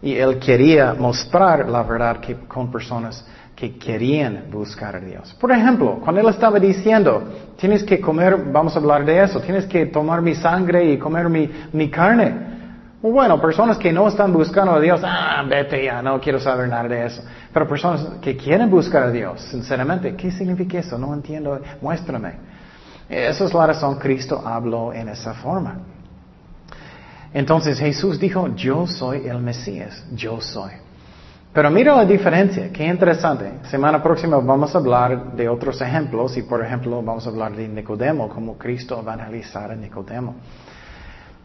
Y 0.03 0.17
él 0.17 0.39
quería 0.39 0.95
mostrar 0.95 1.69
la 1.69 1.83
verdad 1.85 2.19
con 2.49 2.71
personas 2.71 3.25
que 3.55 3.79
querían 3.79 4.47
buscar 4.51 4.97
a 4.97 5.01
Dios. 5.01 5.37
Por 5.41 5.53
ejemplo, 5.53 6.01
cuando 6.03 6.21
él 6.21 6.29
estaba 6.29 6.59
diciendo, 6.59 7.23
tienes 7.57 7.85
que 7.85 8.01
comer, 8.01 8.37
vamos 8.51 8.75
a 8.75 8.81
hablar 8.81 9.05
de 9.05 9.23
eso, 9.23 9.41
tienes 9.41 9.67
que 9.67 9.87
tomar 9.87 10.21
mi 10.21 10.35
sangre 10.35 10.93
y 10.93 10.99
comer 10.99 11.29
mi, 11.29 11.49
mi 11.73 11.89
carne. 11.89 12.51
Bueno, 13.01 13.41
personas 13.41 13.79
que 13.79 13.93
no 13.93 14.09
están 14.09 14.33
buscando 14.33 14.73
a 14.73 14.81
Dios, 14.81 15.01
ah, 15.05 15.45
vete 15.49 15.85
ya, 15.85 16.03
no 16.03 16.21
quiero 16.21 16.41
saber 16.41 16.69
nada 16.69 16.89
de 16.89 17.07
eso. 17.07 17.23
Pero 17.53 17.69
personas 17.69 18.05
que 18.21 18.37
quieren 18.37 18.71
buscar 18.71 19.05
a 19.05 19.11
Dios, 19.11 19.41
sinceramente, 19.43 20.17
¿qué 20.17 20.31
significa 20.31 20.79
eso? 20.79 20.99
No 20.99 21.13
entiendo, 21.15 21.61
muéstrame. 21.81 22.35
Esa 23.09 23.45
es 23.45 23.53
la 23.53 23.67
razón 23.67 23.97
Cristo 23.99 24.43
habló 24.45 24.93
en 24.93 25.09
esa 25.09 25.35
forma. 25.35 25.77
Entonces 27.35 27.79
Jesús 27.79 28.19
dijo, 28.19 28.55
yo 28.55 28.87
soy 28.87 29.27
el 29.27 29.39
Mesías, 29.39 30.05
yo 30.13 30.41
soy. 30.41 30.73
Pero 31.53 31.71
mira 31.71 31.95
la 31.95 32.07
diferencia, 32.07 32.71
qué 32.73 32.87
interesante. 32.87 33.53
Semana 33.71 34.03
próxima 34.03 34.39
vamos 34.39 34.75
a 34.75 34.79
hablar 34.79 35.33
de 35.33 35.49
otros 35.49 35.81
ejemplos 35.83 36.37
y 36.39 36.43
por 36.43 36.65
ejemplo 36.65 37.03
vamos 37.03 37.27
a 37.27 37.31
hablar 37.31 37.55
de 37.55 37.69
Nicodemo, 37.69 38.29
como 38.29 38.57
Cristo 38.57 38.99
evangelizar 39.01 39.71
a 39.71 39.75
Nicodemo. 39.75 40.35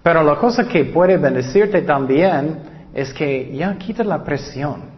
Pero 0.01 0.23
la 0.23 0.35
cosa 0.35 0.65
que 0.65 0.85
puede 0.85 1.17
bendecirte 1.17 1.81
también 1.81 2.59
es 2.93 3.13
que 3.13 3.53
ya 3.53 3.77
quita 3.77 4.03
la 4.03 4.23
presión. 4.23 4.96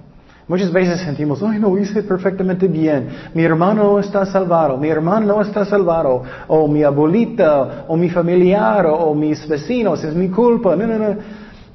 Muchas 0.50 0.72
veces 0.72 1.00
sentimos, 1.02 1.44
ay, 1.44 1.60
no 1.60 1.78
hice 1.78 2.02
perfectamente 2.02 2.68
bien, 2.68 3.08
mi 3.36 3.44
hermano 3.44 3.84
no 3.84 4.00
está 4.00 4.26
salvado, 4.26 4.78
mi 4.78 4.90
hermano 4.90 5.36
no 5.36 5.42
está 5.44 5.64
salvado, 5.64 6.24
o 6.48 6.68
mi 6.68 6.82
abuelita, 6.82 7.86
o 7.88 7.96
mi 7.96 8.10
familiar, 8.10 8.88
o, 8.88 9.14
mis 9.14 9.48
vecinos, 9.48 10.04
es 10.04 10.16
mi 10.16 10.28
culpa. 10.30 10.76
No, 10.76 10.88
no, 10.88 10.98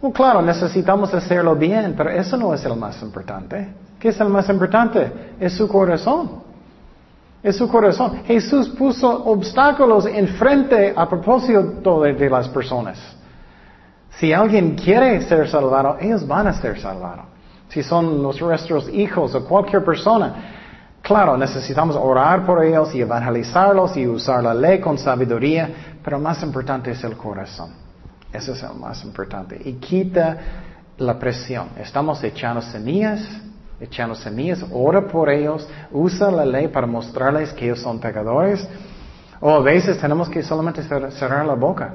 no. 0.03 0.13
claro, 0.13 0.43
necesitamos 0.43 1.15
hacerlo 1.15 1.55
bien, 1.55 1.95
pero 1.97 2.11
eso 2.11 2.37
no 2.37 2.53
es 2.53 2.65
el 2.65 2.75
más 2.75 3.01
importante. 3.01 3.69
¿Qué 3.97 4.09
es 4.09 4.21
el 4.21 4.29
más 4.29 4.49
importante? 4.49 5.13
Es 5.39 5.53
su 5.53 5.69
corazón. 5.69 6.43
Es 7.45 7.55
su 7.55 7.69
corazón. 7.69 8.25
Jesús 8.25 8.71
puso 8.71 9.09
obstáculos 9.09 10.07
enfrente 10.07 10.93
a 10.97 11.09
propósito 11.09 12.03
de 12.03 12.29
las 12.29 12.49
personas. 12.49 12.99
Si 14.19 14.33
alguien 14.33 14.75
quiere 14.75 15.23
ser 15.23 15.49
salvado, 15.49 15.97
ellos 16.01 16.27
van 16.27 16.49
a 16.49 16.53
ser 16.55 16.81
salvados. 16.81 17.34
Si 17.75 17.83
son 17.83 18.23
nuestros 18.23 18.89
hijos 18.89 19.35
o 19.35 19.45
cualquier 19.45 19.85
persona, 19.85 20.33
claro, 21.03 21.37
necesitamos 21.37 21.97
orar 21.97 22.47
por 22.47 22.65
ellos 22.65 22.95
y 22.95 23.01
evangelizarlos 23.01 23.97
y 23.97 24.07
usar 24.07 24.45
la 24.45 24.55
ley 24.55 24.81
con 24.81 24.97
sabiduría, 24.97 25.99
pero 26.01 26.21
más 26.21 26.41
importante 26.45 26.93
es 26.93 27.03
el 27.03 27.17
corazón. 27.17 27.73
Eso 28.33 28.53
es 28.53 28.63
el 28.63 28.79
más 28.79 29.03
importante. 29.03 29.61
Y 29.65 29.73
quita 29.73 30.39
la 30.99 31.19
presión. 31.19 31.71
Estamos 31.77 32.23
echando 32.23 32.63
semillas, 32.63 33.27
echando 33.81 34.15
semillas, 34.15 34.65
ora 34.71 35.09
por 35.09 35.29
ellos, 35.29 35.69
usa 35.91 36.31
la 36.31 36.47
ley 36.47 36.69
para 36.69 36.87
mostrarles 36.87 37.53
que 37.53 37.65
ellos 37.65 37.81
son 37.81 37.99
pecadores. 37.99 38.69
O 39.41 39.51
a 39.51 39.61
veces 39.61 39.99
tenemos 39.99 40.29
que 40.29 40.45
solamente 40.45 40.81
cerrar 40.85 41.45
la 41.45 41.55
boca. 41.55 41.93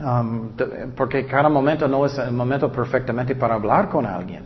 Um, 0.00 0.50
porque 0.94 1.26
cada 1.26 1.48
momento 1.48 1.88
no 1.88 2.06
es 2.06 2.16
el 2.18 2.30
momento 2.30 2.70
perfectamente 2.70 3.34
para 3.34 3.56
hablar 3.56 3.88
con 3.88 4.06
alguien. 4.06 4.44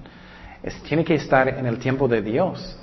Tiene 0.87 1.05
que 1.05 1.15
estar 1.15 1.49
en 1.49 1.67
el 1.67 1.79
tiempo 1.79 2.09
de 2.09 2.23
Dios. 2.23 2.79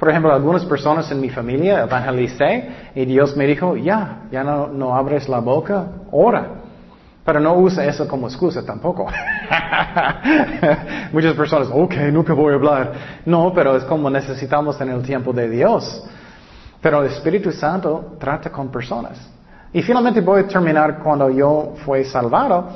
Por 0.00 0.08
ejemplo, 0.08 0.32
algunas 0.32 0.64
personas 0.64 1.12
en 1.12 1.20
mi 1.20 1.28
familia 1.28 1.82
evangelicé 1.82 2.70
y 2.94 3.04
Dios 3.04 3.36
me 3.36 3.46
dijo, 3.46 3.76
ya, 3.76 4.22
ya 4.32 4.42
no, 4.42 4.68
no 4.68 4.96
abres 4.96 5.28
la 5.28 5.40
boca, 5.40 5.88
ora. 6.10 6.46
Pero 7.22 7.38
no 7.38 7.58
usa 7.58 7.84
eso 7.84 8.08
como 8.08 8.26
excusa 8.26 8.64
tampoco. 8.64 9.06
Muchas 11.12 11.34
personas, 11.34 11.68
ok, 11.70 11.96
nunca 12.10 12.32
voy 12.32 12.52
a 12.52 12.56
hablar. 12.56 12.92
No, 13.26 13.52
pero 13.54 13.76
es 13.76 13.84
como 13.84 14.08
necesitamos 14.08 14.80
en 14.80 14.88
el 14.88 15.02
tiempo 15.02 15.34
de 15.34 15.50
Dios. 15.50 16.02
Pero 16.80 17.02
el 17.02 17.12
Espíritu 17.12 17.52
Santo 17.52 18.16
trata 18.18 18.50
con 18.50 18.70
personas. 18.70 19.20
Y 19.70 19.82
finalmente 19.82 20.22
voy 20.22 20.40
a 20.40 20.48
terminar 20.48 21.00
cuando 21.00 21.28
yo 21.28 21.74
fui 21.84 22.04
salvado. 22.04 22.70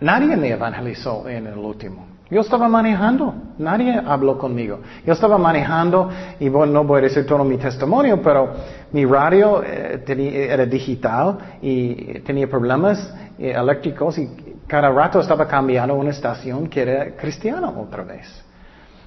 Nadie 0.00 0.36
me 0.36 0.50
evangelizó 0.50 1.26
en 1.26 1.46
el 1.46 1.56
último. 1.56 2.11
Yo 2.32 2.40
estaba 2.40 2.66
manejando, 2.66 3.34
nadie 3.58 3.92
habló 4.06 4.38
conmigo. 4.38 4.80
Yo 5.04 5.12
estaba 5.12 5.36
manejando 5.36 6.08
y 6.40 6.48
bueno, 6.48 6.72
no 6.72 6.84
voy 6.84 7.00
a 7.00 7.02
decir 7.02 7.26
todo 7.26 7.44
mi 7.44 7.58
testimonio, 7.58 8.22
pero 8.22 8.54
mi 8.90 9.04
radio 9.04 9.62
eh, 9.62 10.02
era 10.50 10.64
digital 10.64 11.58
y 11.60 12.20
tenía 12.20 12.48
problemas 12.48 13.14
eh, 13.38 13.52
eléctricos 13.54 14.16
y 14.16 14.30
cada 14.66 14.88
rato 14.88 15.20
estaba 15.20 15.46
cambiando 15.46 15.92
una 15.94 16.08
estación 16.08 16.68
que 16.68 16.80
era 16.80 17.16
cristiana 17.16 17.68
otra 17.68 18.02
vez. 18.02 18.26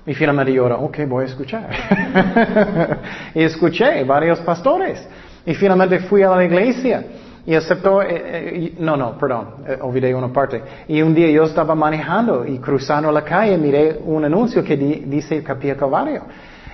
Y 0.06 0.14
finalmente 0.14 0.54
yo 0.54 0.68
era, 0.68 0.76
ok, 0.76 1.00
voy 1.08 1.24
a 1.24 1.26
escuchar. 1.28 1.68
y 3.34 3.42
escuché 3.42 4.04
varios 4.04 4.38
pastores. 4.42 5.04
Y 5.48 5.56
finalmente 5.56 5.98
fui 5.98 6.22
a 6.22 6.30
la 6.30 6.44
iglesia 6.44 7.04
y 7.48 7.54
aceptó, 7.54 8.02
eh, 8.02 8.08
eh, 8.10 8.76
no, 8.80 8.98
no, 8.98 9.18
perdón, 9.18 9.48
eh, 9.68 9.78
olvidé 9.80 10.16
una 10.16 10.34
parte. 10.34 10.64
Y 10.88 11.02
un 11.02 11.14
día 11.14 11.30
yo 11.30 11.44
estaba 11.44 11.76
manejando 11.76 12.46
y 12.46 12.58
cruzando 12.58 13.12
la 13.12 13.24
calle 13.24 13.58
miré 13.58 14.00
un 14.04 14.26
anuncio 14.26 14.64
que 14.64 14.76
dice 14.76 15.44
Capilla 15.44 15.76
Calvario. 15.76 16.24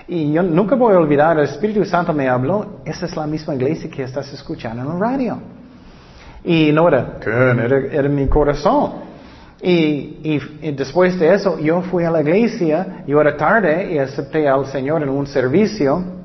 Y 0.08 0.32
yo 0.32 0.42
nunca 0.42 0.74
voy 0.74 0.94
a 0.94 0.98
olvidar, 0.98 1.38
el 1.38 1.44
Espíritu 1.44 1.84
Santo 1.84 2.12
me 2.14 2.28
habló, 2.28 2.80
esa 2.84 3.06
es 3.06 3.14
la 3.16 3.26
misma 3.26 3.54
iglesia 3.54 3.90
que 3.90 4.02
estás 4.02 4.32
escuchando 4.32 4.82
en 4.82 4.92
el 4.92 5.00
radio. 5.00 5.38
Y 6.44 6.72
no 6.72 6.88
era, 6.88 7.18
era, 7.24 7.78
era 7.92 8.08
mi 8.08 8.26
corazón. 8.26 9.12
Y, 9.60 10.40
y, 10.60 10.72
después 10.72 11.18
de 11.20 11.34
eso, 11.34 11.58
yo 11.60 11.82
fui 11.82 12.02
a 12.02 12.10
la 12.10 12.20
iglesia, 12.20 13.04
yo 13.06 13.20
era 13.20 13.36
tarde 13.36 13.92
y 13.92 13.98
acepté 13.98 14.48
al 14.48 14.66
Señor 14.66 15.02
en 15.02 15.08
un 15.08 15.26
servicio 15.26 16.21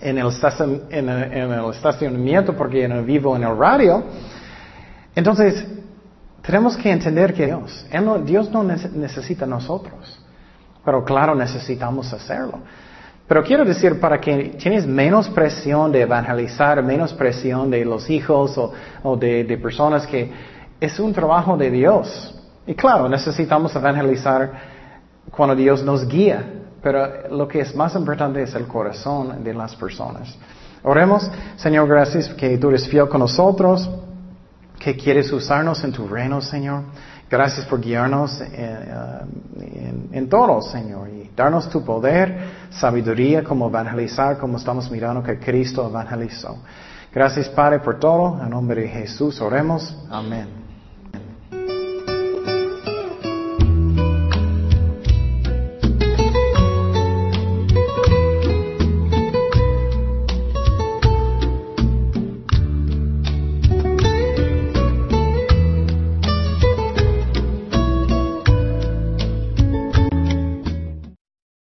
en 0.00 0.18
el, 0.18 0.82
en, 0.90 1.08
el 1.08 1.70
estacionamiento 1.70 2.54
porque 2.54 2.86
no 2.88 3.02
vivo 3.02 3.36
en 3.36 3.44
el 3.44 3.56
radio. 3.56 4.04
Entonces, 5.14 5.66
tenemos 6.42 6.76
que 6.76 6.90
entender 6.90 7.34
que 7.34 7.46
Dios, 7.46 7.86
Dios 8.24 8.50
no 8.50 8.62
necesita 8.62 9.44
a 9.44 9.48
nosotros, 9.48 10.20
pero 10.84 11.04
claro, 11.04 11.34
necesitamos 11.34 12.12
hacerlo. 12.12 12.60
Pero 13.26 13.44
quiero 13.44 13.64
decir, 13.64 14.00
para 14.00 14.18
que 14.18 14.56
tienes 14.58 14.86
menos 14.86 15.28
presión 15.28 15.92
de 15.92 16.02
evangelizar, 16.02 16.82
menos 16.82 17.12
presión 17.12 17.70
de 17.70 17.84
los 17.84 18.08
hijos 18.08 18.56
o, 18.56 18.72
o 19.02 19.16
de, 19.16 19.44
de 19.44 19.58
personas 19.58 20.06
que 20.06 20.32
es 20.80 20.98
un 20.98 21.12
trabajo 21.12 21.56
de 21.56 21.70
Dios. 21.70 22.34
Y 22.66 22.74
claro, 22.74 23.08
necesitamos 23.08 23.74
evangelizar 23.76 24.52
cuando 25.30 25.54
Dios 25.54 25.82
nos 25.82 26.08
guía, 26.08 26.57
pero 26.82 27.28
lo 27.30 27.48
que 27.48 27.60
es 27.60 27.74
más 27.74 27.94
importante 27.94 28.42
es 28.42 28.54
el 28.54 28.66
corazón 28.66 29.42
de 29.42 29.54
las 29.54 29.74
personas. 29.76 30.36
Oremos, 30.82 31.30
Señor, 31.56 31.88
gracias 31.88 32.28
que 32.34 32.56
tú 32.58 32.68
eres 32.68 32.88
fiel 32.88 33.08
con 33.08 33.20
nosotros, 33.20 33.90
que 34.78 34.96
quieres 34.96 35.32
usarnos 35.32 35.82
en 35.82 35.92
tu 35.92 36.06
reino, 36.06 36.40
Señor. 36.40 36.84
Gracias 37.30 37.66
por 37.66 37.80
guiarnos 37.80 38.40
en, 38.40 38.48
eh, 38.50 39.94
en, 40.12 40.28
todo, 40.28 40.62
Señor, 40.62 41.10
y 41.10 41.30
darnos 41.36 41.68
tu 41.68 41.84
poder, 41.84 42.38
sabiduría, 42.70 43.44
como 43.44 43.68
evangelizar, 43.68 44.38
como 44.38 44.56
estamos 44.56 44.90
mirando 44.90 45.22
que 45.22 45.38
Cristo 45.38 45.86
evangelizó. 45.88 46.56
Gracias, 47.12 47.48
Padre, 47.50 47.80
por 47.80 47.98
todo. 47.98 48.40
En 48.42 48.50
nombre 48.50 48.82
de 48.82 48.88
Jesús 48.88 49.40
oremos. 49.40 49.94
Amén. 50.10 50.57